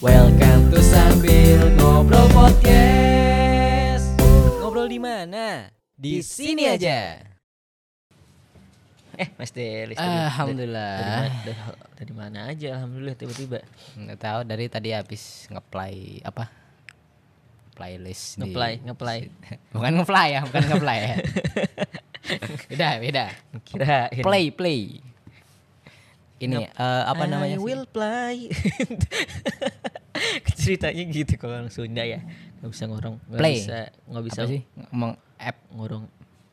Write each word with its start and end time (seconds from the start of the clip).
Welcome 0.00 0.68
to 0.70 0.80
Sambil 0.80 1.72
Ngobrol 1.74 2.28
Podcast. 2.30 4.12
Ngobrol 4.60 4.88
di 4.88 5.00
mana? 5.00 5.72
Di 5.92 6.20
sini 6.20 6.68
aja. 6.68 7.20
Eh, 9.16 9.28
Mas 9.40 9.48
Delis 9.50 9.96
tadi- 9.96 10.04
Alhamdulillah. 10.28 10.96
Dari, 11.00 11.08
dari, 11.08 11.32
mana, 11.32 11.40
dari, 11.40 11.56
dari 11.96 12.12
mana 12.12 12.38
aja 12.46 12.68
alhamdulillah 12.76 13.16
tiba-tiba. 13.16 13.58
Nggak 13.96 14.18
tahu 14.20 14.40
dari 14.44 14.64
tadi 14.68 14.88
habis 14.92 15.48
ngeplay 15.48 16.20
apa? 16.20 16.52
Playlist 17.72 18.36
di- 18.36 18.52
Ngeplay, 18.52 18.72
ngeplay. 18.84 19.18
bukan 19.74 19.92
ngeplay 20.00 20.28
ya, 20.32 20.40
bukan 20.44 20.62
ngeplay 20.68 20.98
ya. 21.00 21.14
beda, 22.72 22.88
beda. 23.00 23.24
Kirain. 23.64 24.20
Play, 24.20 24.44
play. 24.52 24.80
Ini 26.36 26.68
eh, 26.68 27.02
apa 27.06 27.24
namanya? 27.24 27.56
I 27.56 27.60
sih? 27.60 27.64
will 27.64 27.84
play. 27.88 28.36
Ceritanya 30.60 31.02
gitu 31.08 31.32
kalau 31.36 31.60
orang 31.60 31.72
Sunda 31.72 32.04
ya. 32.04 32.20
Nggak 32.60 32.70
bisa 32.72 32.84
ngorong, 32.88 33.16
nggak 33.28 33.40
Play. 33.40 33.56
bisa 33.60 33.78
nggak 34.08 34.24
bisa 34.24 34.40
Apa 34.44 34.50
sih? 34.50 34.60
Ngomong 34.92 35.12
app. 35.38 35.56
ngorong 35.72 36.04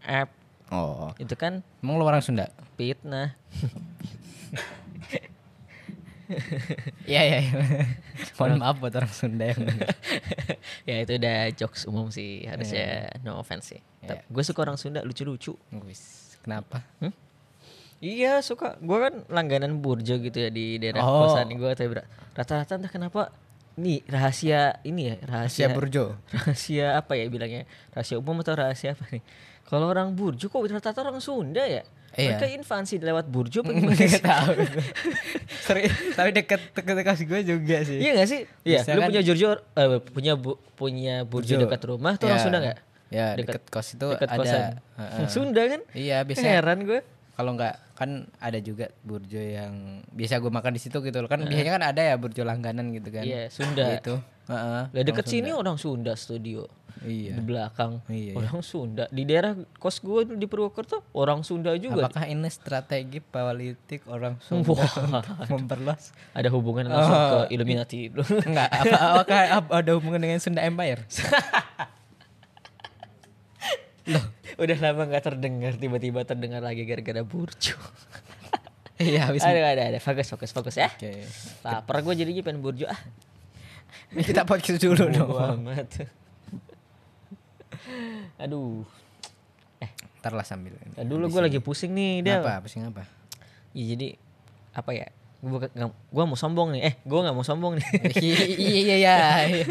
app. 0.04 0.30
Oh. 0.70 1.12
Itu 1.16 1.36
kan 1.36 1.64
Emang 1.80 1.96
lu 2.00 2.04
orang 2.04 2.24
Sunda? 2.24 2.48
fitnah. 2.76 3.36
Iya, 7.06 7.22
iya. 7.22 7.40
iya. 7.46 7.52
Mohon 8.40 8.64
maaf 8.64 8.80
buat 8.80 8.96
orang 8.96 9.12
Sunda 9.12 9.54
yang 9.54 9.60
ya 10.90 10.96
itu 11.04 11.14
udah 11.20 11.38
jokes 11.54 11.86
umum 11.86 12.10
sih 12.10 12.48
harusnya 12.48 13.12
no 13.22 13.38
offense 13.38 13.76
sih. 13.76 13.82
Iya. 14.02 14.24
Gue 14.32 14.42
suka 14.42 14.64
orang 14.66 14.80
Sunda 14.80 15.04
lucu-lucu. 15.06 15.54
Kenapa? 16.42 16.82
Iya 18.04 18.44
suka. 18.44 18.76
Gue 18.78 19.00
kan 19.00 19.24
langganan 19.28 19.80
burjo 19.80 20.20
gitu 20.20 20.36
ya 20.36 20.50
di 20.50 20.76
daerah 20.76 21.00
Oh. 21.02 21.24
kosan 21.26 21.48
gue. 21.50 21.72
Tapi 21.72 21.88
rata-rata 22.34 22.76
entah 22.76 22.92
kenapa 22.92 23.32
nih 23.74 24.04
rahasia 24.06 24.78
ini 24.84 25.08
ya 25.08 25.16
rahasia 25.24 25.66
Asia 25.66 25.68
Burjo. 25.72 26.20
rahasia 26.36 26.88
apa 26.94 27.16
ya 27.16 27.26
bilangnya 27.26 27.64
rahasia 27.90 28.20
umum 28.20 28.38
atau 28.38 28.54
rahasia 28.54 28.92
apa 28.92 29.08
nih? 29.10 29.24
Kalau 29.64 29.88
orang 29.88 30.12
burjo 30.12 30.46
kok 30.46 30.60
rata-rata 30.62 31.00
orang 31.02 31.18
Sunda 31.18 31.64
ya? 31.64 31.88
Iya. 32.14 32.38
Mereka 32.38 32.46
invasi 32.54 33.00
lewat 33.00 33.26
burjo 33.26 33.64
apa 33.64 33.72
gimana 33.80 33.96
sih? 33.98 34.20
tahu. 34.20 34.54
Seri, 35.66 35.88
tapi 36.14 36.30
deket 36.30 36.62
deket 36.70 36.96
kasih 37.02 37.26
gue 37.26 37.40
juga 37.48 37.78
sih. 37.82 37.98
Iya 37.98 38.12
gak 38.14 38.28
sih? 38.28 38.42
Iya. 38.62 38.80
Lu 38.86 39.00
kan- 39.00 39.10
punya 39.10 39.22
burjo 39.24 39.48
eh, 39.50 39.88
punya 40.06 40.34
bu, 40.36 40.52
punya 40.76 41.16
burjo 41.24 41.56
Burjo. 41.56 41.64
dekat 41.66 41.82
rumah 41.88 42.14
tuh 42.14 42.28
orang 42.28 42.38
Ya. 42.38 42.44
Sunda 42.44 42.60
nggak? 42.60 42.78
Ya, 43.10 43.28
Deket- 43.34 43.62
deket, 43.62 43.64
kos 43.70 43.88
itu 43.90 44.08
Dekat 44.12 44.26
ada. 44.28 44.38
kosan. 44.38 44.62
Heeh. 44.98 45.28
Sunda 45.28 45.62
kan? 45.64 45.82
Iya, 45.94 46.18
biasanya 46.22 46.54
Heran 46.56 46.80
gue. 46.84 47.00
Kalau 47.34 47.54
nggak 47.54 47.76
kan 47.94 48.10
ada 48.38 48.58
juga 48.58 48.88
burjo 49.00 49.38
yang 49.38 49.74
biasa 50.08 50.38
gue 50.38 50.50
makan 50.50 50.72
di 50.72 50.80
situ 50.80 50.98
gitu 51.00 51.18
loh 51.18 51.28
kan 51.28 51.42
biasanya 51.42 51.72
kan 51.72 51.84
ada 51.88 52.02
ya 52.04 52.16
burjo 52.16 52.42
langganan 52.42 52.90
gitu 52.92 53.10
kan 53.10 53.22
Iya, 53.22 53.48
Sunda. 53.48 53.86
gitu 53.96 54.22
Heeh, 54.44 54.82
Lah 54.88 55.04
deket 55.04 55.26
sini 55.26 55.48
Sunda. 55.48 55.62
orang 55.62 55.78
Sunda 55.78 56.14
studio. 56.14 56.68
iya 57.02 57.32
Di 57.32 57.42
belakang 57.42 58.04
Iya. 58.06 58.36
orang 58.36 58.60
Sunda. 58.62 59.08
Di 59.08 59.24
daerah 59.24 59.52
kos 59.74 59.98
gue 59.98 60.36
di 60.36 60.46
Purwokerto 60.46 61.00
orang 61.12 61.42
Sunda 61.42 61.72
juga. 61.76 62.06
apakah 62.06 62.28
ini 62.28 62.48
strategi 62.48 63.18
politik 63.20 64.04
orang 64.06 64.36
Sunda 64.46 64.68
Wah. 64.70 64.84
untuk 64.84 65.24
memperluas 65.50 66.12
Ada 66.32 66.48
hubungan 66.50 66.86
langsung 66.86 67.16
Oh. 67.16 67.30
ke 67.48 67.56
Illuminati. 67.56 68.12
enggak 68.44 68.68
apa, 68.70 68.98
apakah 69.16 69.40
ap- 69.54 69.74
ada 69.74 69.92
hubungan 69.94 70.20
dengan 70.20 70.38
Sunda 70.38 70.62
Empire 70.62 71.02
Udah 74.64 74.80
lama 74.80 75.04
nggak 75.12 75.24
terdengar, 75.28 75.76
tiba-tiba 75.76 76.24
terdengar 76.24 76.64
lagi 76.64 76.88
gara-gara 76.88 77.20
burjo. 77.20 77.76
iya 79.04 79.28
habis 79.28 79.44
ada 79.44 79.60
ada 79.60 79.84
ada 79.92 80.00
fokus 80.00 80.32
fokus 80.32 80.56
fokus 80.56 80.76
ya. 80.80 80.88
oke 80.88 81.12
Lapar 81.68 82.00
gue 82.00 82.14
jadinya 82.16 82.40
pengen 82.46 82.64
burjo 82.64 82.88
ah. 82.88 83.00
ini 84.16 84.24
kita 84.24 84.48
podcast 84.48 84.80
dulu 84.80 85.10
dong 85.12 85.36
amat. 85.36 86.08
Aduh. 88.40 88.88
ntar 90.24 90.32
lah 90.32 90.48
sambil 90.48 90.72
Nah, 90.96 91.04
dulu 91.04 91.28
gue 91.28 91.42
lagi 91.44 91.60
pusing 91.60 91.92
nih 91.92 92.24
dia. 92.24 92.40
apa 92.40 92.64
pusing 92.64 92.88
apa 92.88 93.04
Ya, 93.76 93.84
jadi 93.98 94.16
apa 94.72 94.96
ya? 94.96 95.12
Gue 95.44 95.60
gua 96.08 96.24
mau 96.24 96.40
sombong 96.40 96.72
nih. 96.72 96.82
Eh, 96.88 96.96
gue 97.04 97.20
nggak 97.20 97.36
mau 97.36 97.44
sombong 97.44 97.76
nih. 97.76 97.88
iya 98.24 98.40
iya 98.48 98.72
iya 98.80 98.96
iya. 99.52 99.66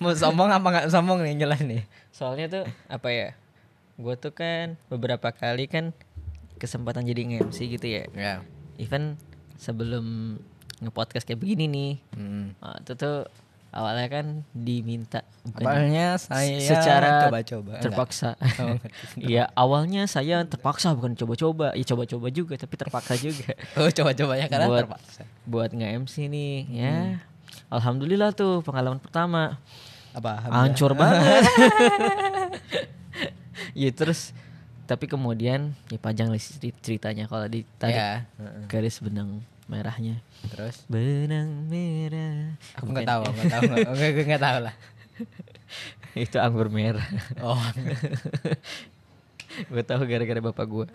mau 0.00 0.16
sombong 0.16 0.48
apa 0.48 0.64
nggak 0.64 0.86
sombong 0.88 1.20
nih 1.20 1.36
jelas 1.36 1.60
nih 1.60 1.84
Soalnya 2.14 2.46
tuh 2.48 2.64
apa 2.88 3.08
ya? 3.12 3.36
Gue 3.98 4.14
tuh 4.14 4.30
kan 4.30 4.78
beberapa 4.86 5.34
kali 5.34 5.66
kan 5.66 5.90
kesempatan 6.56 7.02
jadi 7.02 7.22
nge-MC 7.34 7.58
gitu 7.66 7.86
ya. 7.86 8.04
ya 8.14 8.34
Even 8.78 9.18
sebelum 9.58 10.38
nge-podcast 10.78 11.26
kayak 11.26 11.42
begini 11.42 11.66
nih. 11.66 11.92
hmm. 12.14 12.46
Nah, 12.62 12.78
itu 12.78 12.94
tuh 12.94 13.26
awalnya 13.68 14.08
kan 14.08 14.26
diminta 14.56 15.20
bukan 15.44 15.60
awalnya 15.60 16.16
saya 16.16 16.56
secara 16.56 17.26
coba-coba 17.28 17.72
terpaksa. 17.82 18.30
Oh. 18.62 18.78
Iya, 19.18 19.50
awalnya 19.52 20.06
saya 20.06 20.46
terpaksa 20.46 20.94
bukan 20.94 21.18
coba-coba. 21.18 21.74
Ya 21.74 21.82
coba-coba 21.82 22.30
juga 22.30 22.54
tapi 22.54 22.74
terpaksa 22.78 23.18
juga. 23.18 23.50
Oh 23.82 23.90
coba-coba 23.90 24.38
ya 24.38 24.46
karena 24.46 24.66
buat 24.70 24.86
terpaksa. 24.86 25.22
buat 25.42 25.70
nge-MC 25.74 26.14
nih 26.30 26.54
ya. 26.70 26.96
Alhamdulillah 27.68 28.30
tuh 28.30 28.62
pengalaman 28.62 29.02
pertama. 29.02 29.58
Apa? 30.14 30.48
Hancur 30.48 30.94
banget. 31.00 31.42
Ya 33.72 33.88
terus 33.90 34.32
tapi 34.84 35.04
kemudian 35.04 35.72
ya 35.88 35.96
panjang 35.96 36.28
ceritanya 36.80 37.24
kalau 37.24 37.44
ditarik 37.44 37.92
Ya. 37.92 38.24
garis 38.66 38.98
benang 38.98 39.40
merahnya. 39.68 40.16
Terus? 40.48 40.80
Benang 40.88 41.68
merah. 41.68 42.56
Aku 42.80 42.88
nggak 42.88 43.04
tahu, 43.04 43.20
nggak 43.28 43.52
tahu, 43.52 43.64
nggak 44.24 44.40
tahu 44.40 44.58
lah. 44.64 44.74
itu 46.16 46.36
anggur 46.40 46.72
merah. 46.72 47.04
Oh, 47.44 47.58
gue 49.68 49.82
tahu 49.84 50.00
gara-gara 50.04 50.40
bapak 50.40 50.64
gue. 50.64 50.86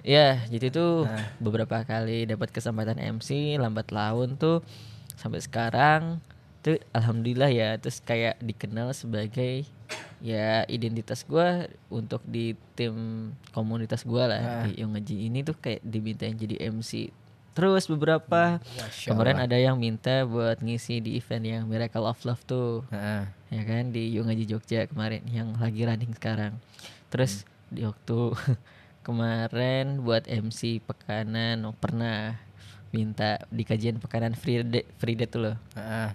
Ya, 0.00 0.40
jadi 0.46 0.70
tuh 0.70 1.04
Nah. 1.04 1.26
beberapa 1.36 1.82
kali 1.82 2.24
dapat 2.24 2.48
kesempatan 2.50 2.96
MC 2.96 3.58
lambat 3.58 3.90
laun 3.90 4.36
tuh 4.36 4.62
sampai 5.18 5.40
sekarang 5.42 6.02
tuh 6.60 6.76
alhamdulillah 6.92 7.50
ya 7.50 7.68
terus 7.76 7.98
kayak 7.98 8.36
dikenal 8.38 8.92
sebagai 8.92 9.64
ya 10.20 10.62
identitas 10.66 11.24
gua 11.24 11.64
untuk 11.88 12.20
di 12.22 12.52
tim 12.72 12.94
komunitas 13.50 14.04
gua 14.04 14.28
lah 14.28 14.40
Ah. 14.40 14.62
di 14.64 14.78
yang 14.78 14.92
ngaji 14.92 15.16
ini 15.26 15.40
tuh 15.40 15.54
kayak 15.54 15.80
dimintain 15.80 16.32
jadi 16.34 16.68
MC 16.68 17.08
terus 17.50 17.84
beberapa 17.84 18.60
Masya 18.62 19.10
kemarin 19.10 19.36
Allah. 19.36 19.48
ada 19.48 19.56
yang 19.58 19.76
minta 19.76 20.22
buat 20.22 20.60
ngisi 20.60 21.00
di 21.00 21.16
event 21.16 21.42
yang 21.42 21.62
Miracle 21.64 22.04
of 22.04 22.20
Love 22.22 22.44
tuh 22.44 22.86
Heeh. 22.88 23.26
ya 23.50 23.62
kan 23.64 23.90
di 23.90 24.14
Yung 24.14 24.28
Ngaji 24.28 24.44
Jogja 24.46 24.86
kemarin 24.86 25.26
yang 25.26 25.56
lagi 25.56 25.82
running 25.82 26.14
sekarang. 26.14 26.54
Terus 27.10 27.42
di 27.66 27.82
waktu 27.82 28.18
kemarin 29.06 30.00
buat 30.00 30.24
MC 30.24 30.78
pekanan 30.80 31.64
oh, 31.64 31.74
pernah 31.74 32.38
minta 32.90 33.42
di 33.48 33.62
kajian 33.62 33.98
pekanan 33.98 34.34
free 34.34 34.62
day, 34.62 34.86
free 34.96 35.14
day 35.14 35.26
tuh 35.26 35.50
loh. 35.50 35.56
Heeh. 35.74 36.14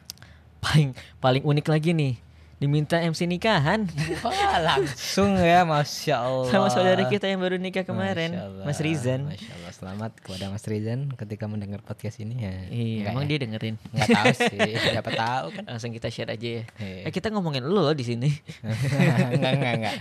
Paling 0.58 0.90
paling 1.20 1.44
unik 1.44 1.68
lagi 1.68 1.92
nih 1.92 2.14
diminta 2.56 2.96
MC 2.98 3.28
nikahan 3.28 3.84
Wah 4.24 4.58
langsung 4.58 5.36
ya, 5.36 5.62
masya 5.62 6.24
Allah. 6.24 6.48
sama 6.48 6.68
saudara 6.70 7.04
kita 7.06 7.28
yang 7.28 7.38
baru 7.38 7.60
nikah 7.60 7.84
kemarin, 7.84 8.32
Masya 8.32 8.48
Allah. 8.48 8.64
Mas 8.64 8.80
Rizan. 8.80 9.22
Masya 9.28 9.52
Allah, 9.52 9.72
selamat 9.72 10.12
kepada 10.18 10.46
Mas 10.48 10.64
Rizan 10.64 11.12
ketika 11.14 11.46
mendengar 11.46 11.80
podcast 11.80 12.16
ini 12.18 12.40
ya. 12.40 12.56
Iya, 12.68 12.96
Nggak 13.02 13.12
emang 13.12 13.24
ya? 13.24 13.30
dia 13.30 13.38
dengerin. 13.44 13.76
Nggak 13.92 14.08
tahu 14.08 14.34
sih, 14.40 14.60
siapa 14.80 15.12
tahu 15.28 15.46
kan. 15.52 15.64
Langsung 15.68 15.92
kita 15.92 16.08
share 16.08 16.32
aja 16.32 16.48
ya. 16.48 16.64
Iya. 16.80 17.04
Eh 17.04 17.12
kita 17.12 17.28
ngomongin 17.30 17.64
loh 17.64 17.92
di 17.92 18.08
sini. 18.08 18.30
Enggak, 18.64 19.52
enggak, 19.52 19.74
enggak. 19.76 19.96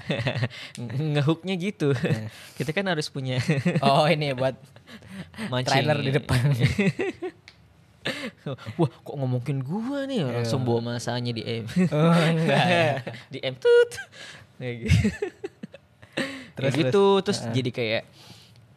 Ngehooknya 1.18 1.54
gitu. 1.58 1.90
kita 2.54 2.70
kan 2.70 2.86
harus 2.86 3.10
punya 3.10 3.42
Oh 3.82 4.06
ini 4.06 4.30
buat 4.30 4.54
mancing. 5.50 5.74
trailer 5.82 5.98
di 5.98 6.10
depan. 6.14 6.38
Wah, 8.78 8.90
kok 8.90 9.14
ngomongin 9.14 9.60
gua 9.60 10.04
nih 10.04 10.22
langsung 10.22 10.62
bawa 10.62 10.80
masanya 10.90 11.30
di 11.30 11.42
M. 11.42 11.64
Oh, 11.90 12.12
enggak 12.12 12.64
ya. 12.64 12.88
di 13.28 13.38
M 13.40 13.54
tut. 13.54 13.90
Kayak 14.56 14.74
gitu. 14.82 14.96
Terus, 16.54 16.70
Kayak 16.70 16.82
gitu 16.86 17.04
terus 17.20 17.40
jadi 17.50 17.70
kayak 17.70 18.02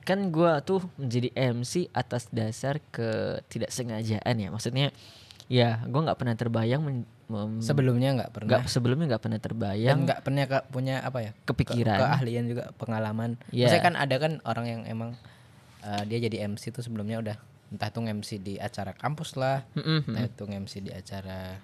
kan 0.02 0.20
gua 0.28 0.58
tuh 0.60 0.82
menjadi 0.96 1.30
MC 1.54 1.92
atas 1.92 2.26
dasar 2.28 2.82
ketidaksengajaan 2.90 4.36
ya. 4.36 4.50
Maksudnya 4.50 4.90
ya 5.46 5.80
gua 5.86 6.02
nggak 6.04 6.18
pernah 6.18 6.34
terbayang 6.34 6.82
men- 6.82 7.08
mem- 7.28 7.62
Sebelumnya 7.62 8.18
enggak 8.18 8.32
pernah. 8.34 8.50
nggak 8.58 8.62
sebelumnya 8.68 9.06
nggak 9.08 9.22
pernah 9.22 9.38
terbayang 9.38 9.98
nggak 10.04 10.22
pernah 10.22 10.44
ke- 10.46 10.68
punya 10.68 10.96
apa 11.00 11.20
ya? 11.22 11.32
Kepikiran. 11.46 11.94
ke- 11.94 12.04
keahlian 12.04 12.46
juga 12.48 12.64
pengalaman. 12.76 13.38
Iya. 13.50 13.70
Maksudnya 13.70 13.86
kan 13.86 13.96
ada 13.96 14.16
kan 14.18 14.32
orang 14.44 14.66
yang 14.66 14.82
emang 14.88 15.10
eh, 15.84 16.04
dia 16.04 16.18
jadi 16.20 16.50
MC 16.50 16.72
tuh 16.72 16.82
sebelumnya 16.82 17.22
udah 17.22 17.38
entah 17.68 17.90
itu 17.90 18.00
MC 18.00 18.30
di 18.40 18.54
acara 18.56 18.96
kampus 18.96 19.36
lah, 19.36 19.68
Mm-mm, 19.76 20.08
entah 20.08 20.24
itu 20.26 20.44
MC 20.46 20.74
di 20.82 20.92
acara 20.92 21.60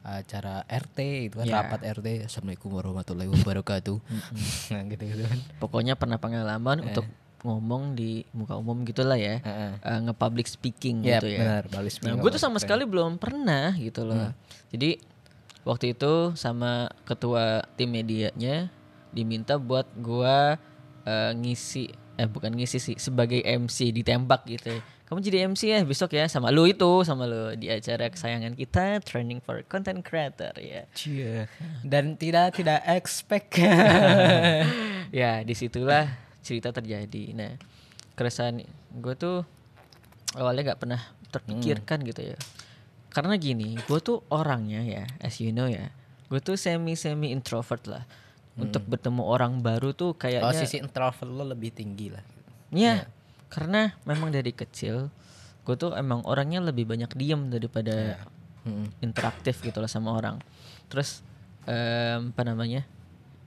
acara 0.00 0.64
RT 0.64 0.98
itu 1.28 1.34
kan 1.36 1.44
Ya. 1.44 1.60
rapat 1.60 1.84
RT 1.84 2.24
Assalamualaikum 2.24 2.72
warahmatullahi 2.72 3.28
wabarakatuh 3.28 3.96
nah 4.72 4.80
gitu 4.96 5.02
gitu 5.04 5.22
kan 5.28 5.38
Pokoknya 5.60 5.92
pernah 5.92 6.16
pengalaman 6.16 6.80
untuk 6.80 7.04
ngomong 7.40 7.96
di 7.96 8.24
muka 8.32 8.56
umum 8.56 8.80
gitulah 8.84 9.20
ya 9.20 9.44
Heeh. 9.44 9.72
Eh, 9.76 9.98
nge-public 10.08 10.48
speaking 10.48 11.04
Iya 11.04 11.20
gitu 11.20 11.28
ya 11.28 11.38
benar, 11.44 11.62
balis 11.68 12.00
Nah, 12.00 12.16
gue 12.16 12.30
tuh 12.32 12.40
sama 12.40 12.56
sekali 12.56 12.88
belum 12.88 13.20
pernah 13.20 13.76
gitu 13.76 14.08
loh. 14.08 14.32
Hmm. 14.32 14.36
Jadi 14.72 15.00
waktu 15.64 15.92
itu 15.92 16.32
sama 16.32 16.88
ketua 17.04 17.68
tim 17.76 17.92
medianya 17.92 18.72
diminta 19.12 19.60
buat 19.60 19.84
gua 20.00 20.56
eh, 21.04 21.32
ngisi 21.36 21.92
eh 22.16 22.28
bukan 22.28 22.52
ngisi 22.56 22.76
sih 22.76 22.96
sebagai 22.96 23.40
MC 23.40 23.92
ditembak 23.92 24.48
gitu. 24.48 24.80
Kamu 25.10 25.18
jadi 25.18 25.50
MC 25.50 25.74
ya 25.74 25.82
besok 25.82 26.14
ya 26.14 26.30
sama 26.30 26.54
lu 26.54 26.70
itu 26.70 27.02
sama 27.02 27.26
lu 27.26 27.58
di 27.58 27.66
acara 27.66 28.06
kesayangan 28.06 28.54
kita 28.54 29.02
Training 29.02 29.42
for 29.42 29.58
Content 29.66 30.06
Creator 30.06 30.54
ya. 30.54 30.86
Cie. 30.94 31.50
Dan 31.82 32.14
tidak 32.14 32.54
tidak 32.54 32.78
expect. 32.86 33.58
ya 35.20 35.42
di 35.42 35.54
situlah 35.58 36.06
cerita 36.46 36.70
terjadi. 36.70 37.34
Nah 37.34 37.58
keresahan 38.14 38.62
gue 39.02 39.14
tuh 39.18 39.42
awalnya 40.38 40.72
nggak 40.72 40.80
pernah 40.80 41.02
terpikirkan 41.34 42.06
gitu 42.06 42.34
ya. 42.34 42.38
Karena 43.10 43.34
gini, 43.34 43.74
gue 43.74 43.98
tuh 43.98 44.22
orangnya 44.30 44.86
ya, 44.86 45.04
as 45.18 45.42
you 45.42 45.50
know 45.50 45.66
ya, 45.66 45.90
gue 46.30 46.38
tuh 46.38 46.54
semi 46.54 46.94
semi 46.94 47.34
introvert 47.34 47.82
lah. 47.90 48.04
Untuk 48.54 48.84
bertemu 48.86 49.24
orang 49.24 49.64
baru 49.64 49.96
tuh 49.96 50.14
oh 50.14 50.18
kayaknya, 50.18 50.52
sisi 50.54 50.78
introvert 50.78 51.26
lo 51.26 51.42
lebih 51.48 51.74
tinggi 51.74 52.12
lah. 52.12 52.22
ya, 52.70 53.08
karena 53.50 53.92
memang 54.06 54.30
dari 54.30 54.54
kecil 54.54 55.10
gue 55.60 55.74
tuh 55.76 55.92
emang 55.92 56.24
orangnya 56.24 56.62
lebih 56.62 56.88
banyak 56.88 57.12
diem 57.14 57.50
daripada 57.50 58.16
Mm. 58.60 58.92
interaktif 59.00 59.64
gitu 59.64 59.80
lah 59.80 59.88
sama 59.88 60.12
orang. 60.12 60.36
Terus 60.92 61.24
em, 61.64 62.28
apa 62.28 62.42
namanya? 62.44 62.84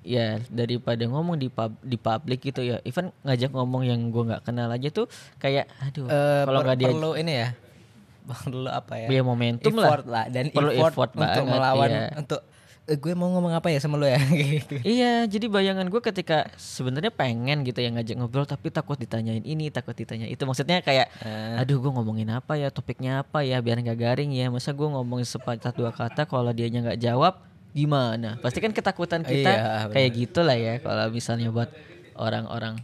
Ya 0.01 0.41
daripada 0.49 1.05
ngomong 1.05 1.37
di 1.37 1.53
pub, 1.53 1.69
di 1.85 1.95
publik 1.95 2.41
gitu 2.43 2.65
ya, 2.65 2.81
even 2.81 3.13
ngajak 3.21 3.53
ngomong 3.53 3.85
yang 3.85 4.09
gue 4.09 4.23
nggak 4.25 4.41
kenal 4.41 4.67
aja 4.67 4.89
tuh 4.89 5.05
kayak, 5.37 5.69
aduh, 5.79 6.09
Eh, 6.09 6.43
kalau 6.43 6.59
nggak 6.65 6.77
dia 6.81 6.87
perlu 6.89 7.11
ini 7.13 7.33
ya. 7.39 7.49
Perlu 8.29 8.67
apa 8.67 8.93
ya? 8.97 9.07
Ya, 9.11 9.21
momentum 9.21 9.69
lah. 9.77 9.85
effort 9.85 10.05
lah. 10.09 10.25
dan 10.33 10.49
Perlu 10.49 10.71
effort, 10.73 10.91
effort 10.97 11.11
untuk 11.13 11.45
melawan 11.45 11.89
iya. 11.93 12.07
untuk 12.17 12.41
eh, 12.83 12.99
gue 12.99 13.13
mau 13.15 13.31
ngomong 13.31 13.55
apa 13.55 13.71
ya 13.71 13.79
sama 13.79 13.95
lo 13.95 14.03
ya 14.03 14.19
gitu. 14.33 14.75
Iya, 14.83 15.23
jadi 15.27 15.47
bayangan 15.47 15.87
gue 15.87 16.01
ketika 16.03 16.51
sebenarnya 16.59 17.15
pengen 17.15 17.63
gitu 17.63 17.79
yang 17.79 17.95
ngajak 17.95 18.15
ngobrol 18.19 18.43
tapi 18.43 18.67
takut 18.69 18.99
ditanyain 18.99 19.43
ini, 19.43 19.71
takut 19.71 19.95
ditanya 19.95 20.27
itu. 20.27 20.43
Maksudnya 20.43 20.83
kayak, 20.83 21.07
Eh. 21.23 21.61
aduh 21.63 21.79
gue 21.79 21.91
ngomongin 21.91 22.27
apa 22.35 22.59
ya, 22.59 22.67
topiknya 22.67 23.23
apa 23.23 23.41
ya, 23.47 23.63
biar 23.63 23.79
nggak 23.79 23.99
garing 23.99 24.35
ya. 24.35 24.51
Masa 24.51 24.75
gue 24.75 24.83
ngomongin 24.83 25.23
sepatah 25.23 25.71
dua 25.71 25.95
kata 25.95 26.27
kalau 26.27 26.51
dianya 26.51 26.83
nggak 26.91 26.99
jawab, 26.99 27.39
gimana? 27.71 28.35
Pasti 28.43 28.59
kan 28.59 28.75
ketakutan 28.75 29.23
kita 29.23 29.51
Iya, 29.51 29.87
kayak 29.87 30.11
gitulah 30.13 30.57
ya. 30.59 30.83
Kalau 30.83 31.07
misalnya 31.07 31.49
buat 31.55 31.71
orang-orang 32.19 32.83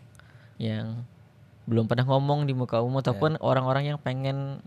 yang 0.55 1.03
belum 1.69 1.85
pernah 1.85 2.01
ngomong 2.07 2.49
di 2.49 2.57
muka 2.57 2.81
umum 2.81 2.97
ataupun 2.97 3.37
orang-orang 3.43 3.93
yang 3.93 3.99
pengen 4.01 4.57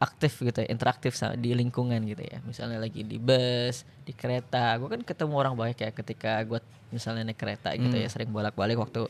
aktif 0.00 0.40
gitu 0.40 0.64
ya, 0.64 0.68
interaktif 0.68 1.12
di 1.36 1.52
lingkungan 1.52 2.00
gitu 2.02 2.24
ya. 2.24 2.40
Misalnya 2.42 2.80
lagi 2.80 3.04
di 3.04 3.20
bus, 3.20 3.84
di 4.00 4.10
kereta. 4.10 4.80
Gue 4.80 4.88
kan 4.88 5.04
ketemu 5.04 5.34
orang 5.36 5.52
banyak 5.52 5.76
ya 5.76 5.90
ketika 5.92 6.40
gue 6.42 6.58
misalnya 6.88 7.28
naik 7.28 7.36
kereta 7.36 7.76
gitu 7.76 7.92
ya, 7.92 8.08
sering 8.08 8.32
bolak-balik 8.32 8.80
waktu 8.80 9.04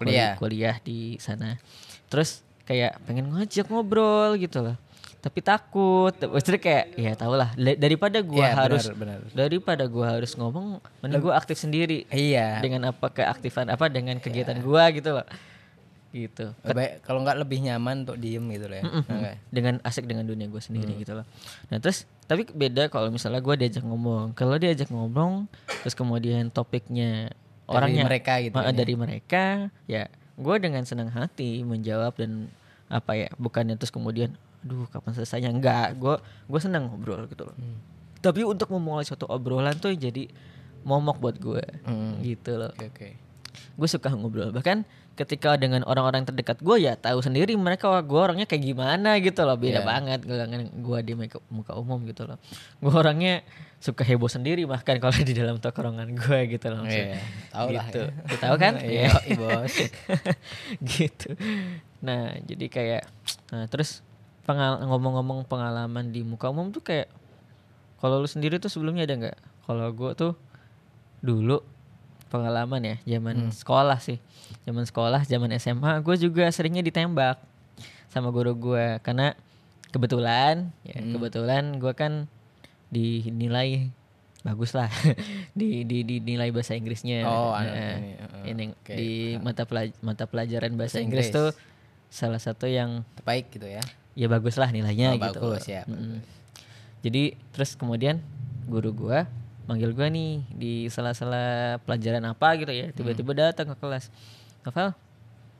kuli- 0.00 0.16
Kuliah. 0.16 0.34
kuliah 0.40 0.76
di 0.80 1.20
sana. 1.20 1.60
Terus 2.08 2.40
kayak 2.64 2.96
pengen 3.04 3.28
ngajak 3.28 3.68
ngobrol 3.68 4.40
gitu 4.40 4.64
loh. 4.64 4.76
Tapi 5.22 5.38
takut, 5.38 6.10
maksudnya 6.18 6.58
kayak 6.58 6.98
ya 6.98 7.12
tau 7.14 7.38
lah 7.38 7.54
daripada 7.54 8.18
gue 8.18 8.42
Iya, 8.42 8.58
harus 8.58 8.90
benar, 8.90 9.22
benar. 9.22 9.30
daripada 9.30 9.84
gue 9.86 10.02
harus 10.02 10.34
ngomong, 10.34 10.82
mending 10.98 11.22
gue 11.22 11.30
aktif 11.30 11.62
sendiri 11.62 12.10
Iya. 12.10 12.58
dengan 12.58 12.90
apa 12.90 13.06
keaktifan 13.06 13.70
apa 13.70 13.86
dengan 13.86 14.18
kegiatan 14.18 14.58
gua 14.58 14.90
gitu 14.90 15.14
loh 15.14 15.26
gitu 16.12 16.52
Baik, 16.62 17.00
kalau 17.00 17.20
nggak 17.20 17.36
lebih 17.38 17.58
nyaman 17.62 18.04
untuk 18.04 18.16
diem 18.16 18.44
gitu 18.46 18.66
loh 18.66 18.76
ya. 18.76 18.84
Oke. 18.84 19.32
dengan 19.48 19.80
asik 19.80 20.04
dengan 20.04 20.22
dunia 20.22 20.44
gue 20.44 20.58
sendiri 20.58 20.92
Hmm. 20.92 21.00
gitu 21.00 21.12
loh 21.14 21.26
nah 21.66 21.78
terus 21.78 22.04
tapi 22.22 22.44
beda 22.46 22.86
kalau 22.86 23.08
misalnya 23.08 23.38
gua 23.38 23.54
diajak 23.54 23.80
ngomong 23.80 24.32
kalau 24.32 24.54
diajak 24.54 24.86
ngomong 24.86 25.48
terus 25.80 25.92
kemudian 25.92 26.48
topiknya 26.48 27.32
Dari 27.62 27.72
orangnya 27.72 28.04
mereka 28.04 28.32
gitu 28.38 28.52
Ma- 28.52 28.66
ya? 28.66 28.72
dari 28.74 28.94
mereka 28.94 29.44
ya 29.86 30.04
gue 30.34 30.56
dengan 30.58 30.82
senang 30.82 31.08
hati 31.08 31.60
menjawab 31.62 32.12
dan 32.14 32.52
apa 32.86 33.16
ya 33.16 33.28
bukannya 33.34 33.74
terus 33.74 33.88
kemudian 33.88 34.36
aduh 34.60 34.84
kapan 34.86 35.12
selesainya 35.12 35.50
enggak 35.50 35.96
gue 35.96 36.14
gue 36.20 36.60
senang 36.60 36.86
ngobrol 36.86 37.24
gitu 37.26 37.42
loh 37.42 37.54
Hmm. 37.54 37.80
tapi 38.18 38.44
untuk 38.44 38.68
memulai 38.68 39.02
suatu 39.02 39.24
obrolan 39.26 39.74
tuh 39.74 39.90
jadi 39.90 40.28
momok 40.82 41.16
buat 41.18 41.36
gue 41.36 41.64
Hmm. 41.82 42.20
gitu 42.20 42.54
loh 42.54 42.68
Oke 42.70 42.86
oke. 42.86 43.08
gue 43.52 43.88
suka 43.88 44.08
ngobrol 44.08 44.50
bahkan 44.50 44.84
ketika 45.12 45.54
dengan 45.54 45.84
orang-orang 45.84 46.24
terdekat 46.24 46.58
gue 46.58 46.76
ya 46.80 46.96
tahu 46.96 47.20
sendiri 47.20 47.52
mereka 47.54 47.86
wah 47.86 48.00
gue 48.00 48.16
orangnya 48.16 48.44
kayak 48.44 48.64
gimana 48.64 49.20
gitu 49.20 49.44
loh 49.44 49.54
beda 49.54 49.78
Iya. 49.78 49.84
banget 49.84 50.20
dengan 50.22 50.60
gue 50.66 50.98
di 51.00 51.12
muka, 51.12 51.38
muka 51.48 51.72
umum 51.76 52.00
gitu 52.02 52.24
loh 52.24 52.40
gue 52.78 52.88
orangnya 52.90 53.44
suka 53.76 54.02
heboh 54.02 54.26
sendiri 54.26 54.64
bahkan 54.64 54.96
kalau 54.96 55.12
di 55.12 55.32
dalam 55.32 55.58
tongkrongan 55.58 56.14
gue 56.14 56.40
gitu 56.48 56.70
loh 56.70 56.80
maksudnya. 56.80 57.12
Iya, 57.12 57.50
tahu 57.50 57.68
lah 57.68 57.84
gitu 57.84 58.00
ya. 58.00 58.38
Tahu 58.38 58.54
kan 58.56 58.72
Iya, 58.82 59.04
Iya. 59.26 59.36
bos. 59.36 59.74
gitu 60.96 61.28
nah 62.00 62.22
jadi 62.42 62.66
kayak 62.66 63.02
nah 63.48 63.64
terus 63.66 64.00
pengal 64.42 64.82
ngomong-ngomong 64.82 65.44
pengalaman 65.44 66.10
di 66.10 66.24
muka 66.24 66.48
umum 66.48 66.70
tuh 66.70 66.80
kayak 66.80 67.06
kalau 67.98 68.18
lu 68.18 68.26
sendiri 68.26 68.58
tuh 68.58 68.66
sebelumnya 68.66 69.04
ada 69.04 69.14
nggak 69.14 69.38
kalau 69.62 69.86
gue 69.92 70.10
tuh 70.14 70.32
dulu 71.20 71.62
pengalaman 72.32 72.80
ya 72.82 72.96
zaman 73.06 73.52
sekolah 73.52 74.00
sih. 74.00 74.16
Zaman 74.64 74.82
sekolah 74.82 75.22
zaman 75.22 75.52
SMA 75.54 76.00
gue 76.00 76.16
juga 76.18 76.48
seringnya 76.48 76.80
ditembak 76.80 77.36
sama 78.08 78.28
guru 78.28 78.52
gue 78.54 78.96
karena 79.00 79.36
kebetulan 79.88 80.72
ya 80.82 80.96
kebetulan 80.98 81.76
gue 81.76 81.92
kan 81.92 82.24
dinilai 82.88 83.88
bagus 84.42 84.72
lah. 84.72 84.88
Di, 85.58 85.84
di 85.84 86.02
di 86.02 86.16
nilai 86.18 86.48
bahasa 86.48 86.72
Inggrisnya. 86.72 87.22
Oh, 87.24 87.52
Nah, 87.52 87.62
ini, 87.62 88.10
uh, 88.16 88.44
ini 88.44 88.64
oke. 88.72 88.92
di 88.92 89.10
mata 89.38 89.62
pelaj- 89.62 89.94
mata 90.00 90.24
pelajaran 90.24 90.72
bahasa 90.72 90.96
Bahasa 90.96 91.04
Inggris, 91.04 91.28
Inggris. 91.28 91.36
tuh 91.36 91.48
salah 92.08 92.40
satu 92.40 92.64
yang 92.64 93.04
Terbaik 93.16 93.48
gitu 93.50 93.64
ya. 93.64 93.84
ya 94.12 94.26
bagus 94.26 94.56
lah 94.56 94.68
nilainya 94.68 95.12
Oh, 95.12 95.20
gitu. 95.20 95.40
bagus 95.40 95.64
ya, 95.64 95.84
Mm-mm. 95.86 96.20
jadi 97.00 97.32
terus 97.52 97.72
kemudian 97.72 98.20
guru 98.64 98.92
gua 98.92 99.24
manggil 99.72 99.96
gua 99.96 100.06
nih 100.06 100.44
di 100.52 100.72
sela-sela 100.86 101.80
pelajaran 101.80 102.20
apa 102.28 102.60
gitu 102.60 102.68
ya. 102.68 102.92
Tiba-tiba 102.92 103.32
datang 103.32 103.72
ke 103.72 103.76
kelas. 103.80 104.12
Novel 104.62 104.92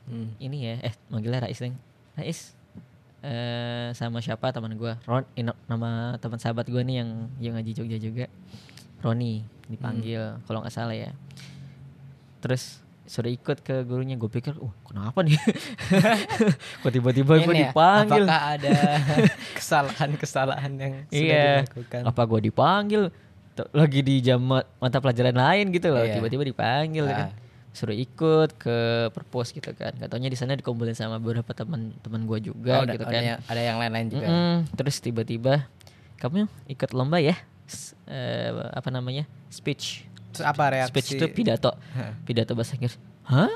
Hmm. 0.03 0.35
ini 0.35 0.67
ya 0.67 0.75
eh 0.83 0.93
manggilnya 1.07 1.47
Rais 1.47 1.63
Neng 1.63 1.79
Rais 2.13 2.51
eh 3.23 3.87
sama 3.95 4.19
siapa? 4.19 4.51
Teman 4.51 4.75
gua. 4.75 4.99
Ron 5.03 5.23
ino- 5.33 5.55
nama 5.65 6.19
teman 6.19 6.37
sahabat 6.37 6.67
gua 6.67 6.83
nih 6.83 7.01
yang 7.01 7.09
yang 7.39 7.53
ngaji 7.55 7.71
Jogja 7.73 7.97
juga. 7.97 8.25
Roni 8.99 9.41
dipanggil 9.65 10.43
kalau 10.43 10.59
nggak 10.59 10.71
salah 10.71 10.93
ya. 10.93 11.15
Terus 12.39 12.83
suruh 13.03 13.27
ikut 13.27 13.63
ke 13.63 13.83
gurunya. 13.83 14.15
Gue 14.15 14.27
pikir 14.27 14.55
uh 14.55 14.71
kenapa 14.83 15.23
nih? 15.23 15.35
Kok 16.83 16.91
tiba-tiba 16.91 17.35
gue 17.37 17.51
ya, 17.55 17.67
dipanggil? 17.67 18.23
Apakah 18.27 18.41
ada 18.55 18.71
kesalahan-kesalahan 19.59 20.71
yang 20.75 20.93
sudah 21.07 21.19
iya. 21.19 21.47
dilakukan? 21.63 22.01
apa 22.07 22.21
gue 22.23 22.39
dipanggil 22.43 23.03
lagi 23.71 23.99
di 23.99 24.15
jam 24.19 24.39
ma- 24.39 24.65
mata 24.77 24.97
pelajaran 24.97 25.31
lain 25.31 25.69
gitu 25.69 25.87
loh 25.87 26.01
Iya. 26.01 26.17
tiba-tiba 26.17 26.43
dipanggil 26.43 27.05
kan 27.05 27.27
Ah. 27.27 27.31
suruh 27.69 27.93
ikut 27.93 28.49
ke 28.55 28.77
perpus 29.09 29.49
gitu 29.49 29.69
kan 29.71 29.93
katanya 29.93 30.27
di 30.27 30.35
sana 30.35 30.53
dikumpulin 30.53 30.93
sama 30.93 31.17
beberapa 31.17 31.49
teman-teman 31.51 32.21
gue 32.23 32.39
juga 32.47 32.79
Oh, 32.79 32.85
gitu 32.85 33.01
ada 33.01 33.13
kan 33.13 33.21
ada 33.43 33.61
yang 33.61 33.77
lain-lain 33.77 34.07
juga. 34.09 34.25
Mm-mm. 34.25 34.55
terus 34.71 34.97
tiba-tiba 34.97 35.65
kamu 36.15 36.45
ikut 36.67 36.89
lomba 36.91 37.17
ya 37.17 37.33
S- 37.63 37.97
eh, 38.05 38.47
apa 38.69 38.89
namanya 38.89 39.23
speech 39.47 40.05
Terus 40.31 40.43
apa 40.43 40.63
reaksi? 40.67 40.89
speech 40.91 41.09
itu 41.13 41.25
pidato 41.29 41.73
pidato 42.23 42.51
bahasa 42.51 42.73
Inggris 42.73 42.97
hah 43.23 43.49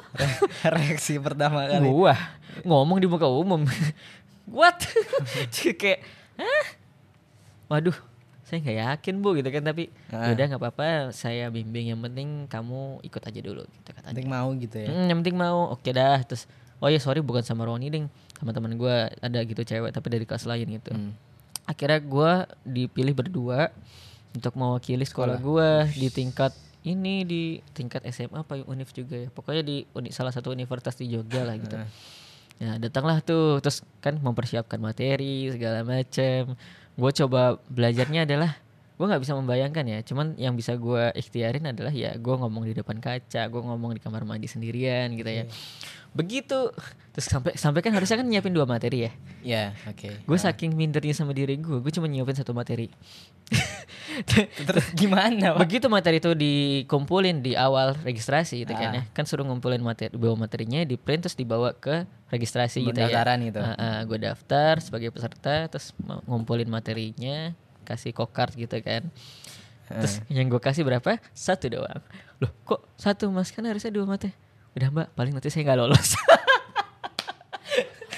reaksi 0.68 1.18
pertama 1.18 1.66
kali. 1.68 1.86
gua 1.86 2.14
ngomong 2.62 2.98
di 2.98 3.06
muka 3.06 3.26
umum 3.26 3.66
what 4.50 4.78
kayak 5.74 6.02
Hah? 6.36 6.66
waduh 7.68 7.98
saya 8.48 8.64
nggak 8.64 8.78
yakin 8.80 9.16
bu 9.20 9.36
gitu 9.36 9.50
kan 9.50 9.60
tapi 9.62 9.92
Ah. 10.08 10.32
udah 10.32 10.46
nggak 10.48 10.62
apa-apa 10.62 10.88
saya 11.12 11.48
bimbing 11.48 11.92
yang 11.92 12.00
penting 12.00 12.48
kamu 12.48 13.04
ikut 13.04 13.20
aja 13.22 13.40
dulu 13.42 13.68
gitu 13.68 13.90
katanya 13.92 14.16
Penting 14.16 14.32
mau 14.32 14.48
gitu 14.54 14.78
ya. 14.78 14.88
"Hmm, 14.88 15.06
yang 15.06 15.18
penting 15.20 15.36
mau 15.36 15.60
oke 15.70 15.90
dah 15.90 16.24
terus 16.24 16.48
oh 16.78 16.88
ya 16.88 16.96
sorry 16.98 17.20
bukan 17.20 17.42
sama 17.42 17.64
Roni 17.64 17.88
ding 17.90 18.06
sama 18.34 18.52
teman 18.52 18.72
gua 18.74 19.12
ada 19.20 19.40
gitu 19.42 19.62
cewek 19.62 19.92
tapi 19.92 20.08
dari 20.08 20.24
kelas 20.24 20.46
lain 20.46 20.68
gitu 20.72 20.90
Hmm. 20.90 21.12
akhirnya 21.66 22.00
gua 22.00 22.32
dipilih 22.64 23.12
berdua 23.12 23.68
untuk 24.32 24.54
mewakili 24.54 25.04
sekolah 25.04 25.36
gua 25.38 25.84
di 25.90 26.08
tingkat 26.08 26.56
ini 26.82 27.22
di 27.22 27.42
tingkat 27.70 28.00
SMA 28.08 28.38
apa 28.38 28.64
univ 28.64 28.88
juga 28.90 29.18
ya 29.18 29.28
pokoknya 29.28 29.60
di 29.62 29.84
uni, 29.92 30.08
salah 30.10 30.32
satu 30.32 30.50
universitas 30.50 30.96
di 30.96 31.12
Jogja 31.12 31.44
lah 31.44 31.60
gitu 31.60 31.76
ya 32.58 32.80
datanglah 32.80 33.20
tuh 33.20 33.60
terus 33.60 33.84
kan 34.00 34.16
mempersiapkan 34.16 34.80
materi 34.80 35.52
segala 35.52 35.84
macam 35.84 36.56
gue 36.98 37.12
coba 37.24 37.62
belajarnya 37.70 38.26
adalah 38.26 38.58
gue 38.98 39.06
nggak 39.06 39.22
bisa 39.22 39.38
membayangkan 39.38 39.86
ya. 39.86 40.00
Cuman 40.02 40.34
yang 40.42 40.58
bisa 40.58 40.74
gue 40.74 41.14
ikhtiarin 41.14 41.70
adalah 41.70 41.94
ya 41.94 42.18
gue 42.18 42.36
ngomong 42.36 42.66
di 42.66 42.74
depan 42.74 42.98
kaca 42.98 43.46
gue 43.46 43.62
ngomong 43.62 43.94
di 43.94 44.02
kamar 44.02 44.26
mandi 44.26 44.50
sendirian 44.50 45.14
gitu 45.14 45.30
ya. 45.30 45.46
Begitu. 46.18 46.74
Terus 47.14 47.26
sampai 47.30 47.54
sampai 47.54 47.86
kan 47.86 47.94
harusnya 47.94 48.18
kan 48.18 48.26
nyiapin 48.26 48.54
dua 48.54 48.66
materi 48.66 49.06
ya? 49.06 49.12
Ya, 49.46 49.64
oke. 49.88 50.10
gue 50.26 50.38
saking 50.38 50.74
mindernya 50.74 51.14
sama 51.14 51.32
diri 51.32 51.56
gue 51.56 51.78
gue 51.80 51.92
cuma 51.94 52.10
nyiapin 52.10 52.36
satu 52.36 52.52
materi 52.52 52.90
Terus 54.68 54.88
gimana, 54.92 55.54
Pak? 55.54 55.62
begitu 55.62 55.86
materi 55.88 56.18
itu 56.18 56.34
dikumpulin 56.34 57.40
di 57.40 57.54
awal 57.54 57.94
registrasi 57.98 58.66
gitu 58.66 58.74
kan 58.74 58.90
Ah. 58.90 58.96
ya. 58.98 59.04
Kan 59.14 59.24
suruh 59.24 59.46
ngumpulin 59.46 59.80
materi 59.80 60.10
bawa 60.12 60.36
materinya 60.40 60.82
di 60.82 60.96
print 60.96 61.24
terus 61.24 61.36
dibawa 61.36 61.72
ke 61.72 62.04
registrasi 62.28 62.82
gitu 62.82 62.94
ya. 62.94 63.08
Pendaftaran 63.08 63.38
gitu. 63.46 63.62
gue 64.08 64.20
daftar 64.20 64.74
sebagai 64.80 65.10
peserta 65.10 65.70
terus 65.70 65.94
ngumpulin 66.26 66.68
materinya 66.68 67.54
kasih 67.84 68.12
kokart 68.12 68.54
gitu 68.54 68.74
kan. 68.82 69.06
Terus 69.88 70.20
yang 70.28 70.48
gue 70.48 70.60
kasih 70.60 70.82
berapa? 70.82 71.22
Satu 71.32 71.70
doang. 71.70 72.02
Loh 72.38 72.52
kok 72.64 72.84
satu 72.96 73.30
mas? 73.30 73.50
Kan 73.50 73.64
harusnya 73.64 73.90
dua 73.90 74.04
materi 74.06 74.34
udah 74.74 74.94
mbak 74.94 75.08
paling 75.18 75.34
nanti 75.34 75.50
saya 75.50 75.66
nggak 75.66 75.80
lolos 75.80 76.14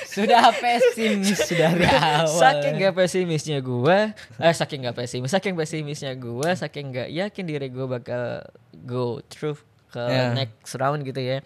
Sudah 0.09 0.49
pesimis 0.51 1.37
sudah 1.39 1.69
dari 1.75 1.85
awal. 1.85 2.25
saking 2.25 2.73
gak 2.77 2.93
pesimisnya 2.93 3.59
gue 3.59 3.97
eh 4.37 4.53
saking 4.53 4.79
gak 4.81 4.95
pesimis 4.95 5.29
saking 5.29 5.53
pesimisnya 5.53 6.13
gue 6.13 6.49
saking 6.51 6.85
gak 6.89 7.09
yakin 7.09 7.43
diri 7.43 7.67
gue 7.67 7.85
bakal 7.85 8.41
go 8.81 9.21
through 9.27 9.61
ke 9.87 10.01
Ya. 10.01 10.33
next 10.33 10.73
round 10.75 11.01
gitu 11.01 11.17
ya 11.17 11.45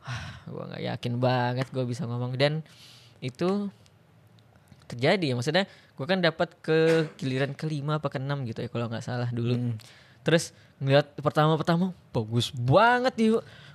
Wah, 0.00 0.24
gue 0.44 0.62
nggak 0.68 0.82
yakin 0.88 1.12
banget 1.16 1.66
gue 1.68 1.84
bisa 1.84 2.02
ngomong 2.02 2.34
dan 2.34 2.62
itu 3.18 3.66
terjadi 4.86 5.30
ya 5.30 5.34
maksudnya 5.34 5.66
gue 5.66 6.06
kan 6.06 6.18
dapat 6.18 6.54
ke 6.58 6.78
giliran 7.14 7.52
kelima 7.52 7.98
apa 7.98 8.08
keenam 8.08 8.42
gitu 8.42 8.58
ya 8.58 8.68
kalau 8.68 8.86
nggak 8.86 9.02
salah 9.02 9.28
dulu 9.28 9.54
Hmm. 9.54 9.76
terus 10.22 10.54
ngeliat 10.78 11.10
pertama-pertama 11.18 11.90
bagus 12.10 12.50
banget 12.50 13.14
nih 13.14 13.28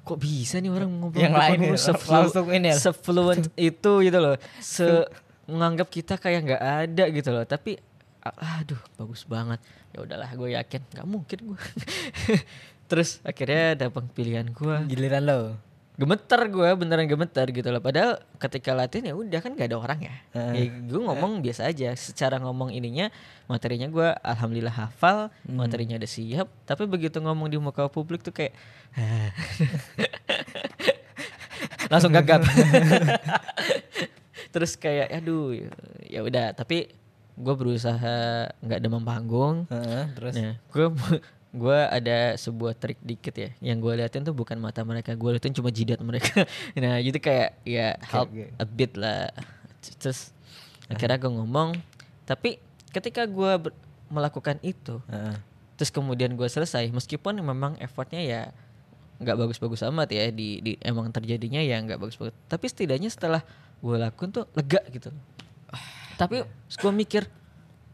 kok 0.04 0.20
bisa 0.20 0.60
nih 0.60 0.68
orang 0.68 0.92
ngobrol 0.92 1.20
Yang 1.20 1.36
lain 1.36 1.60
ya, 1.60 1.76
seflu- 1.76 2.32
ya. 2.60 2.76
sefluent 2.76 3.46
itu 3.72 3.92
gitu 4.02 4.18
loh. 4.20 4.36
Se 4.60 5.08
menganggap 5.44 5.88
kita 5.88 6.16
kayak 6.16 6.40
nggak 6.44 6.64
ada 6.64 7.04
gitu 7.08 7.30
loh. 7.32 7.44
Tapi 7.44 7.80
aduh 8.24 8.80
bagus 8.96 9.24
banget. 9.24 9.60
Ya 9.92 10.00
udahlah 10.00 10.32
gue 10.32 10.56
yakin. 10.56 10.82
Nggak 10.92 11.08
mungkin 11.08 11.40
gue 11.44 11.60
terus 12.92 13.24
akhirnya 13.24 13.88
dapat 13.88 14.04
pilihan 14.12 14.48
gue 14.48 14.76
Giliran 14.88 15.24
lo. 15.24 15.40
Gemeter 15.94 16.50
gue 16.50 16.70
beneran 16.74 17.06
gemeter 17.06 17.46
gitu 17.50 17.70
loh. 17.70 17.78
Padahal 17.78 18.18
ketika 18.42 18.74
latihan 18.74 19.10
ya 19.10 19.14
udah 19.14 19.40
kan 19.40 19.54
gak 19.54 19.70
ada 19.70 19.78
orang 19.78 20.00
ya, 20.02 20.16
Heeh. 20.34 20.54
ya 20.58 20.64
gue 20.90 21.02
ngomong 21.02 21.38
biasa 21.40 21.70
aja. 21.70 21.94
Secara 21.94 22.42
ngomong 22.42 22.74
ininya 22.74 23.14
materinya 23.46 23.86
gue 23.86 24.10
alhamdulillah 24.26 24.74
hafal 24.74 25.30
Hmm. 25.46 25.62
materinya 25.62 26.02
udah 26.02 26.10
siap. 26.10 26.50
Tapi 26.66 26.90
begitu 26.90 27.22
ngomong 27.22 27.46
di 27.46 27.58
muka 27.58 27.86
publik 27.88 28.26
tuh 28.26 28.34
kayak 28.34 28.54
langsung 31.92 32.10
gagap. 32.10 32.42
Terus 34.54 34.78
kayak 34.78 35.14
aduh 35.14 35.54
ya 36.04 36.22
udah. 36.22 36.54
Tapi 36.54 36.90
gue 37.34 37.54
berusaha 37.54 38.50
nggak 38.62 38.82
demam 38.82 39.02
panggung. 39.02 39.66
Heeh, 39.70 40.04
terus? 40.14 40.34
Nah, 40.38 40.54
gue 40.70 40.86
gue 41.54 41.80
ada 41.86 42.34
sebuah 42.34 42.74
trik 42.74 42.98
dikit 43.06 43.38
ya. 43.38 43.50
Yang 43.62 43.78
gue 43.86 43.94
liatin 44.02 44.26
tuh 44.26 44.34
bukan 44.34 44.58
mata 44.58 44.82
mereka, 44.82 45.14
gue 45.14 45.30
liatin 45.38 45.54
cuma 45.54 45.70
jidat 45.70 46.02
mereka. 46.02 46.50
nah, 46.82 46.98
gitu 46.98 47.22
kayak 47.22 47.62
ya 47.62 47.94
help 48.10 48.34
oke. 48.34 48.46
a 48.58 48.66
bit 48.66 48.98
lah. 48.98 49.30
Terus 50.02 50.34
akhirnya 50.90 51.22
gue 51.22 51.32
ngomong, 51.32 51.78
tapi 52.26 52.58
ketika 52.90 53.30
gue 53.30 53.70
melakukan 54.10 54.58
itu, 54.66 54.98
Heeh. 55.06 55.38
terus 55.78 55.94
kemudian 55.94 56.34
gue 56.34 56.50
selesai, 56.50 56.90
meskipun 56.90 57.38
memang 57.38 57.78
effortnya 57.78 58.22
ya 58.26 58.42
nggak 59.22 59.38
bagus-bagus 59.40 59.86
amat 59.88 60.10
ya 60.12 60.34
di, 60.34 60.60
di 60.60 60.72
emang 60.82 61.08
terjadinya 61.14 61.62
ya 61.62 61.78
nggak 61.86 62.02
bagus-bagus. 62.02 62.34
Tapi 62.50 62.66
setidaknya 62.66 63.14
setelah 63.14 63.46
gue 63.78 63.96
lakuin 64.02 64.34
tuh 64.34 64.50
lega 64.58 64.82
gitu. 64.90 65.14
Tapi 66.18 66.46
gue 66.50 66.92
mikir 66.94 67.30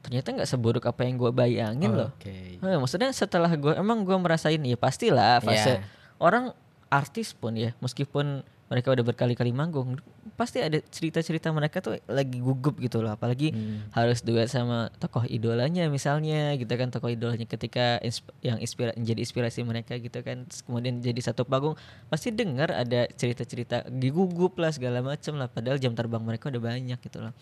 ternyata 0.09 0.33
nggak 0.33 0.49
seburuk 0.49 0.83
apa 0.83 1.05
yang 1.05 1.15
gue 1.15 1.29
bayangin 1.29 1.93
loh. 1.93 2.09
Oke. 2.11 2.57
Eh, 2.57 2.77
maksudnya 2.77 3.13
setelah 3.13 3.53
gue 3.53 3.71
emang 3.71 4.01
gue 4.01 4.17
merasain 4.17 4.57
ya 4.57 4.73
pastilah 4.73 5.37
fase 5.39 5.77
Iya. 5.77 5.85
orang 6.17 6.49
artis 6.89 7.31
pun 7.31 7.53
ya 7.53 7.77
meskipun 7.77 8.41
mereka 8.65 8.89
udah 8.89 9.01
berkali-kali 9.03 9.49
manggung 9.49 9.97
pasti 10.35 10.57
ada 10.57 10.77
cerita-cerita 10.79 11.49
mereka 11.49 11.77
tuh 11.79 11.97
lagi 12.05 12.37
gugup 12.37 12.77
gitu 12.77 13.01
loh 13.01 13.09
apalagi 13.11 13.49
Hmm. 13.49 13.89
harus 13.91 14.21
duet 14.21 14.45
sama 14.45 14.89
tokoh 14.95 15.25
idolanya 15.27 15.85
misalnya 15.87 16.53
gitu 16.53 16.69
kan 16.71 16.87
tokoh 16.87 17.09
idolanya 17.09 17.45
ketika 17.45 17.97
insp- 17.99 18.29
yang 18.39 18.57
inspira 18.57 18.93
menjadi 18.93 19.19
inspirasi 19.19 19.61
mereka 19.63 19.93
gitu 19.95 20.21
kan 20.21 20.45
Terus 20.45 20.61
kemudian 20.63 20.97
jadi 20.97 21.17
satu 21.19 21.43
panggung 21.43 21.77
pasti 22.07 22.29
dengar 22.29 22.69
ada 22.69 23.09
cerita-cerita 23.09 23.85
digugup 23.87 24.53
lah 24.55 24.69
segala 24.69 25.01
macam 25.03 25.33
lah 25.35 25.45
padahal 25.45 25.77
jam 25.77 25.93
terbang 25.93 26.21
mereka 26.21 26.49
udah 26.49 26.61
banyak 26.63 26.97
gitu 26.99 27.19
loh 27.19 27.33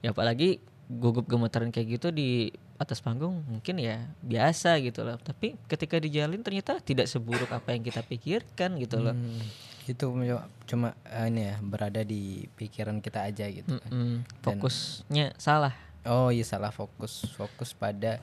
ya 0.00 0.12
apalagi 0.12 0.64
gugup 0.90 1.30
gemetaran 1.30 1.70
kayak 1.70 2.02
gitu 2.02 2.10
di 2.10 2.50
atas 2.74 2.98
panggung 2.98 3.46
mungkin 3.46 3.78
ya 3.78 4.10
biasa 4.26 4.82
gitu 4.82 5.06
loh 5.06 5.14
tapi 5.22 5.54
ketika 5.70 6.02
dijalin 6.02 6.42
ternyata 6.42 6.82
tidak 6.82 7.06
seburuk 7.06 7.46
apa 7.54 7.70
yang 7.78 7.86
kita 7.86 8.02
pikirkan 8.02 8.74
gitu 8.82 8.98
loh 8.98 9.14
Hmm, 9.14 9.38
itu 9.86 10.02
cuma, 10.02 10.22
cuma 10.66 10.88
eh, 11.06 11.30
ini 11.30 11.46
ya 11.50 11.54
berada 11.62 12.02
di 12.02 12.46
pikiran 12.54 12.98
kita 13.02 13.26
aja 13.26 13.46
gitu. 13.50 13.78
kan. 13.78 13.90
Mm-mm, 13.90 14.22
fokusnya 14.42 15.34
salah 15.38 15.74
Oh 16.08 16.32
iya 16.32 16.44
salah 16.48 16.72
fokus 16.72 17.28
fokus 17.36 17.76
pada 17.76 18.16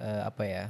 eh, 0.00 0.22
apa 0.24 0.42
ya 0.48 0.64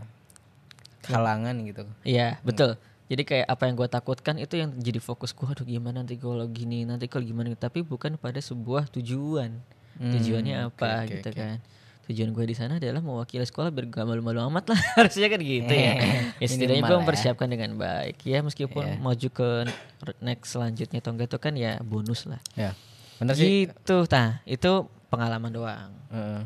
halangan 1.07 1.55
gitu. 1.63 1.87
Iya 2.03 2.43
betul. 2.43 2.75
Jadi 3.07 3.23
kayak 3.23 3.47
apa 3.47 3.71
yang 3.71 3.79
gue 3.79 3.87
takutkan 3.87 4.35
itu 4.43 4.59
yang 4.59 4.75
jadi 4.75 4.99
fokus 4.99 5.31
gue. 5.31 5.47
Aduh 5.47 5.63
gimana 5.63 6.03
nanti 6.03 6.19
kalau 6.19 6.43
gini, 6.51 6.83
nanti 6.83 7.07
kalau 7.07 7.23
gimana. 7.23 7.55
Tapi 7.55 7.87
bukan 7.87 8.19
pada 8.19 8.43
sebuah 8.43 8.91
tujuan. 8.91 9.55
Hmm, 9.97 10.13
Tujuannya 10.13 10.55
apa 10.67 10.89
oke, 11.03 11.09
gitu 11.11 11.29
oke. 11.31 11.39
kan. 11.39 11.57
Tujuan 12.07 12.31
gue 12.31 12.45
di 12.47 12.55
sana 12.55 12.79
adalah 12.79 13.01
mewakili 13.01 13.43
sekolah 13.43 13.69
biar 13.69 13.89
gak 13.89 14.05
malu-malu 14.05 14.39
amat 14.47 14.71
lah. 14.71 14.81
Harusnya 14.97 15.27
kan 15.27 15.41
gitu 15.41 15.67
ya. 15.69 15.93
ya 16.39 16.47
setidaknya 16.47 16.83
gue 16.83 16.93
ya. 16.93 17.01
mempersiapkan 17.01 17.49
dengan 17.49 17.75
baik. 17.75 18.23
Ya 18.23 18.39
meskipun 18.41 18.85
Iya. 18.87 18.97
maju 18.97 19.29
ke 19.29 19.49
next 20.21 20.53
selanjutnya 20.53 21.01
atau 21.01 21.11
enggak 21.11 21.29
itu 21.29 21.39
kan 21.39 21.53
ya 21.53 21.81
bonus 21.81 22.25
lah. 22.25 22.39
Ya. 22.55 22.79
Bener 23.19 23.35
sih. 23.35 23.67
Gitu. 23.67 23.97
Nah 24.07 24.39
itu 24.45 24.71
pengalaman 25.09 25.51
doang. 25.51 25.91
Heeh. 26.09 26.43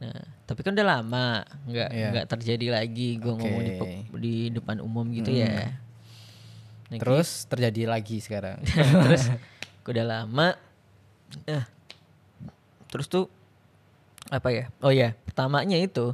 Nah, 0.00 0.18
tapi 0.42 0.60
kan 0.62 0.72
udah 0.72 0.88
lama 0.88 1.26
nggak 1.64 1.88
Iya. 1.90 2.08
nggak 2.10 2.26
terjadi 2.28 2.66
lagi 2.72 3.08
gue 3.16 3.32
ngomong 3.32 3.62
di, 3.62 3.74
di 4.16 4.34
depan 4.50 4.80
umum 4.80 5.04
gitu 5.10 5.28
ya. 5.28 5.70
Nah, 6.88 6.98
Terus 6.98 7.44
terjadi 7.46 7.84
lagi 7.86 8.16
sekarang. 8.18 8.64
terus 9.04 9.28
udah 9.90 10.04
lama 10.04 10.56
eh 11.44 11.64
terus 12.92 13.08
tuh 13.08 13.32
apa 14.28 14.52
ya 14.52 14.64
oh 14.84 14.92
ya 14.92 15.16
pertamanya 15.24 15.80
itu 15.80 16.12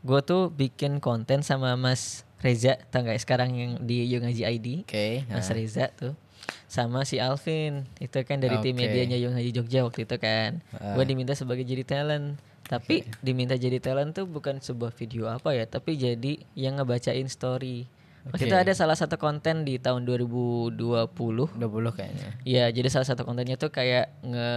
gue 0.00 0.20
tuh 0.22 0.48
bikin 0.48 1.02
konten 1.02 1.44
sama 1.44 1.76
Mas 1.76 2.22
Reza 2.40 2.80
ya, 2.80 3.18
sekarang 3.20 3.52
yang 3.52 3.72
di 3.84 4.08
Yongaji 4.08 4.48
ID 4.48 4.66
Oke. 4.88 5.28
Mas. 5.28 5.52
Reza 5.52 5.92
tuh 5.92 6.16
sama 6.64 7.04
si 7.04 7.20
Alvin 7.20 7.84
itu 8.00 8.16
kan 8.24 8.40
dari 8.40 8.56
tim 8.64 8.72
Oke. 8.72 8.88
medianya 8.88 9.20
Yongaji 9.20 9.50
Jogja 9.52 9.84
waktu 9.84 10.08
itu 10.08 10.16
kan 10.16 10.64
Ah. 10.72 10.96
gue 10.96 11.04
diminta 11.04 11.36
sebagai 11.36 11.68
jadi 11.68 11.84
talent 11.84 12.40
tapi 12.64 13.02
diminta 13.20 13.58
jadi 13.58 13.76
talent 13.76 14.14
tuh 14.16 14.24
bukan 14.24 14.62
sebuah 14.62 14.94
video 14.94 15.26
apa 15.28 15.52
ya 15.52 15.66
tapi 15.66 15.98
jadi 15.98 16.38
yang 16.56 16.78
ngebacain 16.80 17.26
story 17.26 17.84
Oke. 18.28 18.44
itu 18.44 18.52
ada 18.52 18.72
salah 18.76 18.92
satu 18.92 19.16
konten 19.16 19.64
di 19.64 19.80
tahun 19.80 20.04
2020 20.04 21.56
20 21.56 21.96
kayaknya. 21.96 22.28
Iya, 22.44 22.64
jadi 22.68 22.88
salah 22.92 23.08
satu 23.08 23.24
kontennya 23.24 23.56
tuh 23.56 23.72
kayak 23.72 24.12
nge 24.20 24.52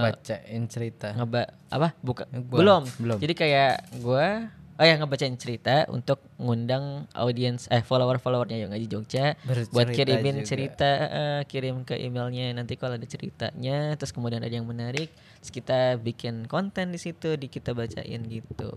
Bacain 0.00 0.62
cerita. 0.66 1.08
ngeba 1.12 1.42
apa 1.68 1.92
buka 2.00 2.24
Belum, 2.32 2.42
belum. 2.48 2.82
belum. 2.98 3.18
Jadi 3.20 3.34
kayak 3.36 3.74
gua 4.00 4.48
oh 4.72 4.88
ya 4.88 4.96
ngebacain 4.96 5.36
cerita 5.36 5.84
untuk 5.92 6.18
ngundang 6.40 7.04
audiens 7.12 7.68
eh 7.68 7.84
follower-followernya 7.84 8.56
yang 8.56 8.72
ngaji 8.72 8.88
Jogja 8.88 9.36
buat 9.44 9.68
Bercerita 9.86 9.94
kirimin 10.16 10.36
juga. 10.40 10.48
cerita 10.48 10.90
eh, 11.12 11.40
kirim 11.46 11.84
ke 11.84 11.94
emailnya 11.94 12.50
nanti 12.50 12.74
kalau 12.74 12.96
ada 12.96 13.04
ceritanya 13.04 13.92
terus 13.94 14.10
kemudian 14.10 14.40
ada 14.40 14.50
yang 14.50 14.64
menarik 14.64 15.12
terus 15.38 15.52
kita 15.52 16.00
bikin 16.00 16.48
konten 16.48 16.90
di 16.90 16.98
situ 16.98 17.36
di 17.36 17.46
kita 17.46 17.76
bacain 17.76 18.24
gitu. 18.24 18.72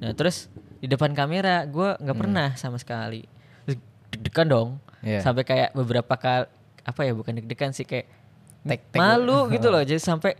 Nah, 0.00 0.16
terus 0.16 0.48
di 0.76 0.88
depan 0.88 1.12
kamera 1.12 1.62
gua 1.68 1.94
nggak 2.00 2.16
pernah 2.16 2.48
sama 2.56 2.80
sekali. 2.80 3.28
Deg-degan 4.14 4.46
dong. 4.48 4.68
Iya. 5.02 5.22
Sampai 5.22 5.46
kayak 5.46 5.74
beberapa 5.74 6.14
kali 6.18 6.46
apa 6.86 7.02
ya 7.02 7.12
bukan 7.18 7.42
deg-degan 7.42 7.74
sih 7.74 7.82
kayak 7.82 8.06
Tek-tek 8.66 8.98
malu 8.98 9.50
gitu 9.50 9.70
loh 9.70 9.82
jadi 9.88 9.98
sampai 9.98 10.38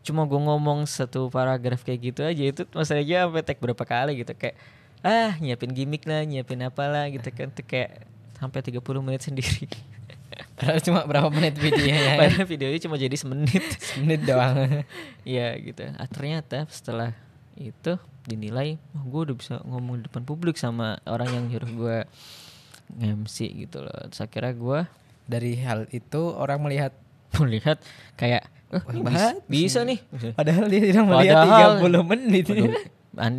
cuma 0.00 0.24
gue 0.24 0.38
ngomong 0.38 0.86
satu 0.88 1.28
paragraf 1.28 1.82
kayak 1.84 2.00
gitu 2.14 2.20
aja 2.24 2.42
itu 2.50 2.62
masalahnya 2.72 3.26
sampai 3.28 3.42
tag 3.44 3.58
berapa 3.60 3.84
kali 3.84 4.22
gitu 4.22 4.32
kayak 4.32 4.56
ah 5.04 5.36
nyiapin 5.38 5.70
gimmick 5.74 6.06
lah 6.08 6.24
nyiapin 6.24 6.62
apalah 6.64 7.10
gitu 7.12 7.28
kan 7.30 7.52
tuh 7.52 7.66
kayak 7.66 8.06
sampai 8.40 8.60
30 8.64 8.80
menit 9.04 9.22
sendiri 9.22 9.66
Padahal 10.56 10.80
cuma 10.80 11.00
berapa 11.04 11.28
menit 11.28 11.58
videonya 11.58 12.00
kan? 12.06 12.16
padahal 12.22 12.46
videonya 12.46 12.80
cuma 12.80 12.96
jadi 12.96 13.16
semenit 13.18 13.66
Menit 13.98 14.24
doang. 14.24 14.86
Iya 15.26 15.58
gitu 15.58 15.84
ah, 15.90 16.08
ternyata 16.08 16.64
setelah 16.70 17.12
itu 17.58 17.98
dinilai 18.24 18.78
oh, 18.94 19.04
gue 19.04 19.20
udah 19.26 19.36
bisa 19.36 19.54
ngomong 19.66 20.00
di 20.00 20.02
depan 20.06 20.22
publik 20.24 20.56
sama 20.56 21.02
orang 21.04 21.28
yang 21.34 21.44
nyuruh 21.50 21.72
gue 21.74 21.98
MC 22.98 23.36
gitu 23.60 23.80
loh. 23.80 23.94
Terus 24.08 24.20
akhirnya 24.20 24.54
gue 24.54 24.80
Dari 25.24 25.52
hal 25.62 25.86
itu 25.90 26.22
orang 26.34 26.58
melihat 26.58 26.90
melihat 27.40 27.78
kayak 28.14 28.42
"Eh, 28.70 28.82
ini 28.90 29.00
bisa, 29.02 29.28
bisa 29.46 29.80
nih? 29.82 29.98
Padahal 30.34 30.66
dia 30.66 30.80
tidak 30.82 31.04
melihat 31.06 31.36
Padahal- 31.42 31.78
30 31.82 32.02
menit. 32.06 32.44
Waduh, 32.46 32.70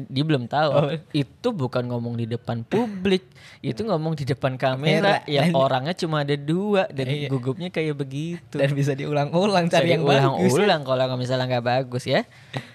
dia 0.05 0.23
belum 0.23 0.45
tahu 0.45 0.69
Oh. 0.69 0.91
itu 1.11 1.47
bukan 1.49 1.83
ngomong 1.85 2.13
di 2.13 2.25
depan 2.25 2.59
publik 2.61 3.23
itu 3.59 3.81
ngomong 3.81 4.13
di 4.13 4.25
depan 4.25 4.53
kamera 4.53 5.23
Kamera. 5.23 5.31
yang 5.31 5.47
Dan- 5.47 5.55
orangnya 5.57 5.95
cuma 5.95 6.21
ada 6.21 6.35
dua 6.35 6.85
dan 6.87 7.07
Iya. 7.07 7.27
gugupnya 7.27 7.67
kayak 7.67 7.95
begitu 7.95 8.51
Dan 8.53 8.71
bisa 8.71 8.91
diulang-ulang 8.91 9.67
cari 9.67 9.95
yang 9.95 10.03
bagus. 10.03 10.51
ulang-ulang 10.51 10.81
kalau 10.83 11.03
nggak 11.05 11.17
misalnya 11.17 11.45
nggak 11.47 11.65
bagus 11.65 12.03
ya 12.03 12.27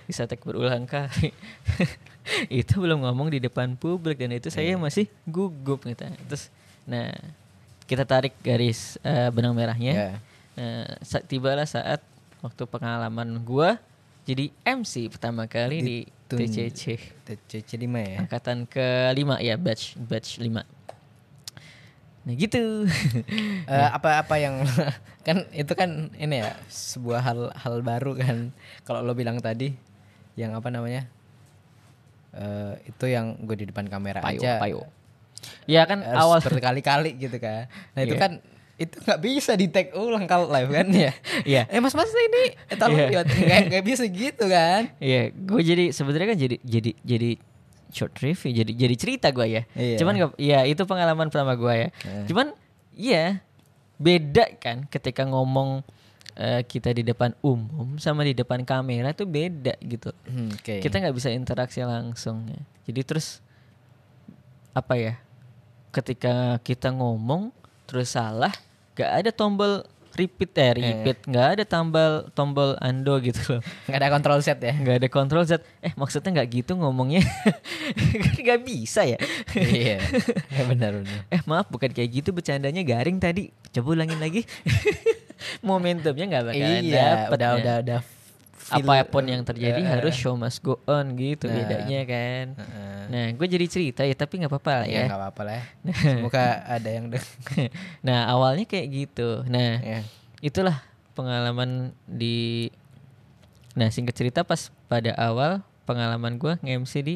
bisa 0.05 0.25
tek 0.25 0.41
berulang 0.41 0.85
kali 0.85 1.37
itu 2.51 2.75
belum 2.75 3.03
ngomong 3.03 3.29
di 3.29 3.39
depan 3.39 3.75
publik 3.75 4.17
dan 4.17 4.33
itu 4.33 4.49
saya 4.49 4.75
masih 4.75 5.07
gugup 5.23 5.85
gitu 5.85 6.01
terus 6.27 6.49
nah 6.83 7.13
kita 7.85 8.03
tarik 8.03 8.35
garis 8.41 8.97
eh, 9.01 9.29
benang 9.29 9.53
merahnya 9.53 9.93
Ya. 9.93 10.11
nah 10.55 10.97
sa- 11.01 11.21
tibalah 11.21 11.63
saat 11.65 12.01
waktu 12.41 12.63
pengalaman 12.65 13.37
gua 13.39 13.77
jadi 14.25 14.49
MC 14.65 15.07
pertama 15.09 15.45
kali 15.45 15.79
di, 15.79 15.97
Tun- 16.27 16.43
TCC 16.43 16.99
TCC 17.23 17.71
5 17.79 17.87
ya. 18.03 18.19
angkatan 18.21 18.67
kelima 18.67 19.39
ya 19.39 19.55
batch 19.55 19.95
batch 19.97 20.39
5 20.39 20.63
nah 22.27 22.35
gitu. 22.35 22.83
Eh, 23.67 23.89
apa-apa 23.89 24.35
yang 24.37 24.63
kan 25.27 25.47
itu 25.51 25.73
kan 25.73 26.11
ini 26.13 26.39
ya 26.39 26.55
sebuah 26.67 27.21
hal 27.21 27.39
hal 27.53 27.75
baru 27.81 28.15
kan. 28.15 28.51
Kalau 28.83 28.99
lo 29.01 29.11
bilang 29.13 29.39
tadi 29.39 29.75
yang 30.35 30.51
apa 30.53 30.67
namanya 30.67 31.07
eh 32.33 32.75
itu 32.85 33.07
yang 33.07 33.39
gue 33.41 33.57
di 33.57 33.67
depan 33.67 33.87
kamera 33.87 34.21
payo 34.21 34.39
aja. 34.39 34.59
payo. 34.59 34.81
Ya 35.65 35.83
kan 35.83 36.03
harus 36.03 36.19
awal 36.19 36.39
berkali-kali 36.41 37.15
gitu 37.17 37.39
kan. 37.39 37.71
Nah 37.93 38.03
itu 38.03 38.13
Iya. 38.13 38.21
kan 38.21 38.33
itu 38.77 38.93
nggak 39.01 39.21
bisa 39.21 39.57
di 39.57 39.67
tag 39.67 39.97
ulang 39.97 40.29
kalau 40.29 40.47
live 40.47 40.69
kan 40.69 40.87
ya 41.09 41.13
Iya. 41.43 41.63
eh 41.67 41.81
mas 41.81 41.97
mas 41.97 42.13
ini 42.13 42.53
eh, 42.69 42.77
tolong 42.77 43.09
lihat 43.09 43.25
nggak 43.25 43.61
nggak 43.73 43.85
bisa 43.91 44.05
gitu 44.05 44.45
kan 44.47 44.93
Iya, 45.01 45.33
gue 45.33 45.61
jadi 45.61 45.85
sebenarnya 45.91 46.29
kan 46.33 46.39
jadi 46.39 46.57
jadi 46.61 46.91
jadi 47.01 47.31
short 47.87 48.19
review, 48.21 48.51
jadi 48.53 48.73
jadi 48.77 48.95
cerita 48.99 49.31
gue 49.31 49.47
ya. 49.47 49.63
Iya. 49.73 49.97
Cuman 49.97 50.13
nggak, 50.13 50.31
ya 50.37 50.67
itu 50.67 50.83
pengalaman 50.85 51.33
pertama 51.33 51.55
gue 51.55 51.73
ya. 51.73 51.89
Eh. 52.05 52.27
Cuman 52.29 52.53
iya 52.93 53.41
beda 53.97 54.53
kan 54.61 54.85
ketika 54.87 55.25
ngomong 55.25 55.81
eh, 56.35 56.61
kita 56.63 56.93
di 56.93 57.01
depan 57.01 57.33
umum 57.41 57.97
sama 57.97 58.27
di 58.27 58.37
depan 58.37 58.61
kamera 58.67 59.17
tuh 59.17 59.25
beda 59.25 59.79
gitu. 59.81 60.13
Hmm, 60.29 60.53
oke 60.53 60.85
Kita 60.85 61.01
nggak 61.01 61.17
bisa 61.17 61.33
interaksi 61.33 61.81
langsung 61.81 62.45
ya. 62.51 62.61
Jadi 62.85 63.01
terus 63.07 63.41
apa 64.73 64.99
ya? 64.99 65.15
Ketika 65.89 66.61
kita 66.61 66.93
ngomong 66.93 67.55
terus 67.89 68.13
salah, 68.13 68.53
gak 68.97 69.11
ada 69.13 69.31
tombol 69.31 69.85
repeat 70.17 70.49
eh 70.57 70.73
repeat, 70.73 71.19
nggak 71.29 71.49
ada 71.61 71.65
tombol 71.69 72.25
tombol 72.33 72.73
undo 72.81 73.21
gitu 73.21 73.37
loh. 73.53 73.61
Nggak 73.87 74.01
ada 74.01 74.09
control 74.09 74.39
set 74.41 74.59
ya? 74.65 74.73
Nggak 74.73 74.97
ada 75.05 75.09
kontrol 75.13 75.45
Z. 75.45 75.61
Eh 75.85 75.93
maksudnya 75.93 76.41
nggak 76.41 76.49
gitu 76.57 76.73
ngomongnya? 76.73 77.21
Nggak 78.41 78.65
bisa 78.65 79.05
ya? 79.05 79.21
Iya. 79.53 80.01
Ya 80.57 80.63
benar 80.65 81.05
benar. 81.05 81.21
Eh 81.29 81.45
maaf 81.45 81.69
bukan 81.69 81.93
kayak 81.93 82.09
gitu. 82.17 82.33
Bercandanya 82.33 82.81
garing 82.81 83.21
tadi. 83.21 83.53
Coba 83.77 83.93
ulangin 83.93 84.17
lagi. 84.17 84.49
Momentumnya 85.61 86.25
nggak 86.33 86.45
bakalan 86.49 86.81
iya 86.81 87.29
dapet 87.29 87.37
udah 87.37 87.51
ya. 87.53 87.57
udah 87.61 87.77
udah 87.85 87.99
feel- 88.01 88.16
apa 88.69 89.07
pun 89.07 89.23
yang 89.23 89.43
terjadi 89.43 89.79
Eh, 89.79 89.87
harus 89.89 90.11
show 90.13 90.35
must 90.35 90.59
go 90.59 90.83
on 90.85 91.15
gitu 91.15 91.47
Nah. 91.47 91.55
bedanya 91.57 92.01
kan 92.03 92.47
Heeh. 92.57 93.01
nah 93.07 93.27
gue 93.31 93.47
jadi 93.49 93.67
cerita 93.67 94.03
ya 94.03 94.13
tapi 94.13 94.39
nggak 94.39 94.51
apa-apa 94.51 94.73
lah 94.77 94.87
ya 94.87 94.95
ya 94.97 95.07
nggak 95.07 95.21
apa-apa 95.21 95.41
lah 95.43 95.55
ya. 95.55 95.65
semoga 96.19 96.45
ada 96.65 96.89
yang 96.89 97.07
deng- 97.07 97.35
nah 98.07 98.27
awalnya 98.27 98.65
kayak 98.65 98.87
gitu 98.89 99.47
nah 99.47 99.79
ya. 99.79 100.01
itulah 100.41 100.83
pengalaman 101.13 101.71
di 102.05 102.69
nah 103.73 103.87
singkat 103.87 104.15
cerita 104.15 104.41
pas 104.41 104.69
pada 104.87 105.15
awal 105.15 105.61
pengalaman 105.85 106.35
gue 106.35 106.59
nge-MC 106.59 106.93
di 107.01 107.15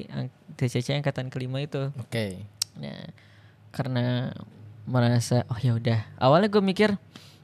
TCC 0.55 0.95
angkatan 0.95 1.27
kelima 1.27 1.59
itu 1.59 1.91
oke 1.91 2.27
nah 2.77 3.01
karena 3.71 4.31
merasa 4.85 5.43
oh 5.47 5.57
ya 5.57 5.73
udah 5.73 6.07
awalnya 6.17 6.47
gue 6.47 6.61
mikir 6.61 6.91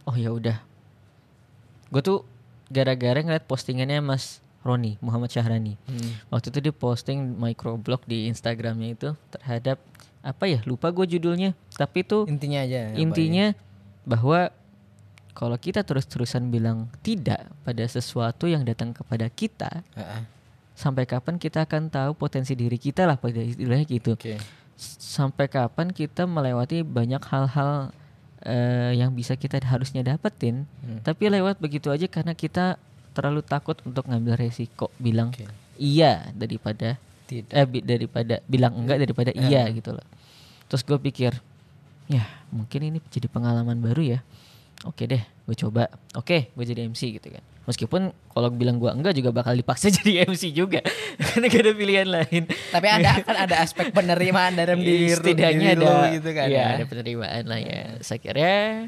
oh 0.05 0.14
ya 0.14 0.31
udah 0.31 0.59
gue 1.88 2.03
tuh 2.03 2.23
gara-gara 2.69 3.19
ngeliat 3.19 3.45
postingannya 3.45 4.01
Mas 4.01 4.39
Roni 4.61 4.99
Muhammad 4.99 5.29
Syahrani 5.29 5.79
Hmm. 5.83 6.11
waktu 6.29 6.49
itu 6.49 6.59
dia 6.61 6.75
posting 6.75 7.19
microblog 7.33 8.03
di 8.03 8.27
Instagramnya 8.27 8.89
itu 8.91 9.09
terhadap 9.31 9.79
apa 10.21 10.45
ya 10.45 10.59
lupa 10.65 10.91
gue 10.91 11.07
judulnya 11.09 11.55
tapi 11.73 12.03
itu 12.03 12.27
intinya 12.27 12.59
aja 12.61 12.91
intinya 12.93 13.55
bahwa 14.03 14.51
kalau 15.31 15.55
kita 15.55 15.81
terus-terusan 15.81 16.49
bilang 16.49 16.91
tidak 17.01 17.47
pada 17.61 17.85
sesuatu 17.85 18.47
yang 18.47 18.63
datang 18.63 18.91
kepada 18.91 19.29
kita 19.29 19.71
ya? 19.71 19.83
Heeh. 19.97 20.23
sampai 20.73 21.05
kapan 21.05 21.37
kita 21.37 21.63
akan 21.63 21.87
tahu 21.87 22.13
potensi 22.13 22.53
diri 22.53 22.77
kita 22.77 23.05
lah 23.05 23.15
pada 23.15 23.39
istilahnya 23.39 23.87
gitu 23.87 24.13
oke 24.13 24.35
S- 24.75 24.99
sampai 24.99 25.47
kapan 25.47 25.89
kita 25.89 26.25
melewati 26.25 26.83
banyak 26.83 27.23
hal-hal 27.23 27.95
eh, 28.47 28.95
yang 28.95 29.11
bisa 29.11 29.35
kita 29.35 29.59
harusnya 29.61 30.01
dapetin 30.01 30.65
Hmm. 30.81 31.03
tapi 31.03 31.27
lewat 31.27 31.59
begitu 31.59 31.91
aja 31.91 32.07
karena 32.07 32.33
kita 32.33 32.79
terlalu 33.11 33.43
takut 33.43 33.75
untuk 33.83 34.07
ngambil 34.07 34.39
resiko 34.39 34.89
bilang 34.97 35.35
Oke. 35.35 35.51
iya 35.77 36.31
daripada 36.31 36.95
tidak 37.27 37.51
eh 37.51 37.67
bi- 37.67 37.83
daripada 37.83 38.39
bilang 38.47 38.73
enggak 38.77 39.03
daripada 39.03 39.31
iya 39.35 39.67
gitu 39.69 39.91
loh. 39.91 40.07
Terus 40.67 40.83
gue 40.83 40.99
pikir, 41.01 41.33
ya 42.07 42.23
mungkin 42.49 42.81
ini 42.85 42.99
jadi 43.07 43.27
pengalaman 43.27 43.79
baru 43.79 44.15
ya. 44.15 44.21
Oke 44.87 45.11
deh, 45.11 45.18
gue 45.18 45.57
coba. 45.59 45.90
Oke, 46.14 46.55
gue 46.55 46.64
jadi 46.64 46.87
MC 46.87 47.18
gitu 47.18 47.29
kan. 47.35 47.42
Meskipun 47.66 48.14
kalau 48.31 48.49
bilang 48.55 48.79
gue 48.79 48.87
enggak 48.87 49.11
juga 49.18 49.35
bakal 49.35 49.59
dipaksa 49.59 49.90
jadi 49.99 50.22
MC 50.31 50.55
juga, 50.55 50.79
karena 51.18 51.44
gak 51.51 51.62
ada 51.66 51.72
pilihan 51.75 52.07
lain. 52.07 52.42
tapi 52.70 52.87
ada 52.87 53.11
kan 53.27 53.37
ada 53.42 53.57
aspek 53.59 53.90
penerimaan 53.90 54.55
dalam 54.55 54.79
diri 54.87 55.11
Setidaknya 55.11 55.75
diri 55.75 55.83
ada, 55.83 56.14
gitu 56.14 56.31
kan 56.31 56.46
iya, 56.46 56.62
ya. 56.62 56.66
ada 56.79 56.85
penerimaan 56.87 57.42
lah 57.51 57.59
ya. 57.59 57.99
Saya 58.07 58.22
kira 58.22 58.87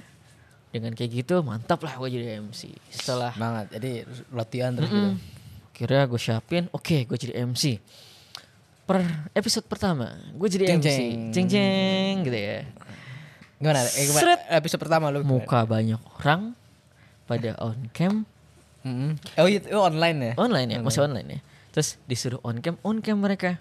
dengan 0.70 0.92
kayak 0.94 1.10
gitu 1.10 1.42
mantap 1.42 1.82
lah 1.82 1.98
gue 1.98 2.08
jadi 2.14 2.38
MC. 2.38 2.70
Setelah 2.94 3.34
banget 3.34 3.66
jadi 3.82 3.90
latihan 4.30 4.70
terus 4.78 4.90
gitu 4.94 5.10
Mm-mm. 5.18 5.36
Kira 5.74 6.06
gue 6.06 6.20
siapin, 6.22 6.70
oke 6.70 7.06
gue 7.06 7.18
jadi 7.18 7.34
MC. 7.42 7.82
Per 8.88 8.98
episode 9.36 9.66
pertama, 9.68 10.14
gue 10.32 10.48
jadi 10.48 10.64
Jeng, 10.74 10.80
MC. 10.80 11.00
Jeng 11.34 11.46
jeng 11.50 12.14
gitu 12.24 12.38
ya. 12.38 12.62
Gimana? 13.58 13.82
Eh, 13.84 14.04
gimana? 14.06 14.38
Episode 14.54 14.80
pertama 14.80 15.10
lu 15.10 15.22
gimana? 15.22 15.42
Muka 15.42 15.60
banyak 15.66 16.00
orang 16.18 16.54
pada 17.28 17.52
on 17.60 17.78
cam, 17.92 18.24
Mm-mm. 18.86 19.20
oh 19.36 19.46
itu 19.50 19.68
oh, 19.76 19.84
online 19.84 20.32
ya? 20.32 20.32
Online 20.40 20.68
ya, 20.74 20.78
masih 20.80 21.04
online 21.04 21.28
ya. 21.28 21.40
Terus 21.74 22.00
disuruh 22.08 22.40
on 22.40 22.64
cam, 22.64 22.80
on 22.80 23.04
cam 23.04 23.20
mereka. 23.20 23.60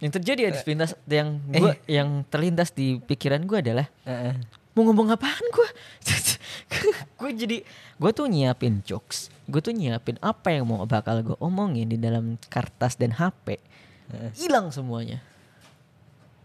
Yang 0.00 0.22
terjadi 0.22 0.40
ya 0.48 0.50
terlintas 0.56 0.90
yang 1.04 1.28
gua 1.52 1.72
yang 1.84 2.08
terlintas 2.32 2.72
di 2.72 3.02
pikiran 3.04 3.44
gue 3.44 3.60
adalah 3.60 3.86
Heeh. 4.08 4.32
mau 4.72 4.88
ngomong 4.88 5.12
apaan 5.12 5.44
gue 5.52 5.68
gue 7.20 7.30
jadi 7.36 7.56
gue 8.00 8.10
tuh 8.16 8.24
nyiapin 8.24 8.80
jokes 8.80 9.28
gue 9.44 9.60
tuh 9.60 9.76
nyiapin 9.76 10.16
apa 10.24 10.56
yang 10.56 10.64
mau 10.64 10.88
bakal 10.88 11.20
gue 11.20 11.36
omongin 11.36 11.84
di 11.84 12.00
dalam 12.00 12.40
kertas 12.48 12.96
dan 12.96 13.12
HP 13.12 13.60
hilang 14.40 14.72
semuanya 14.72 15.20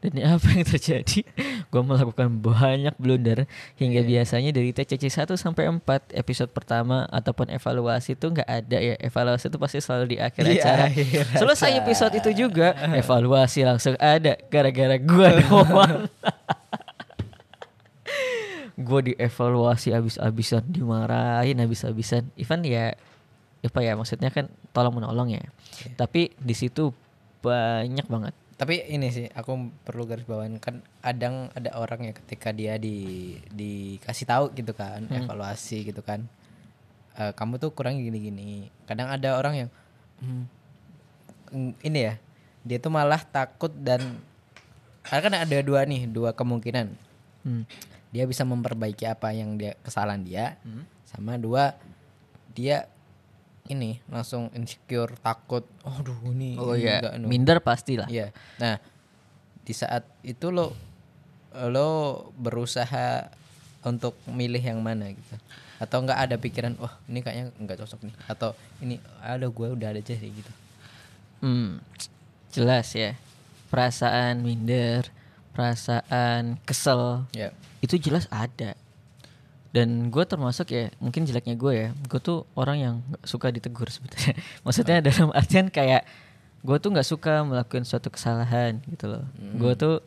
dan 0.06 0.14
apa 0.38 0.48
yang 0.54 0.64
terjadi? 0.64 1.26
Gue 1.68 1.82
melakukan 1.82 2.30
banyak 2.38 2.94
blunder. 2.96 3.50
Hingga 3.76 4.02
biasanya 4.02 4.54
dari 4.54 4.70
TCC 4.70 5.10
1 5.10 5.34
sampai 5.34 5.66
4 5.68 5.82
episode 6.14 6.54
pertama 6.54 7.10
ataupun 7.10 7.50
evaluasi 7.50 8.14
itu 8.14 8.30
nggak 8.30 8.46
ada 8.46 8.78
ya. 8.78 8.96
Evaluasi 9.02 9.50
itu 9.50 9.58
pasti 9.58 9.82
selalu 9.82 10.16
di 10.16 10.18
akhir 10.22 10.44
Di 10.44 10.58
acara. 10.58 10.86
akhir 10.88 11.26
selesai 11.36 11.72
acara. 11.72 11.82
episode 11.82 12.14
itu 12.16 12.30
juga 12.38 12.68
evaluasi 13.02 13.60
langsung 13.62 13.98
ada 13.98 14.38
gara-gara 14.48 14.96
gue 14.96 15.30
doang. 15.44 16.06
Gue 18.76 19.00
dievaluasi 19.10 19.96
abis-abisan 19.96 20.62
dimarahin 20.68 21.56
abis-abisan 21.58 22.28
Ivan 22.36 22.62
ya 22.62 22.92
apa 23.66 23.80
ya 23.82 23.98
maksudnya 23.98 24.30
kan 24.30 24.46
tolong 24.70 25.00
menolong 25.00 25.32
ya. 25.32 25.42
Tapi 25.96 26.36
di 26.36 26.54
situ 26.54 26.92
banyak 27.40 28.06
banget 28.06 28.36
tapi 28.56 28.88
ini 28.88 29.12
sih 29.12 29.28
aku 29.36 29.68
perlu 29.84 30.08
garis 30.08 30.24
bawain 30.24 30.56
kan 30.64 30.80
kadang 31.04 31.52
ada 31.52 31.76
orang 31.76 32.08
ya 32.08 32.14
ketika 32.16 32.56
dia 32.56 32.80
di 32.80 33.36
dikasih 33.52 34.24
tahu 34.24 34.46
gitu 34.56 34.72
kan 34.72 35.04
evaluasi 35.12 35.84
gitu 35.84 36.00
kan. 36.00 36.24
Eh, 37.20 37.32
kamu 37.36 37.60
tuh 37.60 37.72
kurang 37.76 38.00
gini-gini. 38.00 38.72
Kadang 38.88 39.12
ada 39.12 39.36
orang 39.36 39.68
yang 39.68 39.70
"Hmm, 40.24 40.44
mm, 41.52 41.72
ini 41.84 42.00
ya 42.12 42.14
dia 42.64 42.78
tuh 42.80 42.92
malah 42.96 43.20
takut 43.28 43.72
dan 43.76 44.24
karena 45.04 45.22
kan 45.22 45.36
ada 45.44 45.58
dua 45.60 45.84
nih 45.84 46.08
dua 46.08 46.32
kemungkinan. 46.32 46.88
Hmm. 47.46 47.62
dia 48.16 48.24
bisa 48.24 48.48
memperbaiki 48.48 49.04
apa 49.06 49.36
yang 49.36 49.60
dia 49.60 49.76
kesalahan 49.84 50.24
dia 50.24 50.56
sama 51.04 51.36
dua 51.36 51.76
dia 52.56 52.88
ini 53.66 53.98
langsung 54.08 54.54
insecure 54.54 55.18
takut 55.20 55.66
aduh 55.82 56.18
ini 56.30 56.54
Oh 56.56 56.78
ini 56.78 56.86
iya, 56.86 57.02
enggak, 57.02 57.14
no. 57.18 57.26
minder 57.26 57.58
pasti 57.62 57.98
lah. 57.98 58.06
Iya. 58.06 58.30
Nah, 58.62 58.78
di 59.66 59.74
saat 59.74 60.06
itu 60.22 60.54
lo 60.54 60.74
lo 61.56 61.90
berusaha 62.38 63.32
untuk 63.82 64.14
milih 64.30 64.62
yang 64.62 64.82
mana 64.82 65.10
gitu. 65.10 65.36
Atau 65.82 66.06
enggak 66.06 66.20
ada 66.30 66.36
pikiran, 66.38 66.78
wah 66.78 66.94
ini 67.10 67.20
kayaknya 67.22 67.46
enggak 67.58 67.82
cocok 67.82 68.06
nih. 68.06 68.16
Atau 68.30 68.54
ini 68.82 68.96
ada 69.22 69.50
gue 69.50 69.68
udah 69.74 69.88
ada 69.94 70.02
aja 70.02 70.14
gitu. 70.14 70.52
Hmm, 71.42 71.82
jelas 72.54 72.94
ya. 72.94 73.18
Perasaan 73.74 74.46
minder, 74.46 75.10
perasaan 75.58 76.62
kesel, 76.64 77.28
Ya. 77.34 77.50
itu 77.82 77.98
jelas 77.98 78.30
ada. 78.32 78.78
Dan 79.76 80.08
gue 80.08 80.24
termasuk 80.24 80.72
ya, 80.72 80.88
mungkin 81.04 81.28
jeleknya 81.28 81.60
gue 81.60 81.74
ya, 81.76 81.90
gue 81.92 82.20
tuh 82.24 82.48
orang 82.56 82.78
yang 82.80 82.96
suka 83.28 83.52
ditegur 83.52 83.92
sebetulnya. 83.92 84.40
Maksudnya 84.64 85.04
dalam 85.04 85.36
artian 85.36 85.68
kayak 85.68 86.08
gue 86.64 86.78
tuh 86.80 86.96
nggak 86.96 87.04
suka 87.04 87.44
melakukan 87.44 87.84
suatu 87.84 88.08
kesalahan 88.08 88.80
gitu 88.88 89.12
loh. 89.12 89.28
Gue 89.60 89.76
tuh 89.76 90.00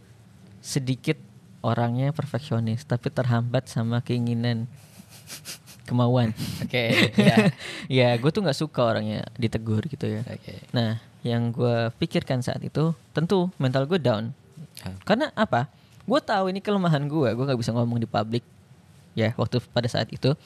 sedikit 0.64 1.20
orangnya 1.60 2.16
perfeksionis, 2.16 2.88
tapi 2.88 3.12
terhambat 3.12 3.68
sama 3.68 4.00
keinginan, 4.00 4.64
kemauan. 5.88 6.32
Oke, 6.64 7.12
ya. 7.20 7.36
ya, 7.92 8.08
gue 8.16 8.30
tuh 8.32 8.40
nggak 8.40 8.56
suka 8.56 8.96
orangnya 8.96 9.28
ditegur 9.36 9.84
gitu 9.84 10.08
ya. 10.08 10.24
Oke. 10.24 10.64
Nah, 10.72 10.96
yang 11.20 11.52
gue 11.52 11.92
pikirkan 12.00 12.40
saat 12.40 12.64
itu 12.64 12.96
tentu 13.12 13.52
mental 13.60 13.84
gue 13.84 14.00
down. 14.00 14.32
Ah. 14.80 14.96
Karena 15.04 15.28
apa? 15.36 15.68
Gue 16.08 16.24
tahu 16.24 16.48
ini 16.48 16.64
kelemahan 16.64 17.04
gue. 17.04 17.28
Gue 17.36 17.44
nggak 17.44 17.60
bisa 17.60 17.76
ngomong 17.76 18.00
di 18.00 18.08
publik. 18.08 18.40
Ya, 19.16 19.34
waktu 19.34 19.58
pada 19.72 19.88
saat 19.90 20.12
itu. 20.14 20.36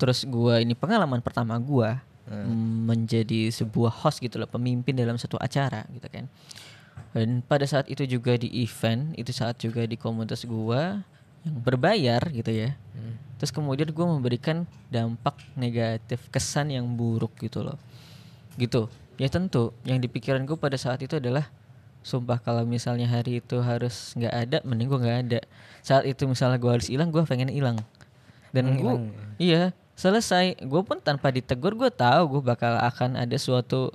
Terus 0.00 0.24
gue 0.26 0.54
ini 0.64 0.74
pengalaman 0.74 1.22
pertama 1.22 1.54
gue 1.58 1.96
menjadi 2.84 3.48
sebuah 3.48 4.04
host 4.04 4.20
gitu 4.20 4.36
loh, 4.36 4.48
pemimpin 4.50 4.92
dalam 4.92 5.16
satu 5.16 5.40
acara 5.40 5.88
gitu 5.92 6.08
kan. 6.12 6.28
Dan 7.16 7.40
pada 7.40 7.64
saat 7.64 7.88
itu 7.88 8.04
juga 8.04 8.36
di 8.36 8.52
event, 8.60 9.16
itu 9.16 9.32
saat 9.32 9.56
juga 9.56 9.88
di 9.88 9.96
komunitas 9.96 10.44
gue 10.44 10.82
yang 11.46 11.56
berbayar 11.64 12.20
gitu 12.28 12.52
ya. 12.52 12.76
Terus 13.38 13.54
kemudian 13.54 13.88
gue 13.88 14.06
memberikan 14.06 14.66
dampak 14.90 15.38
negatif, 15.54 16.26
kesan 16.28 16.74
yang 16.74 16.84
buruk 16.98 17.38
gitu 17.38 17.62
loh. 17.62 17.78
Gitu. 18.58 18.90
Ya 19.16 19.30
tentu 19.30 19.70
yang 19.86 20.02
di 20.02 20.10
pikiran 20.10 20.42
gue 20.42 20.58
pada 20.58 20.74
saat 20.74 20.98
itu 21.00 21.16
adalah 21.16 21.46
sumpah 22.02 22.42
kalau 22.42 22.66
misalnya 22.66 23.06
hari 23.06 23.38
itu 23.42 23.58
harus 23.62 24.14
nggak 24.18 24.34
ada 24.34 24.58
mending 24.66 24.90
gue 24.90 25.00
nggak 25.00 25.18
ada. 25.30 25.40
Saat 25.86 26.04
itu 26.04 26.26
misalnya 26.26 26.58
gue 26.58 26.70
harus 26.70 26.90
hilang 26.90 27.14
gue 27.14 27.22
pengen 27.24 27.48
hilang 27.48 27.78
dan 28.50 28.76
gue 28.76 28.84
Menghilang. 28.84 29.36
iya 29.36 29.62
selesai 29.94 30.62
gue 30.62 30.82
pun 30.82 30.98
tanpa 30.98 31.28
ditegur 31.28 31.74
gue 31.74 31.90
tahu 31.90 32.38
gue 32.38 32.42
bakal 32.44 32.78
akan 32.78 33.18
ada 33.18 33.34
suatu 33.34 33.90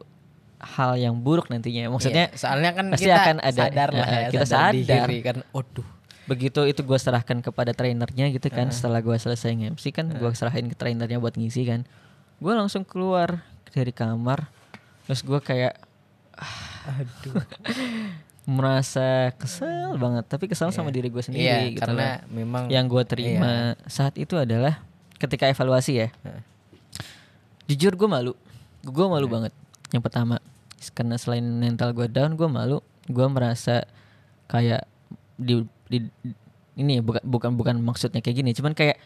hal 0.59 0.95
yang 0.95 1.15
buruk 1.15 1.51
nantinya 1.51 1.91
maksudnya 1.91 2.31
Iya, 2.31 2.39
soalnya 2.39 2.71
kan 2.71 2.85
pasti 2.91 3.03
kita 3.03 3.15
akan 3.19 3.37
ada 3.39 3.61
sadar 3.67 3.89
lah 3.91 4.07
ya, 4.07 4.27
kita 4.31 4.45
sadar 4.47 4.71
sadar, 4.75 5.07
diri 5.07 5.17
kan. 5.19 5.37
Waduh. 5.51 5.87
begitu 6.23 6.61
itu 6.63 6.81
gue 6.81 6.95
serahkan 6.95 7.43
kepada 7.43 7.75
trainernya 7.75 8.31
gitu 8.31 8.47
kan 8.47 8.71
setelah 8.71 9.03
gue 9.03 9.11
selesai 9.15 9.51
nge-MC 9.51 9.91
kan 9.91 10.07
gue 10.07 10.31
serahin 10.31 10.71
ke 10.71 10.75
trainernya 10.75 11.19
buat 11.19 11.35
ngisi 11.35 11.67
kan 11.67 11.83
gue 12.39 12.53
langsung 12.55 12.87
keluar 12.87 13.43
dari 13.75 13.91
kamar 13.91 14.47
terus 15.03 15.19
gue 15.19 15.39
kayak 15.39 15.75
Aduh. 16.87 17.43
merasa 18.43 19.31
kesel 19.39 19.95
banget. 19.95 20.27
Tapi 20.27 20.51
kesel 20.51 20.69
sama 20.69 20.91
diri 20.91 21.07
gue 21.07 21.23
sendiri 21.23 21.43
Iya, 21.43 21.57
gitu 21.71 21.79
karena 21.79 22.19
loh. 22.23 22.35
memang 22.35 22.63
yang 22.67 22.85
gue 22.87 23.03
terima 23.07 23.79
saat 23.87 24.19
itu 24.19 24.35
adalah 24.35 24.83
ketika 25.15 25.47
evaluasi 25.47 25.93
ya. 25.95 26.09
Jujur 27.67 27.95
gue 27.95 28.09
malu. 28.09 28.33
Gue 28.83 29.05
malu 29.07 29.27
banget. 29.31 29.55
Yang 29.95 30.03
pertama 30.11 30.35
karena 30.91 31.15
selain 31.15 31.45
mental 31.47 31.95
gue 31.95 32.07
down 32.11 32.35
gue 32.35 32.49
malu. 32.49 32.83
Gue 33.07 33.27
merasa 33.31 33.87
kayak 34.51 34.83
di, 35.39 35.63
di 35.87 36.03
ini 36.75 36.99
bukan 36.99 37.23
bukan 37.23 37.51
bukan 37.55 37.75
maksudnya 37.79 38.19
kayak 38.19 38.43
gini. 38.43 38.51
Cuman 38.51 38.75
kayak 38.75 38.99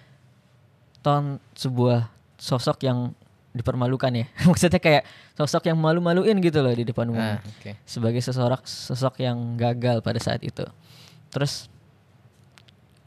ton 1.06 1.38
sebuah 1.54 2.10
sosok 2.41 2.82
yang 2.82 3.13
dipermalukan 3.54 4.12
ya 4.14 4.26
maksudnya 4.50 4.78
kayak 4.78 5.04
sosok 5.36 5.72
yang 5.72 5.78
malu-maluin 5.80 6.38
gitu 6.40 6.60
loh 6.62 6.72
di 6.72 6.84
depan 6.84 7.08
umum 7.10 7.22
Ah, 7.22 7.40
oke. 7.42 7.76
sebagai 7.86 8.20
seseorang 8.22 8.62
sosok 8.66 9.24
yang 9.24 9.38
gagal 9.56 10.02
pada 10.02 10.20
saat 10.20 10.42
itu. 10.44 10.64
Terus 11.32 11.68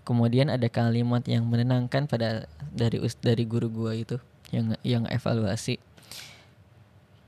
kemudian 0.03 0.51
ada 0.51 0.67
kalimat 0.67 1.23
yang 1.29 1.47
menenangkan 1.47 2.11
pada 2.11 2.49
dari 2.75 2.99
dari 3.23 3.45
guru 3.47 3.71
gua 3.71 3.93
itu 3.95 4.19
yang 4.51 4.75
yang 4.83 5.05
evaluasi. 5.07 5.79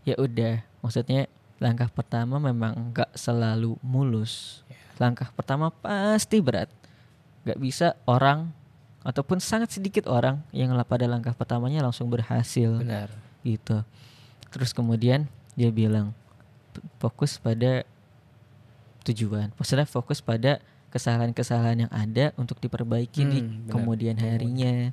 Ya 0.03 0.19
udah, 0.19 0.67
maksudnya 0.83 1.31
langkah 1.63 1.87
pertama 1.87 2.43
memang 2.43 2.91
nggak 2.91 3.15
selalu 3.15 3.79
mulus. 3.87 4.67
Langkah 4.99 5.31
pertama 5.31 5.71
pasti 5.71 6.43
berat. 6.43 6.67
Gak 7.43 7.59
bisa 7.59 7.99
orang 8.07 8.51
ataupun 9.03 9.39
sangat 9.39 9.75
sedikit 9.75 10.07
orang 10.07 10.39
yang 10.51 10.71
pada 10.87 11.07
langkah 11.07 11.35
pertamanya 11.35 11.83
langsung 11.83 12.07
berhasil 12.07 12.79
Benar. 12.79 13.11
gitu. 13.43 13.83
Terus 14.51 14.71
kemudian 14.71 15.27
dia 15.55 15.69
bilang 15.69 16.15
"P- 16.73 16.83
fokus 16.99 17.37
pada 17.37 17.83
tujuan. 19.03 19.51
Maksudnya 19.59 19.85
fokus 19.85 20.23
pada 20.23 20.63
kesalahan-kesalahan 20.93 21.89
yang 21.89 21.93
ada 21.93 22.37
untuk 22.37 22.61
diperbaiki 22.61 23.23
di 23.25 23.39
Hmm, 23.41 23.65
benar. 23.65 23.73
kemudian 23.73 24.17
harinya. 24.21 24.93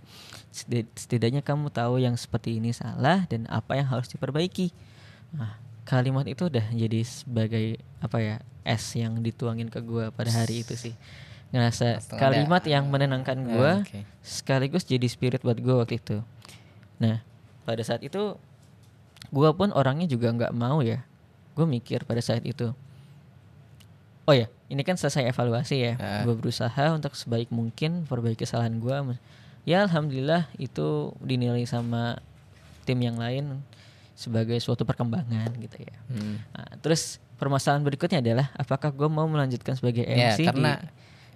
Seti- 0.49 0.87
Setidaknya 0.95 1.43
kamu 1.43 1.69
tahu 1.69 1.99
yang 1.99 2.15
seperti 2.15 2.57
ini 2.57 2.71
salah 2.71 3.27
dan 3.27 3.43
apa 3.51 3.75
yang 3.75 3.85
harus 3.85 4.07
diperbaiki. 4.07 4.71
Nah, 5.35 5.59
kalimat 5.83 6.23
itu 6.25 6.47
udah 6.47 6.65
jadi 6.71 7.03
sebagai 7.03 7.77
apa 7.99 8.17
ya 8.17 8.35
es 8.63 8.81
yang 8.95 9.19
dituangin 9.19 9.67
ke 9.67 9.83
gua 9.83 10.09
pada 10.09 10.31
hari 10.31 10.63
itu 10.63 10.73
sih. 10.73 10.95
Ngerasa 11.49 11.97
ada- 11.97 12.15
kalimat 12.15 12.61
yang 12.63 12.85
menenangkan 12.85 13.37
Ah, 13.49 13.81
oke. 13.81 14.05
sekaligus 14.21 14.85
jadi 14.85 15.05
spirit 15.05 15.41
buat 15.41 15.57
gue 15.57 15.73
waktu 15.73 15.97
itu. 15.97 16.21
Nah, 16.97 17.25
pada 17.63 17.81
saat 17.81 18.01
itu 18.01 18.37
gue 19.27 19.49
pun 19.51 19.69
orangnya 19.71 20.05
juga 20.05 20.29
nggak 20.29 20.53
mau 20.53 20.79
ya. 20.79 21.01
Gue 21.53 21.65
mikir 21.65 22.05
pada 22.05 22.21
saat 22.21 22.45
itu. 22.45 22.69
Oh 24.23 24.35
ya, 24.35 24.45
ini 24.69 24.85
kan 24.85 24.93
selesai 24.93 25.25
evaluasi 25.25 25.75
ya. 25.79 25.93
Ah. 25.97 26.21
Gue 26.21 26.37
berusaha 26.37 26.93
untuk 26.93 27.17
sebaik 27.17 27.49
mungkin 27.49 28.05
perbaiki 28.05 28.45
kesalahan 28.45 28.77
gue. 28.77 29.17
Ya 29.65 29.81
alhamdulillah 29.81 30.45
itu 30.55 31.13
dinilai 31.19 31.65
sama 31.65 32.21
tim 32.85 32.97
yang 32.99 33.17
lain 33.17 33.57
sebagai 34.13 34.57
suatu 34.59 34.85
perkembangan 34.85 35.49
gitu 35.57 35.81
ya. 35.81 35.95
Hmm. 36.07 36.37
Nah, 36.53 36.69
terus 36.77 37.17
permasalahan 37.37 37.81
berikutnya 37.81 38.19
adalah 38.19 38.53
apakah 38.53 38.91
gue 38.91 39.07
mau 39.07 39.25
melanjutkan 39.25 39.73
sebagai 39.73 40.03
Ya, 40.03 40.35
MC 40.35 40.43
di- 40.43 40.47
karena 40.47 40.77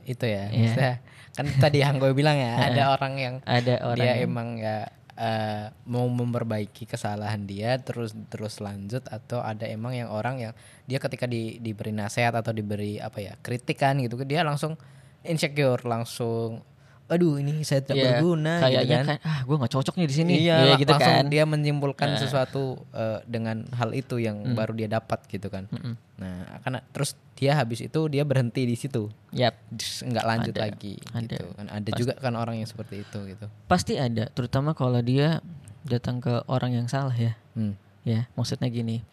itu 0.06 0.26
ya. 0.28 0.50
Iya. 0.50 0.58
maksudnya, 0.60 0.94
kan 1.34 1.46
tadi 1.60 1.78
yang 1.82 1.98
gue 1.98 2.12
bilang 2.14 2.38
ya, 2.38 2.54
ada 2.70 2.84
orang 2.94 3.14
yang 3.18 3.36
ada 3.44 3.76
orang 3.84 3.98
dia 3.98 4.12
yang- 4.14 4.24
emang 4.30 4.50
ya 4.58 4.78
eh, 5.14 5.66
mau 5.86 6.06
memperbaiki 6.10 6.90
kesalahan 6.90 7.46
dia 7.46 7.78
terus 7.78 8.18
terus 8.34 8.58
lanjut 8.58 9.06
atau 9.10 9.42
ada 9.46 9.70
emang 9.70 9.94
yang 9.94 10.10
orang 10.10 10.42
yang 10.42 10.54
dia 10.90 10.98
ketika 10.98 11.30
di, 11.30 11.62
diberi 11.62 11.94
nasihat 11.94 12.34
atau 12.34 12.50
diberi 12.50 12.98
apa 12.98 13.22
ya 13.22 13.34
kritikan 13.40 14.02
gitu 14.02 14.18
dia 14.26 14.42
langsung 14.42 14.74
insecure 15.22 15.86
langsung 15.86 16.66
aduh 17.06 17.36
ini 17.36 17.62
saya 17.62 17.80
tidak 17.80 17.96
Iya, 17.96 18.06
berguna 18.16 18.54
gitu 18.58 18.64
kayaknya 18.66 18.98
kan. 18.98 19.06
kan 19.06 19.18
ah 19.22 19.40
gue 19.44 19.56
nggak 19.56 19.74
cocok 19.74 19.94
nih 19.96 20.08
di 20.08 20.16
sini 20.16 20.34
Iya, 20.40 20.56
lah, 20.64 20.78
gitu 20.80 20.92
langsung 20.92 21.14
kan 21.14 21.26
dia 21.28 21.44
menyimpulkan 21.44 22.10
sesuatu 22.16 22.64
eh, 22.90 23.20
dengan 23.26 23.68
hal 23.72 23.92
itu 23.92 24.18
yang 24.18 24.40
baru 24.52 24.72
dia 24.72 24.88
dapat 24.88 25.20
gitu 25.28 25.48
kan. 25.48 25.68
Mm-mm. 25.70 25.94
Nah, 26.16 26.36
karena 26.60 26.80
terus 26.90 27.14
dia 27.34 27.54
habis 27.54 27.80
itu 27.80 28.00
dia 28.08 28.24
berhenti 28.24 28.64
di 28.64 28.74
situ. 28.74 29.12
Terus 29.30 29.96
nggak 30.02 30.26
lanjut 30.26 30.54
Ada, 30.54 30.62
lagi 30.64 30.94
ada. 31.12 31.22
gitu 31.28 31.46
kan. 31.52 31.66
Ada 31.68 31.90
juga 31.94 32.14
kan 32.16 32.34
orang 32.34 32.56
yang 32.56 32.66
seperti 32.66 33.02
itu 33.02 33.20
gitu. 33.28 33.46
pasti 33.66 33.94
ada 33.96 34.30
terutama 34.30 34.72
kalau 34.72 34.98
dia 35.00 35.44
datang 35.84 36.18
ke 36.18 36.44
orang 36.48 36.72
yang 36.74 36.88
salah 36.88 37.14
ya 37.14 37.36
Hmm. 37.54 37.76
ya 38.02 38.26
maksudnya 38.34 38.66
gini 38.66 39.04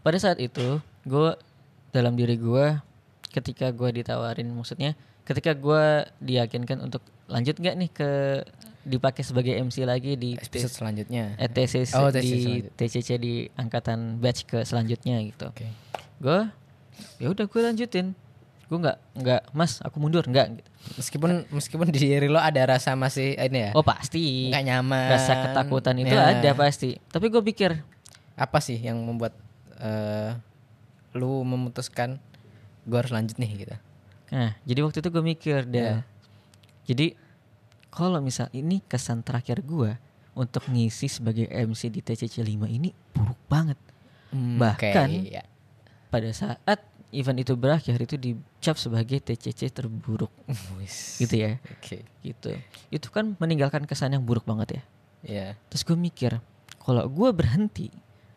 pada 0.00 0.16
saat 0.16 0.38
itu 0.38 0.78
gue 1.02 1.30
dalam 1.90 2.14
diri 2.14 2.34
gue 2.34 2.78
ketika 3.28 3.68
gue 3.68 3.90
ditawarin 3.92 4.48
maksudnya 4.48 4.94
ketika 5.22 5.52
gue 5.52 5.84
diyakinkan 6.18 6.80
untuk 6.80 7.02
lanjut 7.30 7.54
nggak 7.54 7.74
nih 7.76 7.90
ke 7.90 8.10
dipakai 8.82 9.22
sebagai 9.22 9.54
MC 9.54 9.84
lagi 9.84 10.16
di 10.16 10.34
Episode 10.34 10.72
selanjutnya. 10.74 11.36
eh, 11.36 11.46
TCC 11.46 11.92
Oh, 11.94 12.08
TCC 12.08 12.24
di 12.24 12.40
selanjut. 12.40 12.72
TCC 12.74 13.08
di 13.16 13.34
angkatan 13.54 13.98
batch 14.16 14.40
ke 14.44 14.58
selanjutnya 14.62 15.20
gitu 15.22 15.46
Oke. 15.46 15.68
gue 16.18 16.40
ya 17.16 17.28
udah 17.28 17.44
gue 17.44 17.60
lanjutin 17.62 18.06
gue 18.66 18.78
nggak 18.78 18.98
nggak 19.16 19.42
mas 19.50 19.78
aku 19.80 19.98
mundur 19.98 20.22
nggak 20.22 20.46
gitu. 20.54 20.68
Meskipun 20.96 21.30
meskipun 21.50 21.86
di 21.86 22.00
diri 22.00 22.24
lo 22.24 22.38
ada 22.38 22.64
rasa 22.66 22.94
masih 22.94 23.36
ini 23.36 23.68
ya. 23.68 23.70
oh 23.72 23.82
pasti 23.82 24.48
nggak 24.48 24.64
nyaman. 24.64 25.08
rasa 25.10 25.32
ketakutan 25.44 25.96
itu 25.96 26.10
Ya. 26.10 26.32
ada 26.32 26.50
pasti 26.52 26.96
tapi 27.06 27.28
gue 27.28 27.42
pikir 27.44 27.82
Apa 28.32 28.58
sih 28.58 28.76
yang 28.76 28.96
membuat 28.98 29.36
eh 29.76 30.32
lu 31.12 31.42
memutuskan 31.42 32.16
gua 32.82 33.02
harus 33.02 33.10
lanjut 33.10 33.36
nih 33.36 33.50
gitu. 33.60 33.76
nah 34.30 34.56
jadi 34.62 34.80
waktu 34.80 34.98
itu 34.98 35.08
gue 35.08 35.24
mikir 35.26 35.58
Ya. 35.64 35.68
dah 35.68 35.96
jadi 36.90 37.14
kalau 37.90 38.18
misal 38.18 38.50
ini 38.50 38.82
kesan 38.86 39.22
terakhir 39.22 39.62
gue 39.62 39.94
untuk 40.34 40.62
ngisi 40.70 41.10
sebagai 41.10 41.46
MC 41.50 41.90
di 41.90 42.00
TCC 42.02 42.42
5 42.42 42.70
ini 42.70 42.94
buruk 43.14 43.38
banget. 43.50 43.78
Hmm, 44.30 44.62
Bahkan 44.62 45.10
oke, 45.10 45.26
iya. 45.26 45.42
Pada 46.10 46.30
saat 46.30 46.82
event 47.10 47.42
itu 47.42 47.58
berakhir 47.58 47.98
itu 47.98 48.14
dicap 48.14 48.78
sebagai 48.78 49.18
TCC 49.18 49.70
terburuk 49.74 50.30
gitu 51.18 51.34
ya. 51.34 51.58
Oke. 51.78 52.06
Gitu. 52.22 52.54
Itu 52.94 53.10
kan 53.10 53.34
meninggalkan 53.42 53.86
kesan 53.86 54.14
yang 54.14 54.22
buruk 54.22 54.46
banget 54.46 54.78
ya. 54.78 54.82
Iya. 55.26 55.46
Terus 55.68 55.82
gue 55.82 55.98
mikir, 55.98 56.38
kalau 56.78 57.04
gue 57.10 57.30
berhenti, 57.34 57.90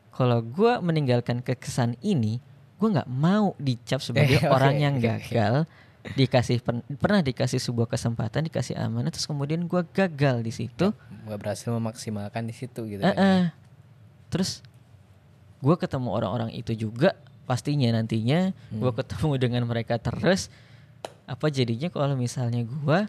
kalau 0.09 0.41
gue 0.41 0.81
meninggalkan 0.81 1.45
kekesan 1.45 1.95
ini, 2.01 2.41
gue 2.81 2.87
nggak 2.89 3.09
mau 3.09 3.53
dicap 3.61 4.01
sebagai 4.01 4.41
Eh, 4.43 4.49
orang 4.49 4.75
yang 4.81 4.95
oke. 4.97 5.29
Dikasih 6.05 6.59
pen- 6.59 6.83
pernah 6.93 7.19
dikasih 7.19 7.57
sebuah 7.57 7.87
kesempatan, 7.87 8.43
dikasih 8.43 8.75
amanah, 8.75 9.07
terus 9.07 9.23
kemudian 9.23 9.63
gue 9.63 9.81
gagal 9.89 10.39
di 10.39 10.51
situ. 10.51 10.91
Gak 11.23 11.37
berhasil 11.37 11.69
memaksimalkan 11.69 12.43
di 12.43 12.51
situ 12.51 12.83
gitu 12.85 12.99
kan. 13.01 13.11
ya. 13.11 13.15
eh. 13.15 13.43
Terus 14.27 14.59
gue 15.57 15.75
ketemu 15.75 16.09
orang-orang 16.11 16.51
itu 16.51 16.75
juga 16.77 17.15
pastinya 17.43 17.87
nantinya 17.93 18.51
gue 18.69 18.83
Hmm. 18.85 18.97
ketemu 18.97 19.31
dengan 19.37 19.63
mereka 19.63 19.95
terus 19.95 20.51
apa 21.23 21.47
jadinya 21.47 21.87
kalau 21.87 22.13
misalnya 22.13 22.61
gue 22.61 22.99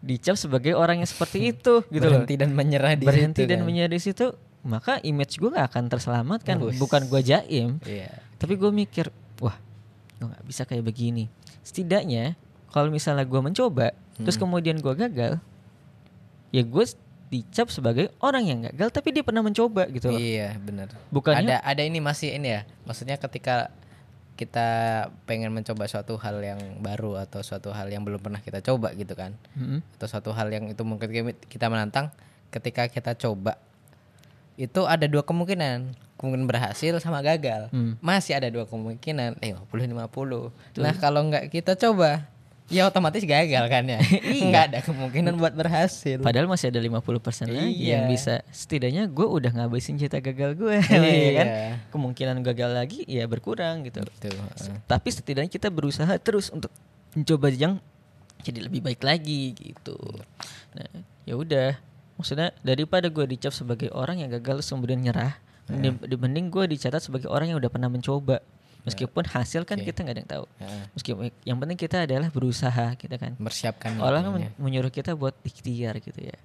dicap 0.00 0.36
sebagai 0.36 0.72
orang 0.72 1.00
yang 1.00 1.06
seperti 1.06 1.38
itu 1.52 1.80
gitu 1.82 2.00
loh 2.02 2.20
Berhenti 2.20 2.34
dan 2.34 2.52
menyerah 2.52 2.92
di 2.92 3.04
berhenti 3.04 3.40
situ 3.40 3.48
dan 3.48 3.60
kan. 3.60 3.66
menyerah 3.66 3.88
di 3.90 4.02
situ 4.02 4.26
maka 4.62 5.00
image 5.00 5.36
gue 5.36 5.48
gak 5.48 5.68
akan 5.70 5.84
terselamatkan 5.86 6.56
Wus. 6.58 6.76
bukan 6.76 7.04
gue 7.06 7.20
jaim 7.22 7.80
Iya. 7.82 8.12
tapi 8.34 8.52
gue 8.54 8.68
mikir 8.68 9.08
wah 9.38 9.56
gue 10.14 10.26
nggak 10.26 10.44
bisa 10.44 10.62
kayak 10.62 10.80
begini 10.82 11.28
setidaknya 11.64 12.36
kalau 12.68 12.88
misalnya 12.88 13.24
gue 13.24 13.40
mencoba 13.40 13.90
terus 14.14 14.36
Hmm. 14.36 14.46
kemudian 14.46 14.76
gue 14.76 14.94
gagal 14.94 15.42
ya 16.50 16.62
gue 16.62 16.84
dicap 17.26 17.66
sebagai 17.66 18.14
orang 18.20 18.44
yang 18.44 18.60
gagal 18.62 18.92
tapi 18.92 19.10
dia 19.10 19.26
pernah 19.26 19.42
mencoba 19.42 19.90
gitu 19.90 20.06
loh 20.06 20.20
Iya, 20.20 20.54
benar. 20.56 20.86
Bukannya- 21.10 21.58
ada 21.58 21.66
ada 21.66 21.82
ini 21.82 21.98
masih 21.98 22.30
ini 22.30 22.52
ya. 22.52 22.62
Maksudnya 22.84 23.18
ketika 23.18 23.74
kita 24.34 24.68
pengen 25.24 25.50
mencoba 25.50 25.86
suatu 25.86 26.14
hal 26.16 26.38
yang 26.38 26.60
baru 26.78 27.18
atau 27.18 27.38
suatu 27.40 27.70
hal 27.70 27.86
yang 27.86 28.02
belum 28.02 28.18
pernah 28.18 28.38
kita 28.38 28.58
coba 28.60 28.90
gitu 28.92 29.14
kan. 29.14 29.34
Mm-mm. 29.54 29.82
Atau 29.98 30.06
suatu 30.06 30.30
hal 30.30 30.46
yang 30.48 30.70
itu 30.70 30.82
mungkin 30.82 31.10
kita 31.44 31.66
menantang 31.66 32.14
ketika 32.50 32.86
kita 32.86 33.14
coba 33.16 33.58
itu 34.54 34.86
ada 34.86 35.06
dua 35.06 35.22
kemungkinan 35.22 35.90
kemungkinan 36.14 36.46
berhasil 36.46 36.92
sama 36.98 37.20
gagal 37.20 37.68
Hmm. 37.68 37.98
masih 37.98 38.34
ada 38.34 38.48
dua 38.48 38.64
kemungkinan 38.64 39.38
50 39.38 39.66
50 39.68 40.78
nah 40.78 40.94
kalau 40.94 41.26
nggak 41.26 41.50
kita 41.50 41.74
coba 41.74 42.30
ya 42.66 42.88
otomatis 42.88 43.20
gagal 43.20 43.68
kan 43.68 43.84
ya 43.84 44.00
nggak 44.48 44.64
ada 44.72 44.78
kemungkinan 44.80 45.36
buat 45.36 45.52
berhasil 45.52 46.16
Padahal 46.16 46.48
masih 46.48 46.72
ada 46.72 46.80
50% 46.80 47.04
lagi 47.46 47.76
Iya. 47.76 47.92
yang 47.92 48.02
bisa 48.08 48.40
setidaknya 48.48 49.04
gue 49.06 49.26
udah 49.28 49.52
ngabisin 49.52 50.00
cerita 50.00 50.16
gagal 50.18 50.56
gue 50.56 50.80
Iya. 50.80 51.12
ya 51.28 51.32
kan. 51.34 51.46
Kemungkinan 51.90 52.40
gagal 52.40 52.70
lagi 52.72 53.04
ya 53.04 53.28
berkurang 53.28 53.84
gitu. 53.84 54.00
Heeh. 54.00 54.80
Tapi 54.86 55.08
setidaknya 55.08 55.52
kita 55.52 55.68
berusaha 55.68 56.08
terus 56.16 56.48
untuk 56.48 56.72
mencoba 57.12 57.52
yang 57.52 57.76
jadi 58.40 58.64
lebih 58.64 58.80
baik 58.80 59.00
lagi 59.00 59.52
gitu. 59.52 60.00
Nah, 60.72 60.88
ya 61.22 61.36
udah. 61.36 61.76
Maksudnya 62.14 62.54
daripada 62.60 63.08
gue 63.08 63.24
dicap 63.26 63.50
sebagai 63.50 63.90
orang 63.90 64.20
yang 64.20 64.30
gagal 64.30 64.62
kemudian 64.62 65.00
nyerah, 65.00 65.36
mending, 65.68 65.94
dibanding 66.04 66.46
gue 66.52 66.64
dicatat 66.70 67.00
sebagai 67.00 67.28
orang 67.28 67.52
yang 67.52 67.58
udah 67.60 67.70
pernah 67.72 67.88
mencoba. 67.88 68.40
Meskipun 68.84 69.24
hasil 69.24 69.64
kan 69.64 69.80
Oke. 69.80 69.88
kita 69.88 70.04
nggak 70.04 70.12
ada 70.12 70.20
yang 70.20 70.32
tahu. 70.36 70.44
Heeh. 70.60 70.84
Meskipun 70.92 71.22
yang 71.48 71.56
penting 71.56 71.78
kita 71.80 72.04
adalah 72.04 72.28
berusaha 72.28 72.92
kita 73.00 73.16
kan. 73.16 73.32
mempersiapkan 73.40 73.96
Orang 73.96 74.28
itunya. 74.28 74.52
men- 74.52 74.56
menyuruh 74.60 74.92
kita 74.92 75.16
buat 75.16 75.32
ikhtiar 75.40 76.04
gitu 76.04 76.20
ya. 76.20 76.36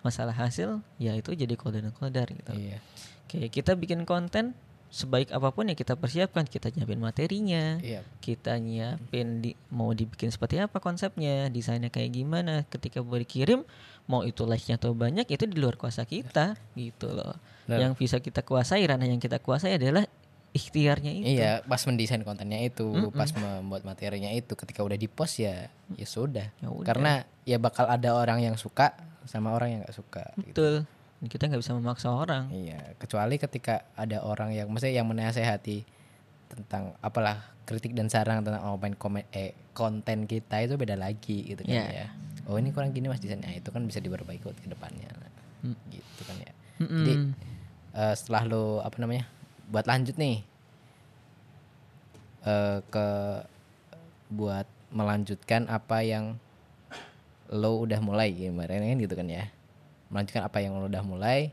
Masalah 0.00 0.32
hasil 0.32 0.80
ya 0.96 1.12
itu 1.12 1.36
jadi 1.36 1.52
kode 1.56 1.84
dan 1.84 1.92
kodar 1.92 2.28
gitu. 2.32 2.52
iya 2.56 2.80
Oke, 3.24 3.48
kita 3.52 3.76
bikin 3.76 4.04
konten 4.08 4.56
sebaik 4.94 5.34
apa 5.34 5.50
pun 5.50 5.66
ya 5.66 5.74
kita 5.74 5.98
persiapkan, 5.98 6.46
kita 6.46 6.70
nyiapin 6.70 7.02
materinya, 7.02 7.82
iya 7.82 8.00
kita 8.22 8.54
nyiapin 8.62 9.42
di, 9.42 9.52
mau 9.68 9.90
dibikin 9.90 10.30
seperti 10.30 10.62
apa 10.62 10.78
konsepnya, 10.78 11.50
desainnya 11.50 11.90
kayak 11.90 12.14
gimana. 12.14 12.62
Ketika 12.70 13.02
mau 13.02 13.18
dikirim, 13.18 13.66
mau 14.04 14.20
itu 14.22 14.44
like-nya 14.44 14.76
atau 14.76 14.92
banyak 14.92 15.24
itu 15.24 15.44
di 15.48 15.56
luar 15.56 15.80
kuasa 15.80 16.04
kita 16.04 16.60
gitu 16.76 17.12
loh. 17.12 17.36
Benar. 17.64 17.88
Yang 17.88 17.92
bisa 17.96 18.16
kita 18.20 18.44
kuasai, 18.44 18.84
ranah 18.84 19.08
yang 19.08 19.20
kita 19.20 19.40
kuasai 19.40 19.80
adalah 19.80 20.04
ikhtiarnya 20.54 21.12
itu. 21.12 21.40
Iya, 21.40 21.64
pas 21.64 21.80
mendesain 21.88 22.22
kontennya 22.22 22.60
itu, 22.62 22.84
Mm-mm. 22.84 23.16
pas 23.16 23.32
membuat 23.34 23.82
materinya 23.82 24.30
itu, 24.30 24.54
ketika 24.54 24.84
udah 24.84 24.94
di 24.94 25.08
post 25.10 25.42
ya, 25.42 25.66
ya 25.96 26.06
sudah. 26.06 26.52
Ya 26.60 26.68
udah. 26.70 26.86
Karena 26.86 27.12
ya 27.42 27.56
bakal 27.58 27.88
ada 27.88 28.14
orang 28.14 28.44
yang 28.44 28.54
suka 28.60 28.94
sama 29.24 29.56
orang 29.56 29.68
yang 29.74 29.80
nggak 29.82 29.96
suka. 29.96 30.24
Gitu. 30.36 30.46
Betul. 30.52 30.74
Dan 31.18 31.26
Kita 31.32 31.42
nggak 31.48 31.60
bisa 31.64 31.72
memaksa 31.72 32.08
orang. 32.12 32.52
Iya, 32.52 32.94
kecuali 33.00 33.40
ketika 33.40 33.88
ada 33.96 34.20
orang 34.22 34.52
yang, 34.52 34.68
maksudnya 34.68 35.00
yang 35.00 35.08
menasehati 35.08 35.82
tentang 36.52 36.94
apalah 37.02 37.40
kritik 37.64 37.96
dan 37.96 38.12
saran 38.12 38.44
tentang 38.44 38.62
oh, 38.62 38.76
komen 38.76 39.24
eh 39.32 39.56
konten 39.72 40.28
kita 40.28 40.60
itu 40.62 40.76
beda 40.76 40.94
lagi 40.94 41.50
gitu 41.50 41.64
kan 41.64 41.72
Iya. 41.72 41.84
ya. 41.88 42.06
Oh 42.44 42.60
ini 42.60 42.70
kurang 42.76 42.92
gini 42.92 43.08
mas 43.08 43.20
desainnya 43.20 43.48
itu 43.52 43.72
kan 43.72 43.80
bisa 43.88 43.98
diperbaiki 44.04 44.44
buat 44.44 44.58
ke 44.60 44.68
depannya. 44.68 45.08
Mm. 45.64 45.76
Gitu 45.88 46.22
kan 46.28 46.36
ya. 46.40 46.52
Mm-mm. 46.84 47.04
Jadi 47.04 47.14
eh, 47.94 48.14
setelah 48.18 48.42
lo 48.44 48.64
apa 48.84 48.96
namanya 49.00 49.24
buat 49.70 49.88
lanjut 49.88 50.16
nih 50.20 50.44
eh, 52.44 52.78
ke 52.84 53.06
buat 54.28 54.66
melanjutkan 54.94 55.66
apa 55.66 56.04
yang 56.04 56.36
lo 57.50 57.82
udah 57.82 58.00
mulai 58.00 58.32
kemarin 58.34 58.82
kan 58.82 58.98
gitu 58.98 59.14
kan 59.14 59.28
ya 59.28 59.44
melanjutkan 60.08 60.42
apa 60.46 60.58
yang 60.64 60.78
lo 60.80 60.86
udah 60.88 61.04
mulai 61.04 61.52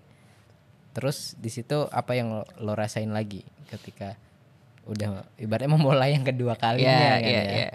terus 0.91 1.35
di 1.39 1.47
situ 1.47 1.87
apa 1.91 2.15
yang 2.15 2.31
lo, 2.31 2.43
lo 2.59 2.73
rasain 2.75 3.11
lagi 3.11 3.43
ketika 3.69 4.15
udah 4.87 5.23
ibaratnya 5.37 5.71
memulai 5.77 6.17
yang 6.17 6.25
kedua 6.25 6.57
kalinya 6.57 6.89
Iya, 6.89 7.11
kan 7.15 7.21
iya, 7.21 7.41
ya 7.41 7.53
iya. 7.53 7.69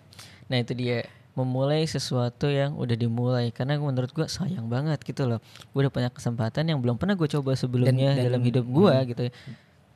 Nah 0.46 0.56
itu 0.62 0.72
dia 0.74 0.98
memulai 1.36 1.84
sesuatu 1.84 2.48
yang 2.48 2.74
udah 2.74 2.96
dimulai 2.96 3.52
karena 3.52 3.76
menurut 3.76 4.08
gua 4.10 4.24
sayang 4.26 4.66
banget 4.66 5.04
gitu 5.04 5.28
loh. 5.28 5.38
Gue 5.70 5.84
udah 5.84 5.92
punya 5.92 6.08
kesempatan 6.08 6.64
yang 6.66 6.80
belum 6.80 6.96
pernah 6.96 7.12
gue 7.12 7.28
coba 7.28 7.52
sebelumnya 7.52 7.92
Dan- 8.10 8.16
dan- 8.16 8.26
dalam 8.26 8.42
hidup 8.42 8.64
gua 8.64 9.04
gitu. 9.04 9.28
ya. 9.28 9.32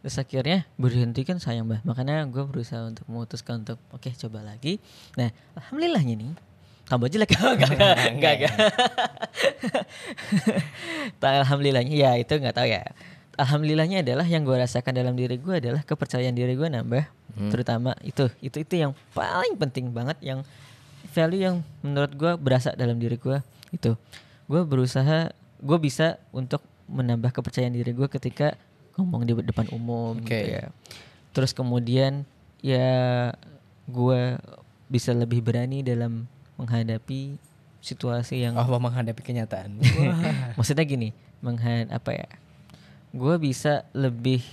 Terus 0.00 0.16
akhirnya 0.16 0.68
berhenti 0.76 1.24
kan 1.24 1.36
sayang 1.36 1.64
banget. 1.64 1.84
Makanya 1.84 2.28
gue 2.28 2.44
berusaha 2.44 2.84
untuk 2.84 3.04
memutuskan 3.04 3.64
untuk 3.64 3.80
oke 3.88 4.12
coba 4.14 4.44
lagi. 4.44 4.76
Nah 5.16 5.32
alhamdulillahnya 5.56 6.14
nih 6.14 6.30
tambah 6.84 7.08
jelek 7.08 7.32
enggak 7.38 7.70
enggak 7.72 7.96
enggak 8.12 8.32
enggak. 8.36 8.54
Tak, 11.20 11.32
alhamdulillahnya 11.44 11.94
ya 11.94 12.10
itu 12.16 12.32
nggak 12.32 12.54
tahu 12.54 12.68
ya. 12.68 12.82
Alhamdulillahnya 13.36 14.04
adalah 14.04 14.26
yang 14.26 14.44
gue 14.44 14.52
rasakan 14.52 14.92
dalam 14.92 15.16
diri 15.16 15.40
gue 15.40 15.54
adalah 15.56 15.80
kepercayaan 15.80 16.36
diri 16.36 16.52
gue 16.52 16.68
nambah, 16.68 17.04
terutama 17.48 17.96
itu 18.04 18.28
itu 18.40 18.60
itu 18.60 18.74
yang 18.76 18.92
paling 19.12 19.56
penting 19.56 19.88
banget 19.90 20.20
yang 20.20 20.44
value 21.10 21.42
yang 21.42 21.56
menurut 21.82 22.12
gue 22.14 22.32
berasa 22.38 22.74
dalam 22.74 22.96
diri 22.96 23.18
gue 23.18 23.42
itu. 23.74 23.94
Gue 24.46 24.62
berusaha 24.66 25.30
gue 25.60 25.78
bisa 25.78 26.16
untuk 26.34 26.64
menambah 26.90 27.30
kepercayaan 27.30 27.74
diri 27.74 27.92
gue 27.94 28.08
ketika 28.10 28.56
ngomong 28.98 29.22
di 29.26 29.32
depan 29.44 29.66
umum 29.70 30.18
gitu 30.22 30.34
Oke. 30.34 30.40
ya. 30.58 30.64
Terus 31.30 31.54
kemudian 31.54 32.26
ya 32.62 33.30
gue 33.86 34.38
bisa 34.90 35.14
lebih 35.14 35.42
berani 35.42 35.86
dalam 35.86 36.26
menghadapi 36.58 37.38
situasi 37.80 38.44
yang 38.44 38.58
oh 38.58 38.66
mau 38.66 38.90
menghadapi 38.90 39.22
kenyataan. 39.22 39.78
Maksudnya 40.58 40.84
gini 40.84 41.10
menghad 41.40 41.88
apa 41.88 42.12
ya 42.12 42.28
gue 43.10 43.34
bisa 43.42 43.82
lebih 43.90 44.44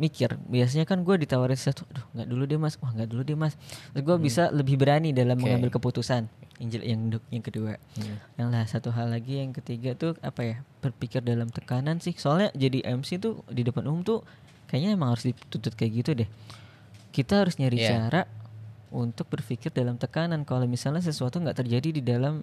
mikir 0.00 0.40
biasanya 0.48 0.88
kan 0.88 1.04
gue 1.04 1.12
ditawarin 1.14 1.52
sesuatu 1.52 1.84
aduh 1.86 2.06
nggak 2.16 2.26
dulu 2.26 2.42
deh 2.44 2.56
mas. 2.56 2.74
Wah 2.80 2.90
nggak 2.90 3.08
dulu 3.08 3.22
deh 3.22 3.36
mas. 3.36 3.54
Terus 3.92 4.02
gue 4.02 4.16
bisa 4.18 4.48
lebih 4.48 4.74
berani 4.74 5.12
dalam 5.12 5.36
Oke. 5.36 5.44
mengambil 5.44 5.68
keputusan 5.70 6.24
jel- 6.62 6.82
yang 6.82 7.00
yang 7.28 7.44
kedua. 7.44 7.76
Hmm. 7.94 8.16
yang 8.34 8.48
lah 8.48 8.64
satu 8.64 8.88
hal 8.88 9.08
lagi 9.08 9.38
yang 9.38 9.52
ketiga 9.52 9.92
tuh 9.92 10.16
apa 10.20 10.40
ya 10.40 10.56
berpikir 10.80 11.20
dalam 11.20 11.46
tekanan 11.46 12.00
sih. 12.00 12.16
Soalnya 12.16 12.48
jadi 12.52 12.80
MC 12.82 13.20
tuh 13.20 13.44
di 13.46 13.60
depan 13.60 13.84
umum 13.84 14.00
tuh 14.00 14.24
kayaknya 14.66 14.96
emang 14.96 15.12
harus 15.12 15.28
dituntut 15.28 15.76
kayak 15.76 15.92
gitu 15.94 16.10
deh. 16.16 16.28
Kita 17.10 17.44
harus 17.44 17.60
nyari 17.60 17.76
Iya. 17.76 17.88
cara 18.00 18.22
untuk 18.88 19.28
berpikir 19.28 19.68
dalam 19.68 19.94
tekanan. 19.94 20.42
Kalau 20.42 20.64
misalnya 20.64 20.98
sesuatu 20.98 21.36
nggak 21.36 21.60
terjadi 21.60 21.92
di 21.92 22.02
dalam 22.02 22.42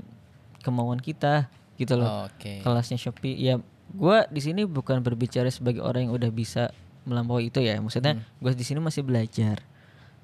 kemauan 0.60 1.00
kita 1.00 1.50
gitu 1.76 1.98
loh. 1.98 2.26
Oke. 2.26 2.62
Kelasnya 2.62 2.98
Shopee 2.98 3.34
ya 3.34 3.58
gua 3.90 4.28
di 4.28 4.42
sini 4.42 4.62
bukan 4.62 5.00
berbicara 5.00 5.48
sebagai 5.48 5.80
orang 5.80 6.06
yang 6.06 6.14
udah 6.14 6.28
bisa 6.28 6.70
melampaui 7.08 7.48
itu 7.48 7.64
ya. 7.64 7.80
Maksudnya 7.80 8.20
gua 8.44 8.52
di 8.52 8.66
sini 8.68 8.84
masih 8.84 9.08
belajar. 9.08 9.64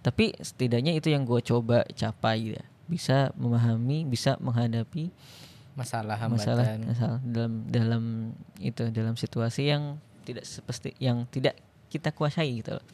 Tapi 0.03 0.35
setidaknya 0.35 0.99
itu 0.99 1.07
yang 1.07 1.23
gua 1.23 1.39
coba 1.39 1.87
capai 1.95 2.59
ya. 2.59 2.63
Bisa 2.91 3.31
memahami 3.39 4.03
bisa 4.03 4.35
menghadapi 4.43 5.09
masalah 5.73 6.21
masalah 6.29 6.69
hambatan 6.69 6.85
masalah 6.85 7.19
dalam 7.25 7.53
dalam 7.65 8.03
itu 8.61 8.83
dalam 8.93 9.17
situasi 9.17 9.73
yang 9.73 9.97
tidak 10.21 10.45
seperti 10.45 10.93
yang 11.01 11.25
tidak 11.33 11.57
kita 11.93 12.09
kuasai 12.09 12.65
gitu 12.65 12.81
loh. 12.81 12.85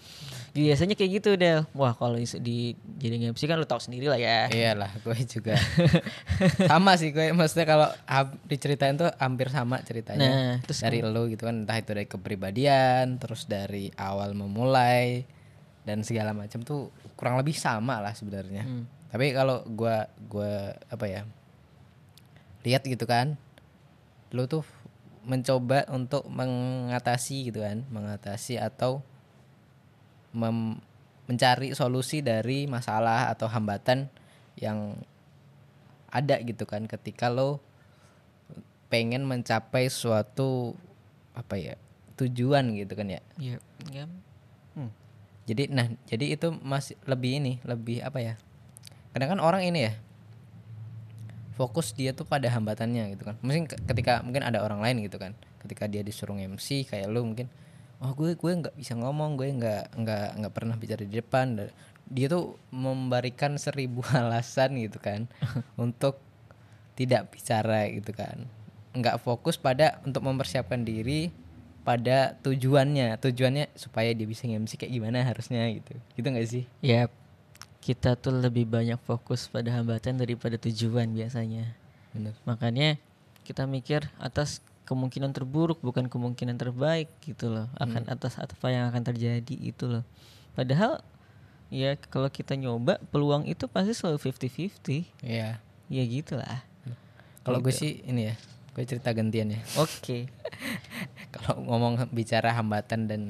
Biasanya 0.51 0.99
kayak 0.99 1.11
gitu 1.23 1.39
deh. 1.39 1.63
Wah 1.71 1.95
kalau 1.95 2.19
di 2.19 2.75
jadi 2.99 3.31
MC 3.31 3.47
kan 3.47 3.55
lu 3.55 3.63
tahu 3.63 3.79
sendiri 3.79 4.11
lah 4.11 4.19
ya. 4.19 4.51
Iyalah, 4.51 4.91
gue 4.99 5.15
juga 5.23 5.55
sama 6.71 6.99
sih 6.99 7.15
gue. 7.15 7.31
Maksudnya 7.31 7.63
kalau 7.63 7.87
diceritain 8.49 8.99
tuh 8.99 9.07
hampir 9.15 9.47
sama 9.47 9.79
ceritanya. 9.87 10.27
Nah, 10.27 10.53
terus 10.65 10.83
dari 10.83 10.99
lo 10.99 11.31
gitu 11.31 11.47
kan, 11.47 11.63
entah 11.63 11.79
itu 11.79 11.95
dari 11.95 12.09
kepribadian, 12.09 13.15
terus 13.21 13.47
dari 13.47 13.87
awal 13.95 14.35
memulai 14.35 15.23
dan 15.87 16.03
segala 16.03 16.35
macam 16.35 16.59
tuh 16.65 16.91
kurang 17.15 17.39
lebih 17.39 17.55
sama 17.55 18.03
lah 18.03 18.11
sebenarnya. 18.11 18.67
Hmm. 18.67 18.83
Tapi 19.09 19.31
kalau 19.31 19.63
gua 19.69 20.11
gua 20.27 20.75
apa 20.91 21.05
ya 21.07 21.21
lihat 22.67 22.83
gitu 22.83 23.07
kan, 23.07 23.39
lo 24.35 24.45
tuh 24.45 24.65
mencoba 25.29 25.85
untuk 25.93 26.25
mengatasi 26.25 27.53
gitu 27.53 27.61
kan, 27.61 27.85
mengatasi 27.93 28.57
atau 28.57 29.05
mem- 30.33 30.81
mencari 31.29 31.77
solusi 31.77 32.25
dari 32.25 32.65
masalah 32.65 33.29
atau 33.29 33.45
hambatan 33.45 34.09
yang 34.57 34.97
ada 36.09 36.41
gitu 36.41 36.65
kan 36.65 36.89
ketika 36.89 37.29
lo 37.29 37.61
pengen 38.89 39.29
mencapai 39.29 39.93
suatu 39.93 40.73
apa 41.37 41.55
ya 41.61 41.75
tujuan 42.17 42.73
gitu 42.73 42.97
kan 42.97 43.07
ya 43.13 43.21
Iya. 43.37 43.57
Ya. 43.93 44.05
Hmm. 44.73 44.89
jadi 45.45 45.69
nah 45.69 45.85
jadi 46.09 46.33
itu 46.33 46.49
masih 46.65 46.97
lebih 47.05 47.37
ini 47.37 47.61
lebih 47.61 48.01
apa 48.01 48.17
ya 48.17 48.33
kadang 49.13 49.37
kan 49.37 49.41
orang 49.45 49.61
ini 49.69 49.85
ya 49.85 49.93
fokus 51.59 51.91
dia 51.91 52.15
tuh 52.15 52.23
pada 52.23 52.47
hambatannya 52.47 53.19
gitu 53.19 53.27
kan. 53.27 53.35
Mungkin 53.43 53.67
ke- 53.67 53.83
ketika 53.91 54.23
mungkin 54.23 54.47
ada 54.47 54.63
orang 54.63 54.79
lain 54.79 55.03
gitu 55.03 55.19
kan. 55.19 55.35
Ketika 55.59 55.91
dia 55.91 55.99
disuruh 55.99 56.39
MC 56.39 56.87
kayak 56.87 57.11
lu 57.11 57.27
mungkin 57.27 57.51
oh 57.99 58.15
gue 58.15 58.39
gue 58.39 58.51
nggak 58.63 58.79
bisa 58.79 58.95
ngomong 58.95 59.35
gue 59.35 59.51
nggak 59.51 59.91
nggak 59.99 60.27
nggak 60.39 60.53
pernah 60.55 60.79
bicara 60.79 61.03
di 61.03 61.19
depan. 61.19 61.67
Dia 62.07 62.31
tuh 62.31 62.55
memberikan 62.71 63.59
seribu 63.59 63.99
alasan 64.15 64.79
gitu 64.79 65.03
kan 65.03 65.27
untuk 65.75 66.23
tidak 66.95 67.27
bicara 67.35 67.91
gitu 67.91 68.15
kan. 68.15 68.47
Nggak 68.95 69.19
fokus 69.19 69.59
pada 69.59 69.99
untuk 70.07 70.23
mempersiapkan 70.23 70.79
diri 70.87 71.35
pada 71.83 72.37
tujuannya 72.39 73.17
tujuannya 73.19 73.71
supaya 73.75 74.15
dia 74.15 74.27
bisa 74.27 74.47
MC 74.47 74.79
kayak 74.79 74.95
gimana 74.95 75.27
harusnya 75.27 75.67
gitu. 75.75 75.99
Gitu 76.15 76.27
nggak 76.31 76.47
sih? 76.47 76.63
Ya, 76.79 77.11
kita 77.79 78.19
tuh 78.19 78.35
lebih 78.35 78.67
banyak 78.67 78.99
fokus 79.03 79.47
pada 79.47 79.71
hambatan 79.71 80.19
daripada 80.19 80.59
tujuan 80.59 81.09
biasanya. 81.11 81.73
bener 82.11 82.33
Makanya 82.43 82.99
kita 83.45 83.63
mikir 83.65 84.09
atas 84.19 84.59
kemungkinan 84.83 85.31
terburuk 85.31 85.79
bukan 85.79 86.09
kemungkinan 86.09 86.57
terbaik 86.57 87.07
gitu 87.23 87.49
loh. 87.49 87.67
Akan 87.77 88.03
atas 88.09 88.35
apa 88.37 88.67
yang 88.69 88.89
akan 88.89 89.03
terjadi 89.05 89.55
itu 89.55 89.85
loh. 89.87 90.03
Padahal 90.53 90.99
ya 91.69 91.95
kalau 92.09 92.27
kita 92.27 92.57
nyoba 92.57 92.97
peluang 93.13 93.45
itu 93.45 93.69
pasti 93.69 93.93
selalu 93.93 94.17
50-50. 94.33 95.05
Iya 95.23 95.61
Ya 95.89 96.03
gitulah. 96.05 96.61
kalau 97.41 97.65
gue 97.65 97.73
sih 97.73 98.05
ini 98.05 98.29
ya 98.29 98.35
gue 98.77 98.83
cerita 98.85 99.09
gantian 99.09 99.49
ya 99.49 99.61
Oke. 99.81 100.29
kalau 101.33 101.65
ngomong 101.65 102.05
bicara 102.13 102.53
hambatan 102.53 103.09
dan 103.09 103.21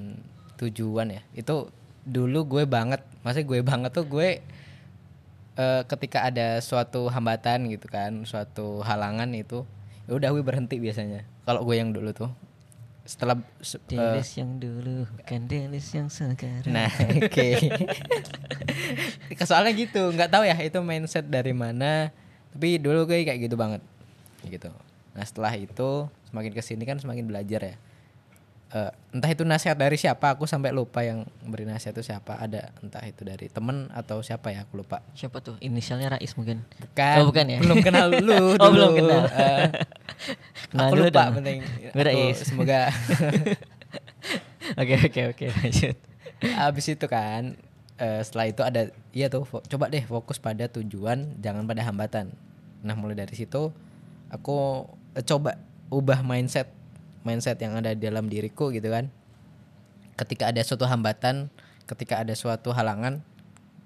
tujuan 0.60 1.16
ya 1.16 1.22
itu 1.32 1.72
dulu 2.10 2.58
gue 2.58 2.64
banget 2.66 3.00
maksudnya 3.22 3.48
gue 3.48 3.60
banget 3.62 3.92
tuh 3.94 4.06
gue 4.06 4.42
eh, 5.56 5.82
ketika 5.86 6.26
ada 6.26 6.58
suatu 6.60 7.06
hambatan 7.08 7.70
gitu 7.70 7.86
kan 7.86 8.26
suatu 8.26 8.82
halangan 8.82 9.30
itu 9.32 9.62
ya 10.10 10.18
udah 10.18 10.30
gue 10.34 10.42
berhenti 10.42 10.82
biasanya. 10.82 11.22
Kalau 11.46 11.62
gue 11.62 11.76
yang 11.76 11.94
dulu 11.94 12.10
tuh 12.12 12.32
setelah 13.06 13.42
se- 13.58 13.82
eh, 13.90 13.98
Delis 14.14 14.38
yang 14.38 14.58
dulu 14.58 15.06
bukan 15.10 15.42
Delis 15.46 15.88
yang 15.92 16.10
sekarang. 16.10 16.70
nah 16.70 16.90
oke. 17.18 17.50
Soalnya 19.42 19.74
gitu 19.74 20.02
nggak 20.10 20.30
tahu 20.30 20.44
ya 20.46 20.54
itu 20.58 20.78
mindset 20.80 21.26
dari 21.26 21.54
mana 21.54 22.14
tapi 22.50 22.78
dulu 22.78 23.06
gue 23.06 23.22
kayak 23.24 23.40
gitu 23.40 23.54
banget 23.54 23.82
gitu. 24.46 24.70
Nah 25.14 25.24
setelah 25.26 25.54
itu 25.54 26.06
semakin 26.30 26.52
ke 26.54 26.62
sini 26.62 26.84
kan 26.86 26.98
semakin 26.98 27.26
belajar 27.26 27.62
ya 27.64 27.76
Eh, 28.70 28.92
entah 29.10 29.26
itu 29.26 29.42
nasihat 29.42 29.74
dari 29.74 29.98
siapa 29.98 30.30
aku 30.30 30.46
sampai 30.46 30.70
lupa 30.70 31.02
yang 31.02 31.26
beri 31.42 31.66
nasihat 31.66 31.90
itu 31.92 32.06
siapa 32.06 32.38
ada 32.38 32.70
entah 32.80 33.02
itu 33.02 33.26
dari 33.26 33.50
temen 33.50 33.90
atau 33.90 34.22
siapa 34.22 34.54
ya 34.54 34.62
aku 34.62 34.78
lupa 34.78 35.02
Siapa 35.12 35.42
tuh? 35.42 35.58
Inisialnya 35.58 36.14
Rais 36.14 36.38
mungkin. 36.38 36.62
bukan 36.78 37.16
Oh, 37.18 37.26
bukan 37.26 37.46
ya? 37.48 37.58
belum 37.60 37.82
kenal 37.82 38.14
lu 38.22 38.54
Oh, 38.54 38.54
dulu. 38.54 38.70
belum 38.70 38.92
kenal. 38.96 39.22
Eh, 39.26 39.66
Kenal 40.70 40.86
aku 40.86 40.96
lupa 41.02 41.22
dong. 41.24 41.36
penting 41.42 41.60
Aku 41.88 41.98
Rais. 42.00 42.38
semoga 42.40 42.94
Oke 44.78 44.96
oke 45.02 45.22
oke 45.34 45.46
lanjut. 45.50 45.98
Abis 46.62 46.86
itu 46.88 47.06
kan 47.06 47.58
eh, 47.98 48.22
setelah 48.22 48.46
itu 48.48 48.62
ada 48.62 48.82
iya 49.10 49.28
tuh 49.28 49.50
coba 49.50 49.90
deh 49.90 50.06
fokus 50.06 50.38
pada 50.38 50.70
tujuan 50.70 51.36
jangan 51.38 51.66
pada 51.66 51.82
hambatan. 51.82 52.30
Nah 52.80 52.94
mulai 52.94 53.18
dari 53.18 53.34
situ 53.34 53.74
aku 54.30 54.86
eh, 55.14 55.26
coba 55.26 55.58
ubah 55.90 56.22
mindset 56.22 56.70
mindset 57.24 57.60
yang 57.60 57.76
ada 57.76 57.92
di 57.94 58.02
dalam 58.02 58.28
diriku 58.28 58.72
gitu 58.72 58.90
kan. 58.90 59.12
Ketika 60.16 60.52
ada 60.52 60.60
suatu 60.64 60.84
hambatan, 60.84 61.48
ketika 61.88 62.20
ada 62.20 62.36
suatu 62.36 62.76
halangan, 62.76 63.24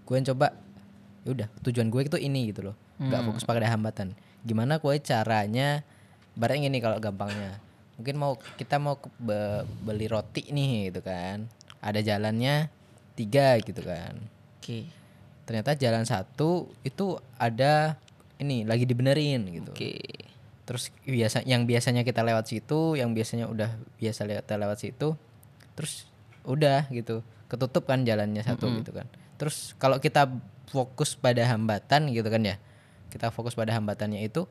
gue 0.03 0.17
coba 0.33 0.57
ya 1.23 1.29
udah 1.31 1.47
tujuan 1.63 1.87
gue 1.87 2.01
itu 2.03 2.17
ini 2.19 2.51
gitu 2.51 2.71
loh. 2.71 2.75
nggak 3.09 3.21
fokus 3.25 3.43
pada 3.43 3.65
hambatan. 3.65 4.13
Gimana 4.45 4.77
gue 4.77 4.95
caranya? 5.01 5.81
Barang 6.33 6.61
ini 6.61 6.77
kalau 6.81 6.97
gampangnya. 6.97 7.57
Mungkin 7.97 8.15
mau 8.17 8.37
kita 8.57 8.81
mau 8.81 8.97
be- 9.21 9.65
beli 9.85 10.09
roti 10.09 10.49
nih 10.49 10.89
gitu 10.89 11.05
kan. 11.05 11.45
Ada 11.81 12.01
jalannya 12.01 12.69
tiga 13.13 13.57
gitu 13.61 13.81
kan. 13.85 14.17
Oke. 14.57 14.89
Ternyata 15.45 15.75
jalan 15.77 16.05
satu 16.07 16.71
itu 16.81 17.19
ada 17.37 17.97
ini 18.41 18.65
lagi 18.65 18.83
dibenerin 18.89 19.41
gitu. 19.51 19.71
Oke. 19.71 19.99
Terus 20.63 20.95
biasa 21.03 21.43
yang 21.43 21.67
biasanya 21.67 22.07
kita 22.07 22.23
lewat 22.23 22.47
situ, 22.47 22.95
yang 22.95 23.11
biasanya 23.11 23.51
udah 23.51 23.75
biasa 23.99 24.23
lewat 24.23 24.47
lewat 24.47 24.77
situ, 24.79 25.19
terus 25.75 26.07
udah 26.47 26.87
gitu 26.91 27.23
ketutup 27.51 27.83
kan 27.85 28.07
jalannya 28.07 28.41
satu 28.41 28.71
gitu 28.79 28.95
kan. 28.95 29.07
Terus 29.35 29.75
kalau 29.75 29.99
kita 29.99 30.31
fokus 30.71 31.19
pada 31.19 31.43
hambatan 31.43 32.09
gitu 32.15 32.25
kan 32.31 32.41
ya, 32.41 32.55
kita 33.11 33.29
fokus 33.29 33.53
pada 33.53 33.75
hambatannya 33.75 34.23
itu, 34.23 34.47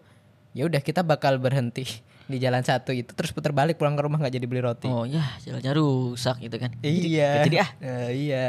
ya 0.52 0.68
udah 0.68 0.84
kita 0.84 1.00
bakal 1.00 1.40
berhenti 1.40 1.88
di 2.30 2.36
jalan 2.38 2.62
satu 2.62 2.92
itu 2.92 3.10
terus 3.16 3.32
putar 3.32 3.50
balik 3.56 3.80
pulang 3.80 3.96
ke 3.96 4.02
rumah 4.04 4.20
nggak 4.20 4.36
jadi 4.36 4.46
beli 4.46 4.62
roti. 4.62 4.88
Oh 4.92 5.08
ya 5.08 5.24
jalannya 5.42 5.72
rusak 5.80 6.44
gitu 6.44 6.56
kan. 6.60 6.70
Iya. 6.84 7.48
Jadi 7.48 7.56
ah 7.56 7.70
Eh, 7.80 8.10
iya. 8.28 8.46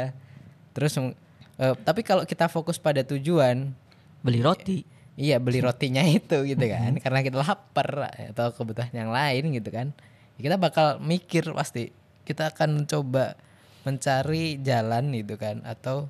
Terus 0.76 1.00
eh, 1.00 1.74
tapi 1.80 2.04
kalau 2.04 2.28
kita 2.28 2.46
fokus 2.52 2.76
pada 2.76 3.00
tujuan, 3.00 3.72
beli 4.20 4.40
roti. 4.44 4.84
Iya 5.14 5.38
beli 5.38 5.62
rotinya 5.62 6.02
itu 6.06 6.42
gitu 6.46 6.64
kan. 6.66 6.98
Karena 6.98 7.20
kita 7.22 7.42
lapar 7.42 8.12
atau 8.34 8.50
kebutuhan 8.54 8.90
yang 8.94 9.10
lain 9.10 9.54
gitu 9.54 9.70
kan. 9.70 9.94
Kita 10.38 10.58
bakal 10.58 10.98
mikir 11.02 11.46
pasti. 11.54 11.90
Kita 12.24 12.50
akan 12.54 12.88
coba 12.88 13.36
mencari 13.84 14.58
jalan 14.64 15.12
gitu 15.12 15.36
kan 15.36 15.60
atau 15.62 16.08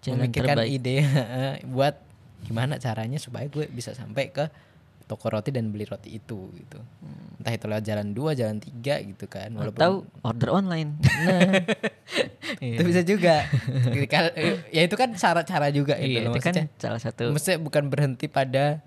Jalan 0.00 0.28
memikirkan 0.28 0.56
terbaik. 0.64 0.76
ide 0.80 0.96
buat 1.74 1.94
gimana 2.44 2.76
caranya 2.76 3.16
supaya 3.16 3.48
gue 3.48 3.68
bisa 3.72 3.96
sampai 3.96 4.32
ke 4.32 4.48
toko 5.04 5.28
roti 5.28 5.48
dan 5.48 5.68
beli 5.68 5.84
roti 5.84 6.12
itu 6.12 6.48
gitu. 6.54 6.80
Entah 7.36 7.52
itu 7.52 7.64
lewat 7.64 7.82
jalan 7.82 8.08
dua, 8.10 8.32
jalan 8.32 8.56
tiga 8.56 8.96
gitu 8.98 9.26
kan. 9.26 9.52
Walaupun 9.52 9.76
Atau 9.76 9.92
order 10.22 10.48
online. 10.50 10.90
Nah, 11.24 11.40
Iya. 12.60 12.76
itu 12.76 12.82
bisa 12.84 13.00
juga. 13.02 13.48
Ya 14.70 14.82
itu 14.82 14.94
kan 14.94 15.10
cara-cara 15.12 15.68
juga 15.70 15.96
itu 15.96 16.14
Iya 16.14 16.20
loh. 16.22 16.32
itu 16.32 16.40
kan 16.40 16.54
salah 16.74 16.98
satu. 16.98 17.28
maksudnya 17.30 17.58
bukan 17.58 17.84
berhenti 17.86 18.26
pada 18.26 18.80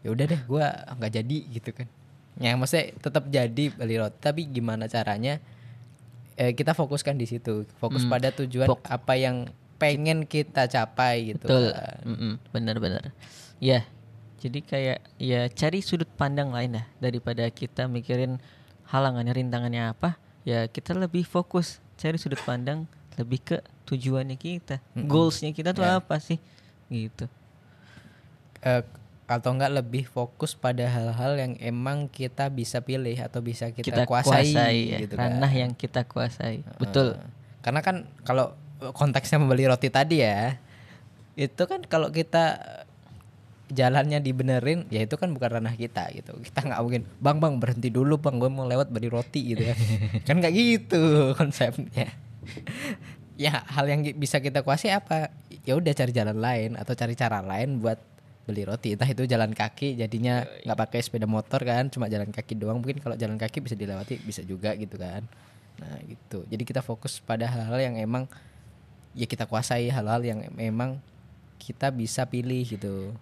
ya 0.00 0.08
udah 0.08 0.24
deh 0.24 0.40
gua 0.44 0.66
nggak 0.92 1.12
jadi 1.12 1.38
gitu 1.50 1.70
kan. 1.72 1.86
Ya 2.36 2.54
maksudnya 2.54 2.94
tetap 2.96 3.26
jadi 3.26 3.64
beli 3.68 3.96
roti 3.96 4.16
tapi 4.16 4.46
gimana 4.46 4.86
caranya 4.86 5.42
eh, 6.34 6.50
kita 6.50 6.72
fokuskan 6.72 7.14
di 7.14 7.26
situ. 7.26 7.68
Fokus 7.76 8.02
Hmm. 8.02 8.10
pada 8.10 8.32
tujuan 8.32 8.66
Fok- 8.66 8.86
apa 8.86 9.14
yang 9.14 9.50
pengen 9.76 10.24
kita 10.24 10.64
capai 10.66 11.34
gitu. 11.34 11.44
Betul. 11.44 11.70
kan. 11.70 12.00
Mm-mm, 12.04 12.32
Benar-benar. 12.50 13.12
Ya. 13.58 13.84
Jadi 14.40 14.64
kayak 14.64 14.98
ya 15.20 15.44
cari 15.46 15.84
sudut 15.84 16.08
pandang 16.10 16.48
lain 16.50 16.80
lah 16.80 16.86
daripada 16.96 17.44
kita 17.46 17.84
mikirin 17.86 18.40
halangannya 18.88 19.36
rintangannya 19.36 19.92
apa. 19.92 20.16
Ya 20.42 20.64
kita 20.64 20.96
lebih 20.96 21.22
fokus 21.22 21.78
cari 21.94 22.16
sudut 22.16 22.40
pandang 22.40 22.88
lebih 23.20 23.40
ke 23.44 23.56
tujuannya 23.84 24.34
kita, 24.34 24.80
goalsnya 24.96 25.52
kita 25.52 25.76
tuh 25.76 25.84
Ya. 25.84 26.00
apa 26.00 26.16
sih, 26.16 26.40
gitu. 26.88 27.28
Eh, 28.64 28.80
atau 29.28 29.52
enggak 29.52 29.76
lebih 29.76 30.08
fokus 30.08 30.56
pada 30.56 30.88
hal-hal 30.88 31.36
yang 31.36 31.52
emang 31.60 32.08
kita 32.08 32.48
bisa 32.48 32.80
pilih 32.80 33.14
atau 33.20 33.44
bisa 33.44 33.68
kita, 33.70 33.84
Kita, 33.84 34.02
kuasai, 34.08 34.50
kuasai, 34.56 34.78
ya, 34.88 34.98
gitu 35.04 35.14
kan. 35.20 35.36
ranah 35.36 35.52
yang 35.52 35.72
kita 35.76 36.08
kuasai, 36.08 36.64
betul. 36.80 37.12
Eh, 37.14 37.28
Karena 37.60 37.84
kan 37.84 38.08
kalau 38.24 38.56
konteksnya 38.96 39.36
membeli 39.36 39.68
roti 39.68 39.92
tadi 39.92 40.24
ya, 40.24 40.56
itu 41.36 41.62
kan 41.68 41.84
kalau 41.84 42.08
kita 42.08 42.56
jalannya 43.70 44.18
dibenerin, 44.18 44.90
ya 44.90 45.06
itu 45.06 45.14
kan 45.14 45.30
bukan 45.30 45.58
ranah 45.58 45.74
kita 45.78 46.10
gitu. 46.12 46.34
Kita 46.42 46.66
nggak 46.66 46.80
mungkin, 46.82 47.02
bang 47.22 47.38
bang 47.38 47.54
berhenti 47.62 47.88
dulu 47.88 48.18
bang, 48.18 48.36
gue 48.42 48.50
mau 48.50 48.66
lewat 48.66 48.90
beli 48.90 49.06
roti 49.06 49.54
gitu 49.54 49.62
ya. 49.62 49.74
kan 50.26 50.42
nggak 50.42 50.52
gitu 50.54 51.32
konsepnya. 51.38 52.10
ya 53.44 53.62
hal 53.70 53.86
yang 53.86 54.02
bisa 54.18 54.42
kita 54.42 54.66
kuasai 54.66 54.92
apa? 54.92 55.30
Ya 55.62 55.78
udah 55.78 55.94
cari 55.94 56.12
jalan 56.12 56.38
lain 56.42 56.70
atau 56.74 56.92
cari 56.92 57.14
cara 57.14 57.40
lain 57.40 57.78
buat 57.78 57.96
beli 58.44 58.66
roti. 58.66 58.98
Entah 58.98 59.06
itu 59.06 59.24
jalan 59.24 59.54
kaki 59.54 59.94
jadinya 59.94 60.42
nggak 60.66 60.78
pakai 60.90 61.00
sepeda 61.00 61.30
motor 61.30 61.62
kan 61.62 61.86
cuma 61.88 62.10
jalan 62.10 62.28
kaki 62.34 62.58
doang. 62.58 62.82
Mungkin 62.82 62.98
kalau 62.98 63.14
jalan 63.14 63.38
kaki 63.38 63.62
bisa 63.62 63.78
dilewati 63.78 64.18
bisa 64.20 64.42
juga 64.42 64.74
gitu 64.74 64.98
kan. 64.98 65.22
Nah 65.78 65.96
gitu. 66.04 66.42
Jadi 66.50 66.62
kita 66.66 66.82
fokus 66.82 67.22
pada 67.22 67.46
hal-hal 67.46 67.78
yang 67.78 67.94
emang 67.96 68.26
ya 69.14 69.30
kita 69.30 69.46
kuasai 69.46 69.90
hal-hal 69.90 70.22
yang 70.26 70.42
memang 70.54 70.98
kita 71.60 71.92
bisa 71.92 72.24
pilih 72.24 72.64
gitu 72.64 73.12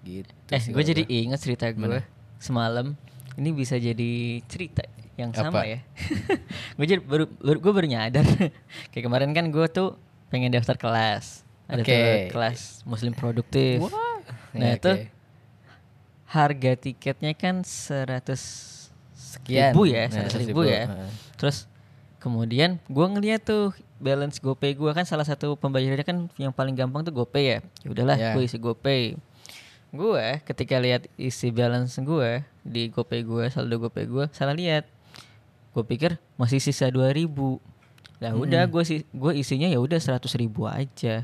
gitu 0.00 0.30
Eh, 0.48 0.62
gue 0.64 0.82
jadi 0.84 1.02
gua. 1.02 1.14
ingat 1.24 1.40
cerita 1.40 1.66
gue 1.68 2.00
semalam. 2.38 2.94
Ini 3.34 3.50
bisa 3.50 3.74
jadi 3.74 4.10
cerita 4.44 4.82
yang 5.14 5.30
sama 5.30 5.50
Apa? 5.52 5.62
ya. 5.64 5.78
gue 6.76 6.86
jadi 6.86 7.00
baru, 7.00 7.26
baru 7.34 7.58
gue 7.58 7.72
baru 7.72 7.86
nyadar. 7.88 8.26
Kayak 8.90 9.04
kemarin 9.04 9.30
kan 9.30 9.46
gue 9.46 9.66
tuh 9.68 9.94
pengen 10.28 10.50
daftar 10.50 10.74
kelas. 10.74 11.42
Ada 11.66 11.80
tuh 11.80 11.90
Oke. 11.90 12.02
kelas 12.30 12.60
Muslim 12.82 13.12
produktif. 13.12 13.82
Wah. 13.84 14.22
Nah, 14.50 14.74
itu 14.74 14.88
oke. 14.88 15.06
harga 16.26 16.72
tiketnya 16.76 17.32
kan 17.32 17.60
100 17.60 18.88
Sekian. 19.12 19.72
ribu 19.72 19.84
ya, 19.84 20.08
Nah, 20.08 20.24
100 20.24 20.40
ribu 20.42 20.62
100.000, 20.62 20.66
ya. 20.66 20.82
heeh. 20.86 21.10
Terus 21.36 21.56
kemudian 22.18 22.80
gue 22.82 23.06
ngeliat 23.06 23.42
tuh 23.42 23.70
balance 23.96 24.38
GoPay 24.38 24.72
gue 24.72 24.90
kan 24.90 25.04
salah 25.04 25.22
satu 25.22 25.54
pembayarannya 25.54 26.02
kan 26.02 26.18
yang 26.36 26.50
paling 26.50 26.72
gampang 26.72 27.02
tuh 27.02 27.12
GoPay 27.12 27.44
ya. 27.46 27.58
Ya 27.84 27.88
udahlah, 27.88 28.16
Ya. 28.16 28.32
gue 28.32 28.42
isi 28.42 28.56
GoPay. 28.56 29.14
Gue 29.88 30.42
ketika 30.44 30.76
lihat 30.76 31.08
isi 31.16 31.48
balance 31.48 31.96
gue 31.96 32.44
di 32.60 32.92
GoPay 32.92 33.24
gue, 33.24 33.44
saldo 33.48 33.80
GoPay 33.80 34.04
gue, 34.04 34.24
salah 34.36 34.52
lihat. 34.52 34.84
Gue 35.72 35.84
pikir 35.84 36.18
masih 36.36 36.58
sisa 36.58 36.90
2000 36.90 37.28
Lah 38.18 38.34
udah 38.34 38.66
gue 38.66 38.82
si 38.82 39.06
gue 39.14 39.32
isinya 39.38 39.70
ya 39.70 39.78
udah 39.78 39.98
100 39.98 40.26
ribu 40.34 40.66
aja. 40.66 41.22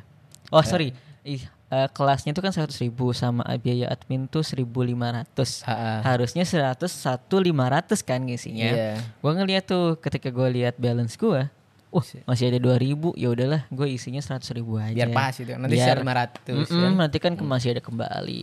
Oh 0.55 0.63
sorry, 0.63 0.95
ih 1.27 1.43
eh, 1.75 1.89
kelasnya 1.91 2.31
tuh 2.31 2.43
kan 2.47 2.55
100 2.55 2.71
ribu 2.87 3.11
sama 3.11 3.43
biaya 3.59 3.91
admin 3.91 4.31
tuh 4.31 4.47
1500 4.47 5.67
Ha-ha. 5.67 6.07
Harusnya 6.07 6.47
100 6.47 6.87
satu 6.87 7.43
500 7.43 7.99
kan 8.07 8.23
ngisinya. 8.23 8.71
Iya. 8.71 8.93
Gue 9.19 9.33
ngeliat 9.35 9.67
tuh 9.67 9.99
ketika 9.99 10.31
gue 10.31 10.49
lihat 10.55 10.79
balance 10.79 11.19
gue, 11.19 11.51
wah 11.95 12.03
masih 12.27 12.45
ada 12.47 12.59
2000 12.59 13.15
ya 13.15 13.29
udahlah 13.31 13.63
gue 13.69 13.87
isinya 13.89 14.19
100 14.19 14.43
ribu 14.53 14.77
aja. 14.77 14.91
biar 14.93 15.11
pas 15.11 15.31
itu 15.33 15.47
nanti 15.49 15.75
Biar- 15.75 15.95
sisa 15.95 16.03
500 16.03 16.51
Mm-mm, 16.51 16.67
kan. 16.67 16.93
nanti 16.99 17.17
kan 17.19 17.33
ke- 17.33 17.47
masih 17.47 17.69
ada 17.71 17.81
kembali. 17.81 18.43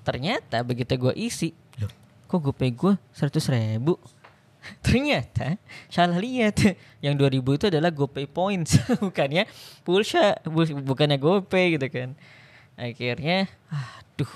Ternyata 0.00 0.62
begitu 0.62 0.94
gue 0.96 1.14
isi, 1.16 1.50
loh, 1.76 1.90
kok 2.24 2.38
GoPay 2.40 2.70
gue 2.70 2.92
100 3.10 3.42
ribu? 3.50 3.98
Ternyata 4.80 5.58
salah 5.86 6.16
lihat 6.16 6.54
yang 7.04 7.12
2000 7.12 7.42
itu 7.42 7.64
adalah 7.68 7.90
GoPay 7.90 8.26
points 8.26 8.78
bukannya 9.02 9.50
pulsa 9.82 10.38
bu- 10.44 10.78
bukannya 10.80 11.18
GoPay 11.18 11.74
gitu 11.74 11.86
kan. 11.88 12.14
Akhirnya 12.74 13.50
aduh 13.68 14.30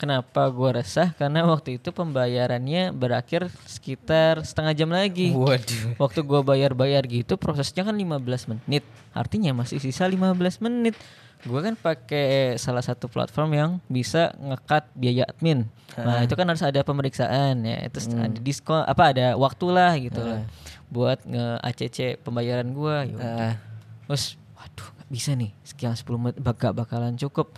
Kenapa 0.00 0.48
gua 0.48 0.80
resah? 0.80 1.12
Karena 1.12 1.44
waktu 1.44 1.76
itu 1.76 1.92
pembayarannya 1.92 2.88
berakhir 2.88 3.52
sekitar 3.68 4.40
setengah 4.48 4.72
jam 4.72 4.88
lagi. 4.88 5.28
Waduh. 5.36 6.00
Waktu 6.00 6.24
gua 6.24 6.40
bayar-bayar 6.40 7.04
gitu 7.04 7.36
prosesnya 7.36 7.84
kan 7.84 7.92
15 7.92 8.48
menit. 8.48 8.80
Artinya 9.12 9.52
masih 9.52 9.76
sisa 9.76 10.08
15 10.08 10.56
menit. 10.64 10.96
Gua 11.44 11.60
kan 11.60 11.76
pakai 11.76 12.56
salah 12.56 12.80
satu 12.80 13.12
platform 13.12 13.50
yang 13.52 13.70
bisa 13.92 14.32
ngekat 14.40 14.88
biaya 14.96 15.28
admin. 15.28 15.68
Nah, 16.00 16.24
itu 16.24 16.32
kan 16.32 16.48
harus 16.48 16.64
ada 16.64 16.80
pemeriksaan 16.80 17.60
ya. 17.60 17.84
Terus 17.92 18.08
ada 18.08 18.40
diskon 18.40 18.80
apa 18.80 19.12
ada 19.12 19.36
waktu 19.36 19.66
lah 19.68 19.92
gitu 20.00 20.20
lah. 20.24 20.48
Buat 20.88 21.28
nge-ACC 21.28 22.24
pembayaran 22.24 22.72
gua. 22.72 23.04
Ya. 23.04 23.20
Ah. 23.20 23.54
Terus 24.08 24.40
waduh 24.56 24.88
nggak 24.96 25.10
bisa 25.12 25.36
nih 25.36 25.52
sekian 25.60 25.92
10 25.92 26.16
menit 26.16 26.40
bak- 26.40 26.56
gak 26.56 26.72
bakalan 26.72 27.20
cukup. 27.20 27.52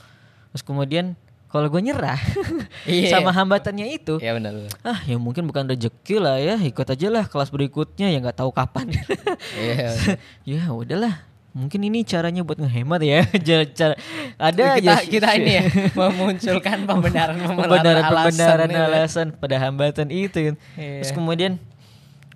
Terus 0.51 0.66
kemudian 0.66 1.14
kalau 1.53 1.68
gue 1.68 1.84
nyerah 1.84 2.16
Iya. 2.88 3.20
sama 3.20 3.30
hambatannya 3.30 3.92
itu, 3.92 4.16
Ya 4.18 4.32
benar. 4.32 4.57
ah 4.82 4.98
ya 5.05 5.20
mungkin 5.20 5.44
bukan 5.44 5.68
rezeki 5.68 6.16
lah 6.18 6.40
ya 6.40 6.57
ikut 6.57 6.88
aja 6.88 7.07
lah 7.12 7.28
kelas 7.28 7.53
berikutnya 7.53 8.09
ya 8.09 8.18
nggak 8.18 8.40
tahu 8.40 8.50
kapan. 8.50 8.88
Iya. 9.61 9.92
ya 10.57 10.62
udahlah 10.72 11.28
mungkin 11.53 11.84
ini 11.84 12.00
caranya 12.03 12.40
buat 12.40 12.57
ngehemat 12.57 13.05
ya. 13.05 13.28
Cara, 13.76 13.94
ada 14.40 14.64
kita 14.80 14.80
aja 14.80 14.92
kita 15.05 15.28
ini 15.36 15.53
ya 15.61 15.64
memunculkan 15.92 16.88
pembenaran 16.88 17.36
pembenaran 17.36 18.03
pembenaran 18.09 18.68
alasan, 18.72 18.88
alasan 18.88 19.26
pada 19.36 19.61
hambatan 19.61 20.09
itu. 20.09 20.57
Iya. 20.80 21.05
Terus 21.05 21.12
kemudian 21.12 21.61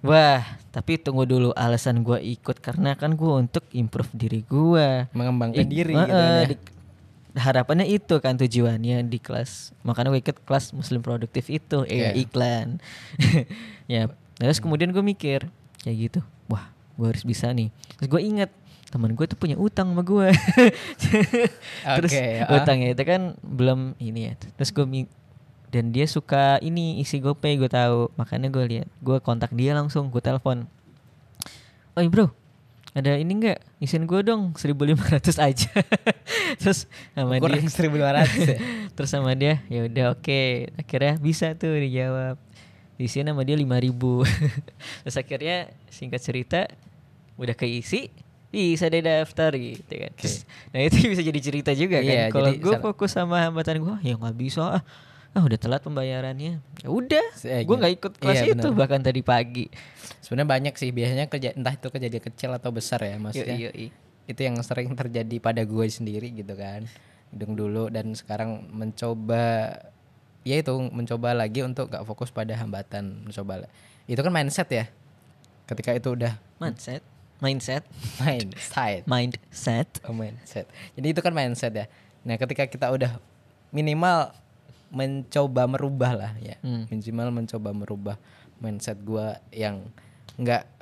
wah 0.05 0.45
tapi 0.69 1.01
tunggu 1.01 1.25
dulu 1.25 1.57
alasan 1.57 2.05
gua 2.05 2.21
ikut 2.21 2.61
karena 2.61 2.93
kan 2.93 3.17
gua 3.17 3.41
untuk 3.41 3.65
improve 3.73 4.13
diri 4.13 4.45
gua 4.45 5.09
mengembangkan 5.17 5.65
diri 5.65 5.97
Heeh, 5.97 6.05
gitu 6.05 6.53
ya. 6.53 6.76
Harapannya 7.37 7.85
itu 7.85 8.17
kan 8.19 8.35
tujuannya 8.35 9.05
di 9.07 9.19
kelas. 9.21 9.77
Makanya 9.85 10.11
ikut 10.17 10.43
kelas 10.43 10.73
muslim 10.73 11.05
produktif 11.05 11.47
itu 11.47 11.85
eh 11.85 12.11
Iya. 12.11 12.11
iklan. 12.17 12.81
Ya 13.87 14.11
terus 14.37 14.59
kemudian 14.59 14.91
gue 14.91 15.01
mikir 15.01 15.47
kayak 15.81 15.97
gitu 16.11 16.21
wah 16.51 16.69
gue 16.99 17.07
harus 17.07 17.23
bisa 17.23 17.53
nih. 17.53 17.71
Terus 17.97 18.09
gue 18.11 18.23
inget 18.25 18.51
teman 18.91 19.13
gue 19.13 19.27
tuh 19.27 19.37
punya 19.37 19.55
utang 19.55 19.93
sama 19.93 20.03
gue 20.03 20.31
terus 21.99 22.13
Oke, 22.15 22.23
ya. 22.41 22.47
utangnya 22.51 22.89
itu 22.97 23.03
kan 23.05 23.23
belum 23.41 23.95
ini 24.01 24.21
ya. 24.27 24.35
Terus 24.57 24.71
gue 24.73 24.85
dan 25.67 25.91
dia 25.91 26.07
suka 26.07 26.57
ini 26.59 26.99
isi 26.99 27.21
GoPay 27.21 27.61
gue 27.61 27.69
tahu. 27.69 28.11
Makanya 28.17 28.49
gue 28.51 28.65
lihat 28.65 28.89
gue 28.99 29.19
kontak 29.21 29.53
dia 29.53 29.77
langsung 29.77 30.09
gue 30.11 30.21
telepon. 30.21 30.65
Oh 31.95 32.03
bro 32.09 32.29
ada 32.97 33.13
ini 33.21 33.29
enggak 33.37 33.61
isin 33.77 34.09
gue 34.09 34.25
dong 34.25 34.57
1500 34.57 35.21
aja. 35.37 35.69
Terus 36.61 36.89
sama 37.13 37.37
kurang 37.37 37.61
dia. 37.61 37.69
1500 37.69 38.41
ya. 38.41 38.57
terus 38.97 39.11
sama 39.13 39.37
dia 39.37 39.61
ya 39.69 39.85
udah 39.85 40.17
oke. 40.17 40.73
Akhirnya 40.81 41.21
bisa 41.21 41.53
tuh 41.53 41.77
dijawab. 41.77 42.41
Di 42.97 43.05
sini 43.13 43.29
sama 43.29 43.45
dia 43.45 43.61
5000 43.61 43.69
terus 45.05 45.17
akhirnya 45.21 45.69
singkat 45.93 46.25
cerita 46.25 46.65
udah 47.37 47.53
keisi 47.53 48.09
bisa 48.49 48.89
deh 48.89 49.05
daftar 49.05 49.53
gitu 49.53 49.93
kan. 49.93 50.13
Terus, 50.17 50.49
nah 50.73 50.81
itu 50.81 50.97
bisa 51.05 51.21
jadi 51.21 51.41
cerita 51.45 51.77
juga 51.77 52.01
kan. 52.01 52.09
Iya, 52.09 52.25
kalau 52.33 52.57
gue 52.57 52.75
fokus 52.81 53.13
sama 53.13 53.45
hambatan 53.45 53.85
gue 53.85 53.97
ya 54.01 54.17
nggak 54.17 54.37
bisa 54.41 54.81
ah 54.81 54.83
ah 55.37 55.45
udah 55.45 55.59
telat 55.61 55.85
pembayarannya 55.85 56.65
ya 56.81 56.89
udah 56.89 57.27
Eh, 57.45 57.61
gue 57.61 57.69
gitu. 57.69 57.77
nggak 57.77 57.93
ikut 57.95 58.13
kelas 58.17 58.37
Iya, 58.39 58.45
itu 58.51 58.67
benar. 58.67 58.79
bahkan 58.81 59.01
tadi 59.01 59.21
pagi 59.21 59.69
Sebenarnya 60.25 60.49
banyak 60.49 60.75
sih 60.75 60.91
biasanya 60.91 61.29
kerja 61.29 61.53
entah 61.53 61.71
itu 61.71 61.87
kejadian 61.87 62.25
kecil 62.25 62.51
atau 62.51 62.73
besar 62.73 62.99
ya 62.99 63.15
maksudnya. 63.15 63.55
Yoi, 63.55 63.69
yoi. 63.71 63.87
Itu 64.27 64.41
yang 64.41 64.57
sering 64.59 64.91
terjadi 64.91 65.37
pada 65.39 65.63
gue 65.63 65.87
sendiri 65.87 66.33
gitu 66.33 66.57
kan. 66.57 66.89
Dulu 67.31 67.93
dan 67.93 68.11
sekarang 68.11 68.65
mencoba 68.67 69.77
ya 70.43 70.57
itu 70.57 70.73
mencoba 70.89 71.31
lagi 71.31 71.61
untuk 71.61 71.91
gak 71.91 72.03
fokus 72.03 72.31
pada 72.31 72.55
hambatan 72.55 73.23
mencoba 73.23 73.67
itu 74.07 74.17
kan 74.17 74.31
mindset 74.31 74.67
ya 74.67 74.85
ketika 75.67 75.91
itu 75.91 76.15
udah 76.15 76.39
mindset 76.57 77.03
mindset 77.37 77.83
mindset 78.17 79.03
mindset 79.05 79.89
Oh, 80.03 80.15
mindset. 80.15 80.65
Jadi 80.95 81.07
itu 81.11 81.21
kan 81.21 81.31
mindset 81.31 81.75
ya. 81.75 81.87
Nah, 82.23 82.35
ketika 82.35 82.65
kita 82.65 82.89
udah 82.89 83.19
minimal 83.69 84.31
mencoba 84.91 85.67
merubah 85.67 86.13
lah 86.15 86.33
ya. 86.39 86.57
Hmm. 86.63 86.87
Minimal 86.91 87.29
mencoba 87.35 87.71
merubah 87.75 88.17
mindset 88.63 89.01
gua 89.03 89.39
yang 89.53 89.91
nggak 90.37 90.77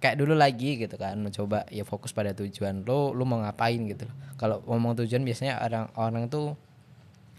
kayak 0.00 0.16
dulu 0.16 0.32
lagi 0.32 0.80
gitu 0.80 0.96
kan, 0.96 1.20
mencoba 1.20 1.68
ya 1.68 1.84
fokus 1.84 2.10
pada 2.16 2.32
tujuan 2.32 2.82
lo, 2.88 3.12
lu 3.12 3.28
mau 3.28 3.44
ngapain 3.44 3.78
gitu. 3.84 4.08
loh. 4.08 4.16
Kalau 4.40 4.56
ngomong 4.64 4.96
tujuan 5.04 5.20
biasanya 5.20 5.60
orang 5.60 5.86
orang 6.00 6.24
tuh 6.32 6.56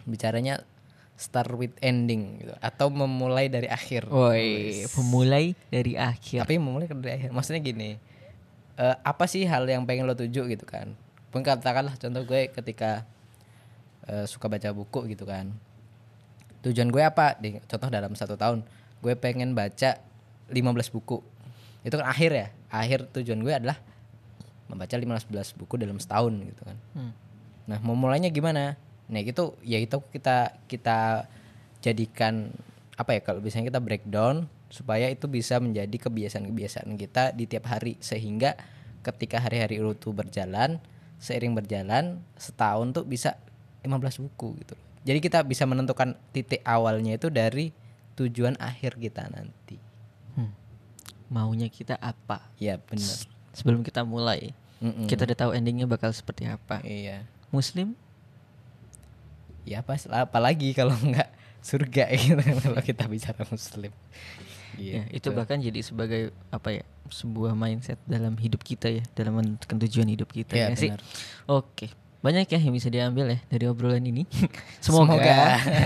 bicaranya 0.05 0.61
start 1.17 1.53
with 1.53 1.73
ending 1.85 2.41
gitu 2.41 2.53
atau 2.57 2.89
memulai 2.89 3.49
dari 3.49 3.69
akhir. 3.69 4.09
Woi, 4.09 4.85
pemulai 4.89 5.53
dari 5.69 5.93
akhir. 5.97 6.45
Tapi 6.45 6.57
memulai 6.57 6.89
dari 6.89 7.13
akhir. 7.21 7.29
Maksudnya 7.33 7.61
gini, 7.61 7.97
eh, 8.77 8.95
apa 9.01 9.25
sih 9.29 9.45
hal 9.45 9.65
yang 9.69 9.85
pengen 9.85 10.09
lo 10.09 10.17
tuju 10.17 10.49
gitu 10.49 10.65
kan? 10.65 10.97
Pun 11.29 11.45
katakanlah 11.45 11.97
contoh 11.97 12.25
gue 12.25 12.49
ketika 12.49 13.05
eh, 14.09 14.25
suka 14.25 14.49
baca 14.49 14.69
buku 14.73 15.13
gitu 15.13 15.29
kan. 15.29 15.53
Tujuan 16.61 16.89
gue 16.93 17.03
apa? 17.03 17.37
Di, 17.41 17.57
contoh 17.65 17.89
dalam 17.89 18.13
satu 18.13 18.37
tahun, 18.37 18.61
gue 19.01 19.13
pengen 19.17 19.57
baca 19.57 19.97
15 20.51 20.93
buku. 20.93 21.19
Itu 21.81 21.97
kan 21.97 22.07
akhir 22.07 22.31
ya. 22.31 22.47
Akhir 22.69 23.09
tujuan 23.09 23.41
gue 23.41 23.53
adalah 23.53 23.77
membaca 24.71 24.95
15 24.95 25.27
buku 25.57 25.75
dalam 25.75 25.97
setahun 25.97 26.31
gitu 26.47 26.61
kan. 26.63 26.77
Hmm. 26.95 27.11
Nah, 27.67 27.79
memulainya 27.83 28.31
gimana? 28.31 28.79
Nah, 29.11 29.19
itu 29.19 29.57
ya 29.65 29.81
itu 29.81 29.99
kita 30.13 30.55
kita 30.71 31.27
jadikan 31.83 32.53
apa 32.95 33.17
ya 33.17 33.21
kalau 33.25 33.41
biasanya 33.41 33.67
kita 33.73 33.81
breakdown 33.81 34.45
supaya 34.71 35.11
itu 35.11 35.27
bisa 35.27 35.59
menjadi 35.59 36.07
kebiasaan-kebiasaan 36.07 36.95
kita 36.95 37.35
di 37.35 37.43
tiap 37.49 37.67
hari 37.67 37.99
sehingga 37.99 38.55
ketika 39.03 39.41
hari-hari 39.41 39.81
itu 39.81 40.09
berjalan 40.13 40.79
seiring 41.17 41.57
berjalan 41.57 42.21
setahun 42.39 42.95
tuh 42.95 43.03
bisa 43.03 43.35
15 43.83 44.23
buku 44.29 44.61
gitu. 44.63 44.75
Jadi 45.01 45.19
kita 45.19 45.41
bisa 45.41 45.65
menentukan 45.65 46.13
titik 46.29 46.61
awalnya 46.61 47.17
itu 47.17 47.27
dari 47.27 47.73
tujuan 48.13 48.53
akhir 48.57 48.95
kita 48.95 49.25
nanti. 49.27 49.81
Hmm. 50.33 50.53
Maunya 51.27 51.67
kita 51.67 51.97
apa? 51.97 52.45
Ya 52.57 52.77
benar. 52.77 53.17
sebelum 53.51 53.83
kita 53.83 54.05
mulai. 54.05 54.55
Mm-mm. 54.79 55.05
Kita 55.05 55.27
udah 55.27 55.37
tahu 55.37 55.51
endingnya 55.51 55.85
bakal 55.85 56.09
seperti 56.09 56.47
apa. 56.47 56.79
iya 56.81 57.27
Muslim 57.51 57.93
ya 59.61 59.85
apa 59.85 59.93
apalagi 60.17 60.73
kalau 60.73 60.93
nggak 61.11 61.29
surga 61.61 62.09
gitu 62.17 62.41
kalau 62.41 62.81
kita 62.81 63.05
bicara 63.05 63.45
muslim 63.45 63.93
Ya, 64.79 65.03
itu 65.11 65.27
bahkan 65.35 65.59
jadi 65.59 65.83
sebagai 65.83 66.31
apa 66.47 66.71
ya 66.71 66.87
sebuah 67.11 67.51
mindset 67.51 67.99
dalam 68.07 68.39
hidup 68.39 68.63
kita 68.63 68.87
ya 68.87 69.03
dalam 69.11 69.35
menentukan 69.35 69.75
tujuan 69.83 70.07
hidup 70.07 70.31
kita 70.31 70.55
Iya, 70.55 70.71
ya 70.71 70.75
sih. 70.79 70.87
benar. 70.95 71.03
Oke, 71.43 71.91
banyak 72.21 72.45
ya 72.49 72.59
yang 72.61 72.73
bisa 72.73 72.89
diambil 72.93 73.33
ya 73.33 73.39
dari 73.49 73.65
obrolan 73.65 74.05
ini. 74.05 74.29
Semoga, 74.85 75.17
Semoga. 75.17 75.37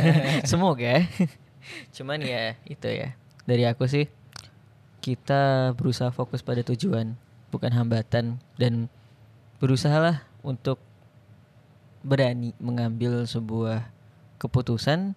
semoga. 0.51 0.93
Cuman 1.95 2.19
ya 2.21 2.59
itu 2.67 2.87
ya 2.91 3.15
dari 3.47 3.63
aku 3.65 3.85
sih 3.89 4.05
kita 4.99 5.73
berusaha 5.77 6.09
fokus 6.09 6.41
pada 6.41 6.65
tujuan 6.65 7.13
bukan 7.53 7.71
hambatan 7.71 8.41
dan 8.57 8.89
berusahalah 9.61 10.25
untuk 10.41 10.81
berani 12.01 12.53
mengambil 12.57 13.25
sebuah 13.25 13.85
keputusan 14.41 15.13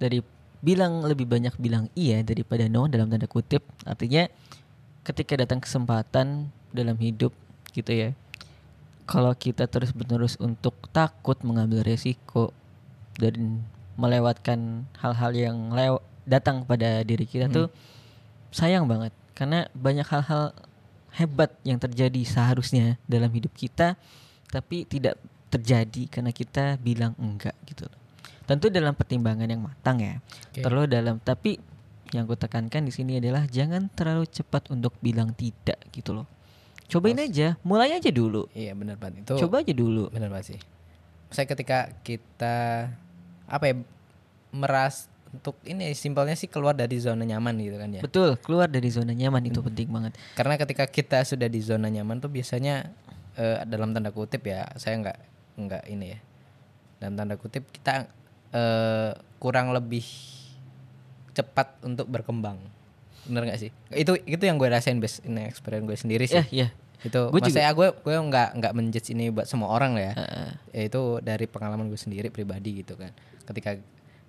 dari 0.00 0.24
bilang 0.60 1.04
lebih 1.04 1.24
banyak 1.24 1.56
bilang 1.56 1.88
iya 1.96 2.20
daripada 2.20 2.68
no 2.68 2.84
dalam 2.88 3.08
tanda 3.08 3.24
kutip 3.24 3.64
artinya 3.88 4.28
ketika 5.04 5.40
datang 5.40 5.64
kesempatan 5.64 6.52
dalam 6.72 6.96
hidup 7.00 7.32
gitu 7.72 7.92
ya 7.92 8.08
kalau 9.10 9.34
kita 9.34 9.66
terus 9.66 9.90
menerus 9.90 10.38
untuk 10.38 10.86
takut 10.94 11.34
mengambil 11.42 11.82
resiko 11.82 12.54
dan 13.18 13.66
melewatkan 13.98 14.86
hal-hal 15.02 15.34
yang 15.34 15.74
lew- 15.74 16.04
datang 16.22 16.62
pada 16.62 17.02
diri 17.02 17.26
kita 17.26 17.50
tuh 17.50 17.66
sayang 18.54 18.86
banget 18.86 19.10
karena 19.34 19.66
banyak 19.74 20.06
hal-hal 20.06 20.54
hebat 21.10 21.50
yang 21.66 21.82
terjadi 21.82 22.22
seharusnya 22.22 23.02
dalam 23.10 23.34
hidup 23.34 23.50
kita 23.50 23.98
tapi 24.46 24.86
tidak 24.86 25.18
terjadi 25.50 26.06
karena 26.06 26.30
kita 26.30 26.78
bilang 26.78 27.18
enggak 27.18 27.58
gitu 27.66 27.90
loh. 27.90 27.98
Tentu 28.46 28.70
dalam 28.70 28.94
pertimbangan 28.94 29.46
yang 29.46 29.62
matang 29.62 29.98
ya. 29.98 30.22
Oke. 30.50 30.62
Terlalu 30.62 30.86
dalam 30.86 31.18
tapi 31.18 31.58
yang 32.14 32.26
ku 32.26 32.34
tekankan 32.34 32.86
di 32.86 32.94
sini 32.94 33.18
adalah 33.18 33.46
jangan 33.46 33.90
terlalu 33.90 34.26
cepat 34.26 34.70
untuk 34.70 34.94
bilang 35.02 35.34
tidak 35.34 35.78
gitu 35.90 36.14
loh. 36.14 36.26
Cobain 36.90 37.18
aja, 37.22 37.54
mulai 37.62 37.94
aja 37.94 38.10
dulu. 38.10 38.50
iya 38.52 38.74
benar 38.74 38.98
banget. 38.98 39.22
Itu 39.22 39.38
Coba 39.46 39.62
aja 39.62 39.70
dulu. 39.70 40.10
benar 40.10 40.28
banget 40.28 40.56
sih. 40.56 40.60
Saya 41.30 41.46
ketika 41.46 41.94
kita 42.02 42.90
apa 43.46 43.64
ya 43.70 43.74
meras 44.50 45.06
untuk 45.30 45.54
ini 45.62 45.94
simpelnya 45.94 46.34
sih 46.34 46.50
keluar 46.50 46.74
dari 46.74 46.98
zona 46.98 47.22
nyaman 47.22 47.54
gitu 47.62 47.78
kan 47.78 47.90
ya. 47.94 48.02
Betul, 48.02 48.34
keluar 48.42 48.66
dari 48.66 48.90
zona 48.90 49.14
nyaman 49.14 49.46
itu 49.46 49.62
penting 49.62 49.86
banget. 49.86 50.18
karena 50.34 50.58
ketika 50.58 50.84
kita 50.90 51.22
sudah 51.22 51.46
di 51.46 51.62
zona 51.62 51.86
nyaman 51.86 52.18
tuh 52.18 52.26
biasanya 52.34 52.90
eh, 53.38 53.62
dalam 53.70 53.94
tanda 53.94 54.10
kutip 54.10 54.42
ya 54.42 54.66
saya 54.74 54.98
nggak 54.98 55.18
nggak 55.62 55.84
ini 55.86 56.06
ya. 56.14 56.18
Dalam 56.98 57.14
tanda 57.14 57.34
kutip 57.38 57.70
kita 57.70 58.10
eh, 58.50 59.14
kurang 59.38 59.70
lebih 59.70 60.02
cepat 61.30 61.78
untuk 61.86 62.10
berkembang 62.10 62.58
bener 63.24 63.42
nggak 63.46 63.58
sih 63.58 63.70
itu 63.92 64.12
itu 64.24 64.42
yang 64.42 64.56
gue 64.56 64.68
rasain 64.68 64.96
best 64.96 65.20
ini 65.22 65.44
experience 65.44 65.84
gue 65.84 65.96
sendiri 65.96 66.24
sih 66.24 66.40
Ya, 66.40 66.44
ya. 66.48 66.68
itu 67.00 67.20
Gue 67.28 67.40
maksudnya 67.40 67.72
gue 67.72 67.88
gue 67.92 68.16
nggak 68.16 68.48
nggak 68.56 68.72
menjudge 68.72 69.08
ini 69.12 69.28
buat 69.28 69.44
semua 69.44 69.68
orang 69.70 69.96
lah 69.96 70.04
ya 70.08 70.14
Heeh. 70.16 70.48
Ya, 70.72 70.82
itu 70.88 71.00
dari 71.20 71.44
pengalaman 71.44 71.88
gue 71.88 71.96
sendiri 71.96 72.28
pribadi 72.28 72.80
gitu 72.80 72.96
kan 72.96 73.12
ketika 73.44 73.76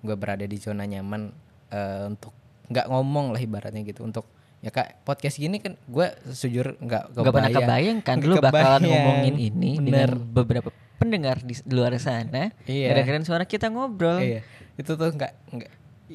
gue 0.02 0.16
berada 0.16 0.44
di 0.44 0.58
zona 0.58 0.84
nyaman 0.84 1.32
eh, 1.70 2.04
untuk 2.08 2.32
nggak 2.68 2.88
ngomong 2.88 3.36
lah 3.36 3.42
ibaratnya 3.42 3.84
gitu 3.84 4.04
untuk 4.04 4.24
ya 4.62 4.70
kak 4.70 5.02
podcast 5.04 5.36
gini 5.36 5.58
kan 5.58 5.74
gue 5.76 6.08
sejujur 6.30 6.78
nggak 6.78 7.04
Gak 7.12 7.34
pernah 7.34 7.50
kebayang 7.50 8.00
kan 8.00 8.22
lu 8.22 8.38
Nggak 8.38 8.54
bakalan 8.54 8.82
ngomongin 8.86 9.36
ini 9.36 9.72
Bener. 9.82 10.14
dengan 10.14 10.32
beberapa 10.32 10.70
pendengar 11.02 11.42
di 11.42 11.58
luar 11.66 11.98
sana. 11.98 12.54
Iya. 12.70 12.94
Gara-gara 12.94 13.18
suara 13.26 13.46
kita 13.50 13.74
ngobrol. 13.74 14.22
iya 14.22 14.46
itu 14.78 14.94
tuh 14.94 15.10
nggak 15.12 15.34
nggak 15.52 15.72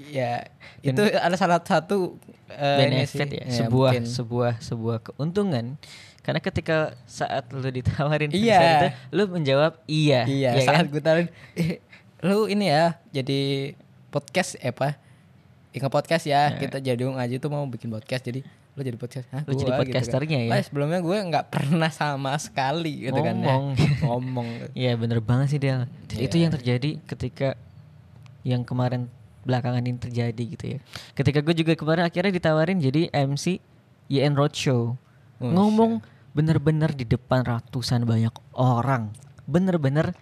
ya 0.07 0.45
itu 0.81 1.03
ada 1.03 1.35
salah 1.35 1.59
satu 1.59 2.21
ini 2.47 3.03
benefit 3.03 3.29
ya, 3.29 3.43
Ya, 3.43 3.53
sebuah 3.57 3.91
mungkin. 3.93 4.05
sebuah 4.07 4.53
sebuah 4.61 4.97
keuntungan 5.03 5.75
karena 6.21 6.41
ketika 6.41 6.77
saat 7.05 7.47
lu 7.51 7.63
ditawarin 7.65 8.31
Iya. 8.31 8.59
itu 8.59 8.87
lu 9.13 9.23
menjawab 9.29 9.79
iya 9.85 10.27
iya 10.27 10.51
ya 10.55 10.63
saat 10.63 10.85
kan? 10.85 10.87
gue 10.89 11.01
taruh 11.01 11.27
eh, 11.55 11.79
lu 12.21 12.47
ini 12.47 12.67
ya 12.67 12.99
jadi 13.11 13.73
podcast 14.09 14.57
eh, 14.57 14.69
apa 14.69 14.99
Ingat 15.71 15.93
podcast 15.93 16.25
ya, 16.25 16.57
kita 16.57 16.81
jadi 16.81 17.05
ngaji 17.05 17.37
tuh 17.37 17.53
mau 17.53 17.61
bikin 17.65 17.93
podcast 17.93 18.25
jadi 18.25 18.41
lu 18.73 18.81
jadi 18.81 18.97
podcast 18.97 19.29
Hah, 19.29 19.45
Lu 19.45 19.53
jadi 19.53 19.69
gua 19.69 19.77
gitu 19.77 19.93
kan. 19.93 20.01
podcasternya 20.01 20.39
ya? 20.39 20.49
Padahal 20.49 20.65
sebelumnya 20.65 20.99
gue 20.99 21.17
nggak 21.27 21.47
pernah 21.47 21.91
sama 21.91 22.33
sekali 22.37 23.05
gitu 23.05 23.21
kan 23.21 23.37
Ngomong. 23.37 23.65
ya. 23.73 23.89
ngomong 24.09 24.47
Iya 24.73 24.93
bener 24.95 25.21
banget 25.21 25.47
sih 25.49 25.61
Del 25.61 25.85
Dan 26.03 26.17
Itu 26.19 26.33
Iya. 26.35 26.43
yang 26.43 26.53
terjadi 26.55 26.91
ketika 27.05 27.61
Yang 28.41 28.63
kemarin 28.65 29.03
belakangan 29.47 29.81
ini 29.81 29.97
terjadi 29.97 30.43
gitu 30.51 30.65
ya. 30.67 30.79
Ketika 31.15 31.39
gue 31.41 31.55
juga 31.55 31.73
kemarin 31.73 32.05
akhirnya 32.05 32.35
ditawarin 32.35 32.77
jadi 32.77 33.09
MC 33.09 33.63
YN 34.09 34.35
Roadshow. 34.35 34.99
Oh, 35.37 35.47
Ngomong 35.47 36.03
bener-bener 36.35 36.91
di 36.91 37.07
depan 37.07 37.41
ratusan 37.41 38.03
banyak 38.03 38.35
orang. 38.53 39.15
Bener-bener 39.47 40.13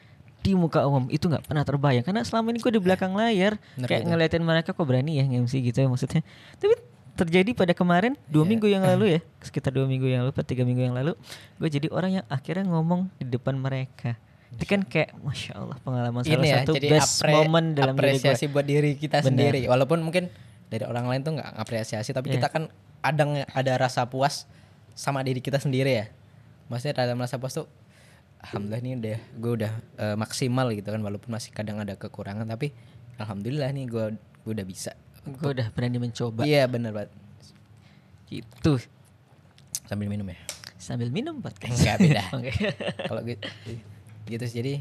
di 0.40 0.52
muka 0.52 0.84
umum. 0.84 1.08
Itu 1.08 1.26
nggak 1.26 1.48
pernah 1.48 1.64
terbayang. 1.64 2.04
Karena 2.04 2.20
selama 2.20 2.52
ini 2.52 2.60
gue 2.60 2.70
di 2.70 2.78
belakang 2.78 3.16
layar 3.16 3.56
Bener 3.74 3.88
kayak 3.88 4.02
itu. 4.02 4.08
ngeliatin 4.12 4.44
mereka 4.44 4.70
kok 4.70 4.84
berani 4.84 5.16
ya 5.18 5.24
MC 5.24 5.64
gitu 5.64 5.80
ya 5.80 5.88
maksudnya. 5.88 6.20
Tapi 6.60 6.74
terjadi 7.14 7.54
pada 7.54 7.70
kemarin 7.72 8.18
dua 8.26 8.42
Iya. 8.42 8.50
minggu 8.52 8.66
yang 8.68 8.84
lalu 8.90 9.16
ya. 9.16 9.20
Sekitar 9.40 9.70
dua 9.70 9.86
minggu 9.86 10.04
yang 10.04 10.26
lalu 10.26 10.34
atau 10.34 10.44
tiga 10.44 10.62
minggu 10.62 10.82
yang 10.82 10.92
lalu 10.92 11.14
gue 11.56 11.68
jadi 11.70 11.86
orang 11.88 12.20
yang 12.20 12.26
akhirnya 12.26 12.66
ngomong 12.66 13.06
di 13.16 13.30
depan 13.30 13.54
mereka 13.54 14.18
itu 14.54 14.64
kan 14.64 14.80
kayak 14.82 15.10
masya 15.18 15.52
Allah 15.56 15.76
pengalaman 15.80 16.22
salah 16.22 16.34
ini 16.36 16.46
ya 16.46 16.58
satu 16.62 16.72
jadi 16.74 16.88
best 16.88 17.12
apre- 17.18 17.34
moment 17.34 17.68
dalam 17.72 17.94
diri 17.94 17.98
gue 17.98 18.10
apresiasi 18.22 18.44
buat 18.46 18.62
diri 18.62 18.94
kita 18.94 19.18
Benar. 19.18 19.26
sendiri. 19.28 19.60
Walaupun 19.66 19.98
mungkin 20.00 20.30
dari 20.66 20.84
orang 20.84 21.06
lain 21.06 21.20
tuh 21.20 21.32
nggak 21.34 21.50
apresiasi 21.54 22.10
tapi 22.10 22.30
Iya. 22.30 22.34
kita 22.38 22.48
kan 22.48 22.62
ada 23.00 23.24
ada 23.50 23.72
rasa 23.76 24.06
puas 24.06 24.46
sama 24.92 25.20
diri 25.20 25.38
kita 25.38 25.58
sendiri 25.58 25.92
ya. 25.92 26.06
Maksudnya 26.66 27.04
dalam 27.04 27.18
rasa 27.18 27.36
puas 27.36 27.52
tuh 27.52 27.66
alhamdulillah 28.40 28.80
nih 28.80 28.92
udah 28.94 29.18
gue 29.34 29.52
udah 29.58 29.72
eh, 29.98 30.16
maksimal 30.16 30.66
gitu 30.70 30.88
kan. 30.88 31.00
Walaupun 31.00 31.28
masih 31.28 31.50
kadang 31.50 31.82
ada 31.82 31.94
kekurangan 31.94 32.46
tapi 32.46 32.70
alhamdulillah 33.18 33.68
nih 33.70 33.84
gue 33.84 34.04
gue 34.16 34.52
udah 34.54 34.66
bisa. 34.66 34.94
Gue 35.24 35.50
udah 35.52 35.68
berani 35.70 35.98
mencoba. 35.98 36.46
Iya 36.46 36.64
bener 36.64 36.94
banget. 36.94 37.10
Gitu. 38.28 38.72
Sambil 39.84 40.08
minum 40.08 40.24
ya? 40.24 40.38
Sambil 40.76 41.08
minum 41.08 41.40
podcast. 41.40 41.80
Enggak, 41.80 41.96
beda. 41.96 42.22
Kalau 43.08 43.20
gitu 43.24 43.40
gitu 44.28 44.44
sih. 44.48 44.56
Jadi 44.60 44.74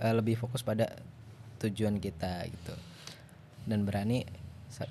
eh, 0.00 0.14
lebih 0.14 0.38
fokus 0.38 0.62
pada 0.62 0.90
tujuan 1.62 1.98
kita 1.98 2.46
gitu. 2.48 2.74
Dan 3.64 3.88
berani 3.88 4.26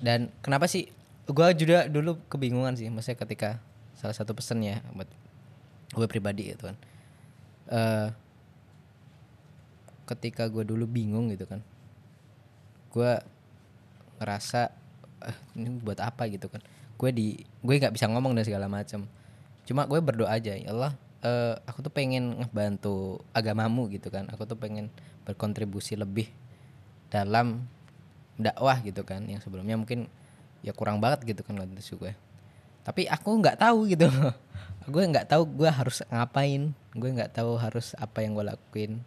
dan 0.00 0.32
kenapa 0.40 0.64
sih 0.64 0.88
gua 1.28 1.52
juga 1.52 1.86
dulu 1.86 2.16
kebingungan 2.32 2.72
sih 2.74 2.88
maksudnya 2.88 3.20
ketika 3.20 3.60
salah 4.00 4.16
satu 4.16 4.32
pesan 4.32 4.64
ya 4.64 4.80
buat 4.96 5.08
gue 5.94 6.06
pribadi 6.08 6.52
gitu 6.52 6.72
kan. 6.72 6.76
Eh 7.70 8.08
ketika 10.04 10.52
gue 10.52 10.68
dulu 10.68 10.84
bingung 10.84 11.32
gitu 11.32 11.48
kan 11.48 11.64
gua 12.92 13.24
ngerasa 14.20 14.68
eh, 15.24 15.36
ini 15.56 15.80
buat 15.80 16.00
apa? 16.00 16.28
gitu 16.28 16.48
kan. 16.48 16.60
Gue 16.94 17.10
di 17.10 17.40
gue 17.64 17.74
nggak 17.80 17.94
bisa 17.94 18.08
ngomong 18.08 18.36
dan 18.36 18.44
segala 18.44 18.68
macam 18.68 19.08
cuma 19.64 19.88
gue 19.88 19.96
berdoa 19.96 20.28
aja 20.28 20.52
ya 20.52 20.68
Allah 20.70 20.92
eh, 21.24 21.54
aku 21.64 21.80
tuh 21.80 21.92
pengen 21.92 22.44
ngebantu 22.44 23.24
agamamu 23.32 23.88
gitu 23.88 24.12
kan. 24.12 24.28
Aku 24.30 24.44
tuh 24.44 24.60
pengen 24.60 24.92
berkontribusi 25.24 25.96
lebih 25.96 26.28
dalam 27.08 27.64
dakwah 28.36 28.78
gitu 28.84 29.02
kan. 29.02 29.24
Yang 29.24 29.48
sebelumnya 29.48 29.80
mungkin 29.80 30.06
ya 30.60 30.76
kurang 30.76 31.00
banget 31.00 31.24
gitu 31.24 31.40
kan 31.40 31.56
kontribusi 31.56 31.96
gue. 31.96 32.12
Tapi 32.84 33.08
aku 33.08 33.40
nggak 33.40 33.64
tahu 33.64 33.88
gitu. 33.88 34.06
Gue 34.84 35.00
nggak 35.08 35.32
tahu 35.32 35.48
gue 35.48 35.70
harus 35.72 36.04
ngapain. 36.12 36.76
Gue 36.92 37.08
nggak 37.08 37.32
tahu 37.32 37.56
harus 37.56 37.96
apa 37.96 38.20
yang 38.20 38.36
gue 38.36 38.44
lakuin. 38.44 39.00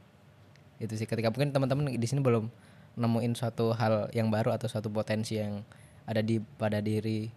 Itu 0.81 0.97
sih 0.97 1.05
ketika 1.05 1.29
mungkin 1.29 1.53
teman-teman 1.53 1.93
di 1.93 2.07
sini 2.09 2.17
belum 2.17 2.49
nemuin 2.97 3.37
suatu 3.37 3.77
hal 3.77 4.09
yang 4.09 4.33
baru 4.33 4.57
atau 4.57 4.65
suatu 4.65 4.89
potensi 4.89 5.37
yang 5.37 5.61
ada 6.09 6.25
di 6.25 6.41
pada 6.41 6.81
diri 6.81 7.29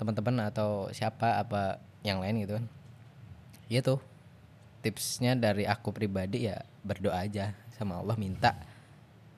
teman-teman 0.00 0.48
atau 0.48 0.88
siapa 0.88 1.36
apa 1.36 1.84
yang 2.00 2.24
lain 2.24 2.48
gitu 2.48 2.56
kan 2.56 2.64
ya 3.70 3.80
tuh. 3.82 4.00
Tipsnya 4.84 5.34
dari 5.34 5.66
aku 5.66 5.90
pribadi 5.90 6.46
ya 6.46 6.62
berdoa 6.86 7.26
aja 7.26 7.50
sama 7.74 7.98
Allah 7.98 8.14
minta 8.14 8.54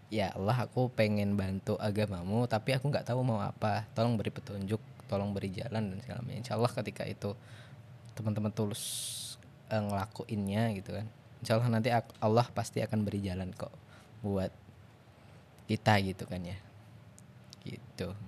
ya 0.09 0.33
Allah 0.33 0.65
aku 0.65 0.89
pengen 0.93 1.37
bantu 1.37 1.77
agamamu 1.77 2.49
tapi 2.49 2.73
aku 2.77 2.89
nggak 2.89 3.09
tahu 3.09 3.21
mau 3.25 3.41
apa. 3.41 3.85
Tolong 3.93 4.17
beri 4.17 4.33
petunjuk 4.33 4.81
tolong 5.09 5.33
beri 5.33 5.49
jalan 5.53 5.97
dan 5.97 5.99
segala 6.05 6.21
macam. 6.21 6.37
Insya 6.37 6.57
Allah 6.57 6.73
ketika 6.73 7.05
itu 7.09 7.33
teman-teman 8.13 8.53
tulus 8.53 8.85
eh, 9.73 9.81
ngelakuinnya 9.81 10.77
gitu 10.77 10.97
kan. 10.97 11.07
Insya 11.41 11.53
Allah 11.57 11.69
nanti 11.73 11.89
Allah 12.21 12.47
pasti 12.53 12.85
akan 12.85 13.05
beri 13.05 13.25
jalan 13.25 13.53
kok 13.53 13.73
buat 14.21 14.53
kita 15.69 15.97
gitu 16.05 16.25
kan 16.29 16.45
ya. 16.45 16.59
Gitu 17.65 18.09